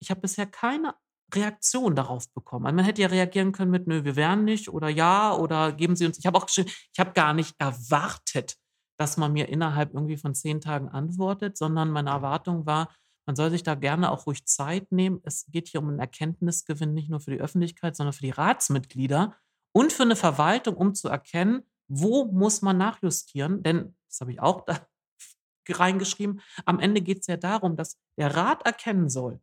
[0.00, 0.94] Ich habe bisher keine
[1.32, 2.66] Reaktion darauf bekommen.
[2.66, 5.96] Also man hätte ja reagieren können mit, nö, wir wären nicht oder ja oder geben
[5.96, 6.18] Sie uns.
[6.18, 8.56] Ich habe auch geschrieben, ich habe gar nicht erwartet,
[8.98, 12.94] dass man mir innerhalb irgendwie von zehn Tagen antwortet, sondern meine Erwartung war,
[13.26, 15.20] man soll sich da gerne auch ruhig Zeit nehmen.
[15.24, 19.36] Es geht hier um einen Erkenntnisgewinn, nicht nur für die Öffentlichkeit, sondern für die Ratsmitglieder
[19.72, 23.62] und für eine Verwaltung, um zu erkennen, wo muss man nachjustieren.
[23.62, 24.86] Denn, das habe ich auch da
[25.68, 29.40] reingeschrieben, am Ende geht es ja darum, dass der Rat erkennen soll,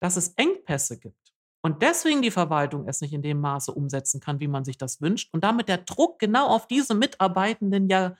[0.00, 1.22] dass es Engpässe gibt
[1.64, 5.00] und deswegen die Verwaltung es nicht in dem Maße umsetzen kann, wie man sich das
[5.00, 8.16] wünscht und damit der Druck genau auf diese Mitarbeitenden ja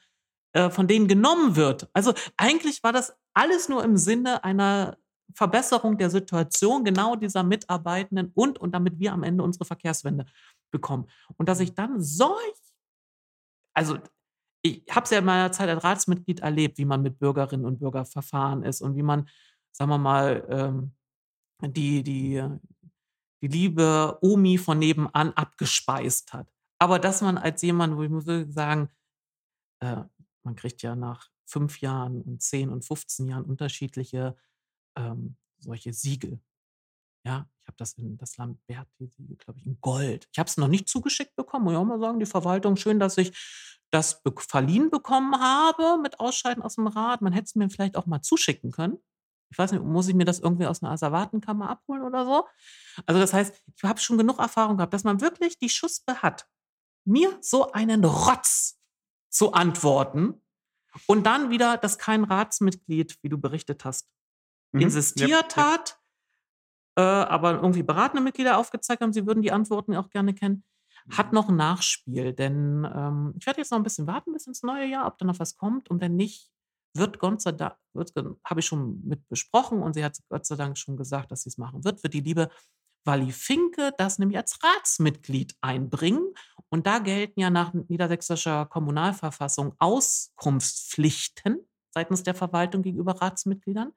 [0.52, 1.88] äh, von denen genommen wird.
[1.92, 4.96] Also eigentlich war das alles nur im Sinne einer
[5.34, 10.26] Verbesserung der Situation genau dieser Mitarbeitenden und und damit wir am Ende unsere Verkehrswende
[10.70, 11.08] bekommen.
[11.36, 12.60] Und dass ich dann solch,
[13.74, 13.98] also
[14.62, 17.78] ich habe es ja in meiner Zeit als Ratsmitglied erlebt, wie man mit Bürgerinnen und
[17.78, 19.28] Bürgern verfahren ist und wie man,
[19.72, 20.92] sagen wir mal, ähm,
[21.62, 22.42] die, die,
[23.40, 26.52] die liebe Omi von nebenan abgespeist hat.
[26.78, 28.88] Aber dass man als jemand, wo ich muss sagen,
[29.80, 30.02] äh,
[30.44, 34.36] man kriegt ja nach fünf Jahren und zehn und 15 Jahren unterschiedliche
[34.97, 36.40] ähm, solche Siegel.
[37.24, 40.28] Ja, ich habe das in das Lamberti-Siegel, glaube ich, in Gold.
[40.32, 41.64] Ich habe es noch nicht zugeschickt bekommen.
[41.64, 43.32] Muss ich auch mal sagen, die Verwaltung, schön, dass ich
[43.93, 47.23] das be verliehen bekommen habe mit Ausscheiden aus dem Rat.
[47.23, 48.98] Man hätte es mir vielleicht auch mal zuschicken können.
[49.51, 52.47] Ich weiß nicht, muss ich mir das irgendwie aus einer Asservatenkammer abholen oder so?
[53.05, 56.48] Also das heißt, ich habe schon genug Erfahrung gehabt, dass man wirklich die Schuspe hat,
[57.05, 58.81] mir so einen Rotz
[59.32, 60.40] zu antworten
[61.06, 64.09] und dann wieder, dass kein Ratsmitglied, wie du berichtet hast,
[64.72, 64.80] Mhm.
[64.80, 65.56] insistiert yep.
[65.56, 66.00] hat,
[66.96, 70.64] äh, aber irgendwie beratende Mitglieder aufgezeigt haben, sie würden die Antworten auch gerne kennen,
[71.10, 72.32] hat noch ein Nachspiel.
[72.32, 75.24] Denn ähm, ich werde jetzt noch ein bisschen warten bis ins neue Jahr, ob da
[75.24, 75.90] noch was kommt.
[75.90, 76.50] Und wenn nicht,
[76.94, 77.76] wird Gott sei Dank,
[78.44, 81.48] habe ich schon mit besprochen und sie hat Gott sei Dank schon gesagt, dass sie
[81.48, 82.50] es machen wird, wird die liebe
[83.04, 86.34] Wally Finke das nämlich als Ratsmitglied einbringen.
[86.68, 91.58] Und da gelten ja nach niedersächsischer Kommunalverfassung Auskunftspflichten
[91.90, 93.92] seitens der Verwaltung gegenüber Ratsmitgliedern.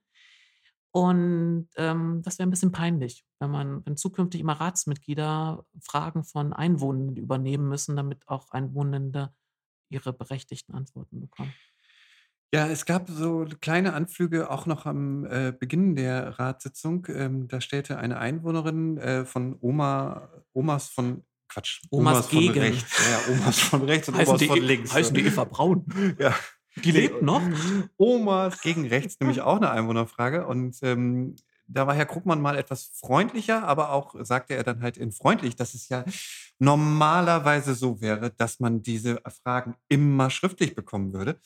[0.92, 6.54] Und ähm, das wäre ein bisschen peinlich, wenn man, wenn zukünftig immer Ratsmitglieder Fragen von
[6.54, 9.34] Einwohnenden übernehmen müssen, damit auch Einwohnende
[9.90, 11.54] ihre berechtigten Antworten bekommen.
[12.56, 17.06] Ja, es gab so kleine Anflüge auch noch am äh, Beginn der Ratssitzung.
[17.10, 22.60] Ähm, da stellte eine Einwohnerin äh, von Oma, Omas von Quatsch, Omas von gegen.
[22.60, 22.98] rechts.
[23.12, 24.94] Ja, Omas von rechts und Heißen Omas die, von E- links.
[24.94, 25.86] heißen die Eva Braun?
[26.20, 26.34] ja.
[26.84, 27.42] Die lebt noch?
[27.98, 30.46] Omas gegen rechts, nämlich auch eine Einwohnerfrage.
[30.46, 31.36] Und ähm,
[31.68, 35.56] da war Herr Krugmann mal etwas freundlicher, aber auch sagte er dann halt in freundlich,
[35.56, 36.04] dass es ja
[36.60, 41.40] normalerweise so wäre, dass man diese Fragen immer schriftlich bekommen würde.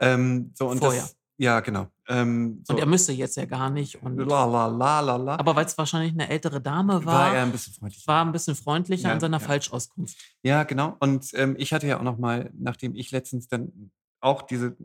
[0.00, 1.02] Ähm, so und Vorher.
[1.02, 1.86] das, ja, genau.
[2.08, 2.74] Ähm, so.
[2.74, 4.02] Und er müsste jetzt ja gar nicht.
[4.02, 5.38] Und, la la la la la.
[5.38, 8.06] aber weil es wahrscheinlich eine ältere Dame war war, er ein bisschen freundlich.
[8.06, 9.46] war ein bisschen freundlicher Ja, in seiner ja.
[9.46, 10.16] Falschauskunft.
[10.42, 10.96] Ja, genau.
[11.00, 13.90] Und ähm, ich hatte ja auch noch mal, nachdem ich letztens dann
[14.20, 14.76] auch diese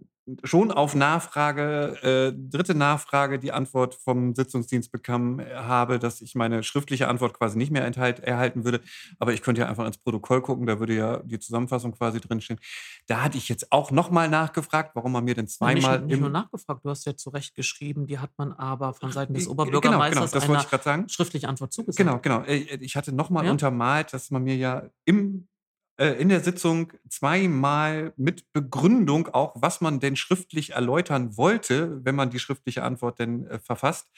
[0.44, 6.34] schon auf Nachfrage, äh, dritte Nachfrage, die Antwort vom Sitzungsdienst bekommen äh, habe, dass ich
[6.34, 8.82] meine schriftliche Antwort quasi nicht mehr enthalt, erhalten würde.
[9.20, 12.60] Aber ich könnte ja einfach ins Protokoll gucken, da würde ja die Zusammenfassung quasi drinstehen.
[13.06, 16.00] Da hatte ich jetzt auch nochmal nachgefragt, warum man mir denn zweimal.
[16.00, 19.12] Nicht, nicht nur nachgefragt, du hast ja zu Recht geschrieben, die hat man aber von
[19.12, 21.10] Seiten des Oberbürgermeisters genau, genau, das eine sagen.
[21.10, 21.98] schriftliche Antwort zugesagt.
[21.98, 22.42] Genau, genau.
[22.42, 23.52] Äh, ich hatte nochmal ja?
[23.52, 25.55] untermalt, dass man mir ja im äh,
[25.98, 32.30] in der Sitzung zweimal mit Begründung auch, was man denn schriftlich erläutern wollte, wenn man
[32.30, 34.10] die schriftliche Antwort denn äh, verfasst,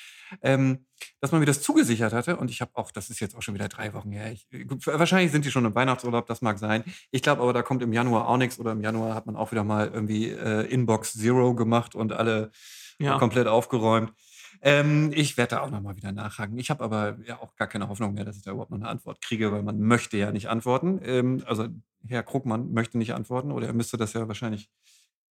[0.42, 0.86] ähm,
[1.22, 2.38] dass man mir das zugesichert hatte.
[2.38, 4.32] Und ich habe auch, das ist jetzt auch schon wieder drei Wochen her.
[4.32, 4.48] Ich,
[4.86, 6.84] wahrscheinlich sind die schon im Weihnachtsurlaub, das mag sein.
[7.12, 9.52] Ich glaube aber, da kommt im Januar auch nichts oder im Januar hat man auch
[9.52, 12.52] wieder mal irgendwie äh, Inbox Zero gemacht und alle
[13.00, 13.20] ja.
[13.20, 14.14] komplett aufgeräumt.
[14.62, 16.58] Ähm, ich werde da auch nochmal wieder nachhaken.
[16.58, 18.88] Ich habe aber ja auch gar keine Hoffnung mehr, dass ich da überhaupt noch eine
[18.88, 21.00] Antwort kriege, weil man möchte ja nicht antworten.
[21.04, 21.68] Ähm, also
[22.08, 24.70] Herr Krugmann möchte nicht antworten oder er müsste das ja wahrscheinlich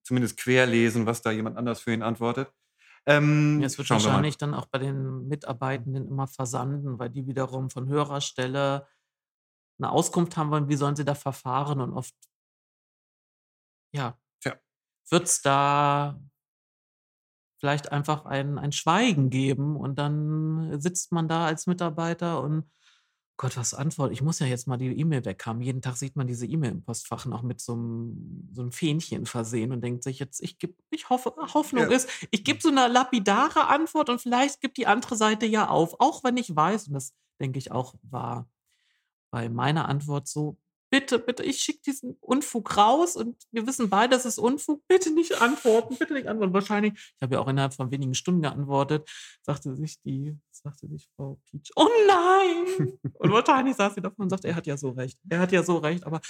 [0.02, 2.52] zumindest querlesen, was da jemand anders für ihn antwortet.
[3.06, 7.70] Ähm, ja, es wird wahrscheinlich dann auch bei den Mitarbeitenden immer versanden, weil die wiederum
[7.70, 8.86] von höherer Stelle
[9.78, 12.14] eine Auskunft haben wollen, wie sollen sie da verfahren und oft,
[13.92, 14.18] ja,
[15.10, 16.20] wird es da
[17.66, 22.70] vielleicht einfach ein, ein Schweigen geben und dann sitzt man da als Mitarbeiter und
[23.38, 24.12] Gott, was Antwort?
[24.12, 25.60] Ich muss ja jetzt mal die E-Mail weghaben.
[25.60, 29.26] Jeden Tag sieht man diese E-Mail im Postfach noch mit so einem, so einem Fähnchen
[29.26, 31.96] versehen und denkt sich jetzt, ich gebe, ich hoffe, Hoffnung ja.
[31.96, 36.00] ist, ich gebe so eine lapidare Antwort und vielleicht gibt die andere Seite ja auf,
[36.00, 38.48] auch wenn ich weiß, und das denke ich auch war
[39.30, 40.56] bei meiner Antwort so,
[40.96, 44.82] bitte, bitte, ich schicke diesen Unfug raus und wir wissen beide, das ist Unfug.
[44.88, 46.54] Bitte nicht antworten, bitte nicht antworten.
[46.54, 49.08] Wahrscheinlich, ich habe ja auch innerhalb von wenigen Stunden geantwortet,
[49.42, 52.98] sagte sich die, sagte sich Frau Peach, oh nein!
[53.14, 55.18] und wahrscheinlich saß sie davon und sagte, er hat ja so recht.
[55.28, 56.20] Er hat ja so recht, aber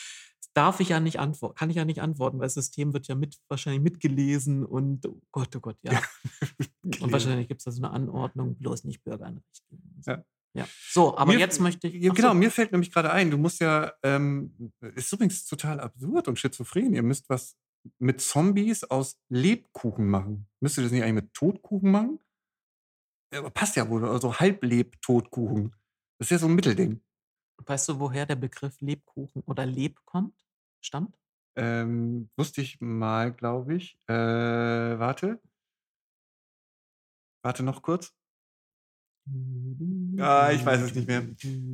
[0.52, 3.14] darf ich ja nicht antworten, kann ich ja nicht antworten, weil das System wird ja
[3.14, 5.92] mit, wahrscheinlich mitgelesen und oh Gott, oh Gott, ja.
[7.00, 10.02] und wahrscheinlich gibt es da so eine Anordnung, bloß nicht Bürger einrichten.
[10.06, 10.24] Ja.
[10.56, 10.66] Ja.
[10.88, 12.00] So, aber mir, jetzt möchte ich.
[12.14, 12.34] Genau, so.
[12.34, 16.94] mir fällt nämlich gerade ein, du musst ja, ähm, ist übrigens total absurd und schizophren.
[16.94, 17.56] Ihr müsst was
[17.98, 20.48] mit Zombies aus Lebkuchen machen.
[20.60, 22.18] Müsst ihr das nicht eigentlich mit Totkuchen machen?
[23.34, 25.74] Aber passt ja wohl, also Halbleb-Totkuchen.
[26.18, 27.02] Das ist ja so ein Mittelding.
[27.58, 30.34] Weißt du, woher der Begriff Lebkuchen oder Leb kommt?
[30.80, 31.18] Stammt?
[31.56, 33.98] Ähm, wusste ich mal, glaube ich.
[34.06, 35.40] Äh, warte.
[37.42, 38.14] Warte noch kurz.
[40.18, 41.26] Ah, ich weiß es nicht mehr.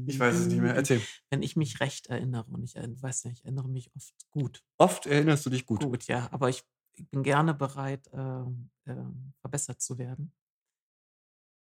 [0.06, 0.74] Ich weiß es nicht mehr.
[0.74, 1.02] Erzähl.
[1.30, 4.62] Wenn ich mich recht erinnere und ich weiß nicht, ich erinnere mich oft gut.
[4.78, 5.82] Oft erinnerst du dich gut.
[5.82, 6.64] Gut, ja, aber ich,
[6.94, 8.96] ich bin gerne bereit, äh, äh,
[9.40, 10.32] verbessert zu werden.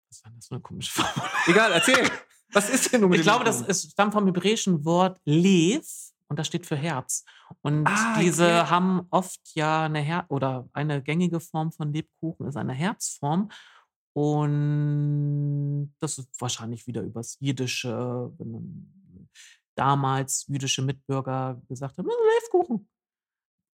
[0.09, 1.29] Was war das für eine komische Formel?
[1.47, 2.09] Egal, erzähl.
[2.53, 5.85] Was ist denn nun mit Ich glaube, das ist, stammt vom hebräischen Wort Lev
[6.27, 7.25] und das steht für Herz.
[7.61, 8.69] Und ah, diese okay.
[8.69, 13.49] haben oft ja eine Her oder eine gängige Form von Lebkuchen ist eine Herzform.
[14.15, 18.91] Und das ist wahrscheinlich wieder übers Jiddische, wenn
[19.75, 22.87] damals jüdische Mitbürger gesagt haben, Lebkuchen.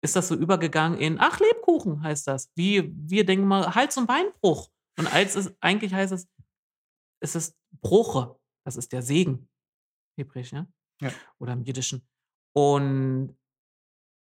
[0.01, 2.52] Ist das so übergegangen in, ach, Lebkuchen heißt das.
[2.55, 4.70] Wie wir denken mal, Hals- und Beinbruch.
[4.97, 6.28] Und als es, eigentlich heißt es,
[7.20, 8.39] es ist Bruche.
[8.65, 9.48] Das ist der Segen.
[10.16, 10.66] Hebräisch, ja?
[11.01, 11.10] ja.
[11.39, 12.06] Oder im Jiddischen.
[12.55, 13.36] Und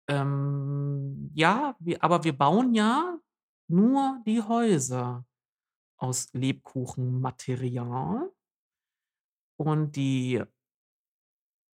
[0.09, 3.19] ähm, ja, wir, aber wir bauen ja
[3.69, 5.27] nur die Häuser
[5.97, 8.31] aus Lebkuchenmaterial.
[9.59, 10.43] Und die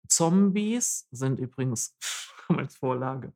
[0.07, 1.97] Zombies sind übrigens
[2.47, 3.33] als Vorlage.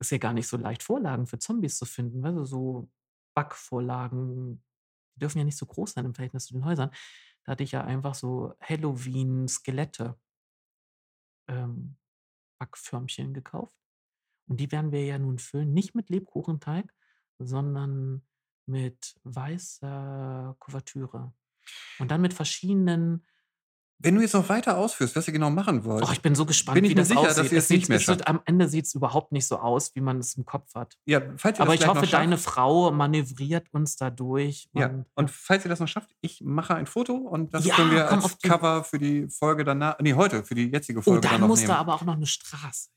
[0.00, 2.24] Ist ja gar nicht so leicht, Vorlagen für Zombies zu finden.
[2.24, 2.90] Also so
[3.34, 4.62] Backvorlagen,
[5.14, 6.90] die dürfen ja nicht so groß sein im Verhältnis zu den Häusern.
[7.44, 10.18] Da hatte ich ja einfach so Halloween-Skelette,
[11.48, 11.96] ähm,
[12.60, 13.74] Backförmchen gekauft.
[14.48, 16.92] Und die werden wir ja nun füllen, nicht mit Lebkuchenteig,
[17.38, 18.26] sondern
[18.68, 21.32] mit weißer Kuvertüre.
[21.98, 23.24] Und dann mit verschiedenen
[24.00, 26.04] wenn du jetzt noch weiter ausführst, was ihr genau machen wollt.
[26.08, 27.36] Oh, ich bin so gespannt, bin ich wie mir das sicher, aussieht.
[27.36, 30.00] dass ihr es, nicht mehr wird, Am Ende sieht es überhaupt nicht so aus, wie
[30.00, 30.96] man es im Kopf hat.
[31.04, 34.68] Ja, falls ihr Aber das ich hoffe, deine Frau manövriert uns da durch.
[34.72, 37.74] Und, ja, und falls ihr das noch schafft, ich mache ein Foto und das ja,
[37.74, 41.28] können wir als Cover für die Folge danach, nee, heute, für die jetzige Folge oh,
[41.28, 42.90] dann, dann muss da aber auch noch eine Straße.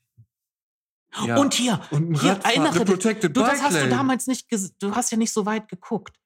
[1.26, 1.38] Ja.
[1.38, 4.46] Und hier, und hier Radfahr, erinnere dich, du, das hast du damals nicht,
[4.80, 6.16] du hast ja nicht so weit geguckt.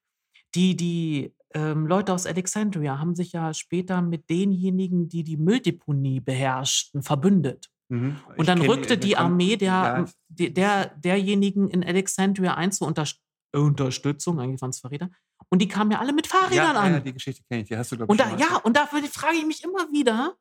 [0.55, 6.19] Die, die ähm, Leute aus Alexandria haben sich ja später mit denjenigen, die die Mülldeponie
[6.19, 7.69] beherrschten, verbündet.
[7.89, 8.17] Mhm.
[8.37, 10.07] Und dann rückte die, Armee der,
[10.37, 10.49] ja.
[10.49, 13.05] der, derjenigen in Alexandria ein zur Unter
[13.53, 15.09] Unterstützung, eigentlich waren es Verräter.
[15.49, 16.93] Und die kamen ja alle mit Fahrrädern ja, an.
[16.93, 18.85] Ja, die Geschichte kenne ich, die hast du, glaube ich, und da, Ja, und da
[18.85, 20.35] frage ich mich immer wieder,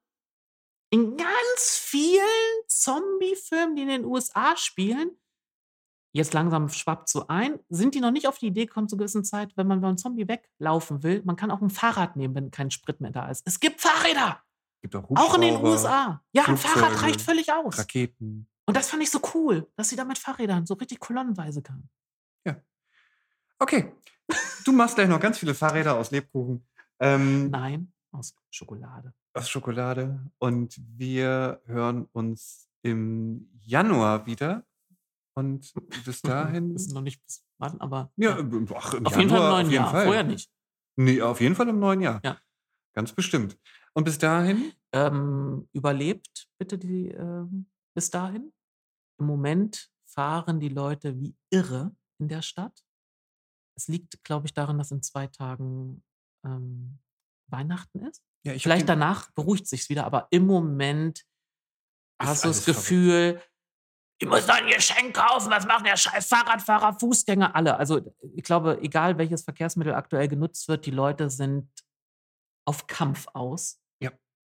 [0.90, 2.22] in ganz vielen
[2.68, 5.10] Zombie-Filmen, die in den USA spielen,
[6.16, 7.58] Jetzt langsam schwappt so ein.
[7.68, 10.26] Sind die noch nicht auf die Idee gekommen zu gewissen Zeit, wenn man beim Zombie
[10.26, 13.42] weglaufen will, man kann auch ein Fahrrad nehmen, wenn kein Sprit mehr da ist.
[13.44, 14.42] Es gibt Fahrräder!
[14.80, 16.22] Gibt auch Auch in den USA.
[16.32, 17.78] Ja, ein Fahrrad reicht völlig aus.
[17.78, 18.48] Raketen.
[18.64, 21.90] Und das fand ich so cool, dass sie da mit Fahrrädern so richtig kolonnenweise kamen.
[22.46, 22.56] Ja.
[23.58, 23.92] Okay.
[24.64, 26.66] Du machst gleich noch ganz viele Fahrräder aus Lebkuchen.
[26.98, 29.12] Ähm, Nein, aus Schokolade.
[29.36, 30.20] Aus Schokolade.
[30.38, 34.64] Und wir hören uns im Januar wieder.
[35.34, 35.72] Und
[36.04, 36.74] bis dahin.
[36.74, 38.38] Wissen noch nicht bis wann, aber Ja, ja.
[38.38, 39.90] äh, ach, im auf jeden Fall im Januar neuen auf Jahr.
[39.90, 40.04] Fall.
[40.06, 40.50] Vorher nicht.
[40.96, 42.20] Nee, auf jeden Fall im neuen Jahr.
[42.24, 42.40] Ja.
[42.94, 43.58] Ganz bestimmt.
[43.94, 48.52] Und bis dahin, Ähm, überlebt bitte die ähm, bis dahin.
[49.18, 52.82] Im Moment fahren die Leute wie irre in der Stadt.
[53.76, 56.02] Es liegt, glaube ich, daran, dass in zwei Tagen
[56.46, 56.98] ähm,
[57.48, 58.22] Weihnachten ist.
[58.47, 61.24] Ja, Vielleicht danach beruhigt sich wieder, aber im Moment
[62.20, 62.78] hast du das alles verrückt.
[62.78, 63.43] Gefühl,
[64.18, 67.77] ich muss noch ein Geschenk kaufen, was machen der scheiß Fahrradfahrer, Fußgänger, alle.
[67.77, 68.01] Also
[68.35, 71.68] ich glaube, egal welches Verkehrsmittel aktuell genutzt wird, die Leute sind
[72.66, 73.78] auf Kampf aus.
[74.01, 74.12] Ja.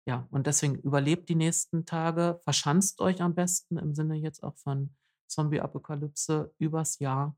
[0.08, 4.56] Ja, und deswegen überlebt die nächsten Tage, verschanzt euch am besten im Sinne jetzt auch
[4.56, 4.96] von
[5.28, 7.36] Zombie-Apokalypse übers Jahr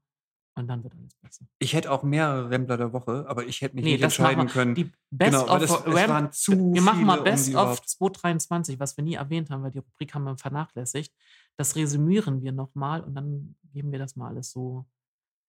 [0.57, 1.47] und dann wird alles besser.
[1.59, 4.47] Ich hätte auch mehrere Rempler der Woche, aber ich hätte mich Nee, nicht das entscheiden
[4.49, 4.75] können.
[4.75, 7.89] Die Best Genau, of Ramp- waren zu Wir machen mal um Best die of überhaupt-
[7.89, 11.13] 2023, was wir nie erwähnt haben, weil die Rubrik haben wir vernachlässigt.
[11.57, 14.87] Das resümieren wir nochmal und dann geben wir das mal alles so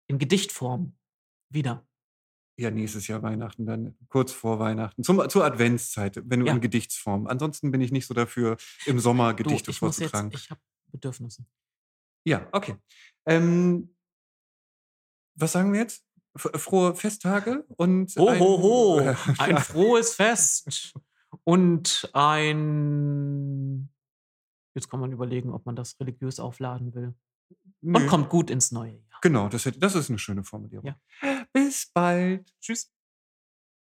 [0.07, 0.95] in Gedichtform
[1.51, 1.87] wieder.
[2.57, 6.53] Ja, nächstes Jahr Weihnachten, dann kurz vor Weihnachten, zum, zur Adventszeit, wenn du Ja.
[6.53, 7.27] in Gedichtsform.
[7.27, 8.57] Ansonsten bin ich nicht so dafür,
[8.87, 10.31] im Sommer Du, Gedichte ich muss jetzt, vorzutragen.
[10.33, 10.61] ich habe
[10.93, 11.45] Bedürfnisse.
[12.25, 12.77] Ja, okay.
[13.27, 13.95] Ähm,
[15.35, 16.05] was sagen wir jetzt?
[16.37, 18.99] F frohe Festtage und Ho, ein- ho, ho!
[19.39, 20.95] Ein frohes Fest
[21.45, 23.89] und ein.
[24.75, 27.15] Jetzt kann man überlegen, ob man das religiös aufladen will.
[27.83, 28.01] Nö.
[28.01, 29.19] Und kommt gut ins neue Jahr.
[29.23, 30.87] Genau, das, das ist eine schöne Formulierung.
[30.87, 30.97] Ja.
[31.53, 32.53] Bis bald.
[32.61, 32.91] Tschüss.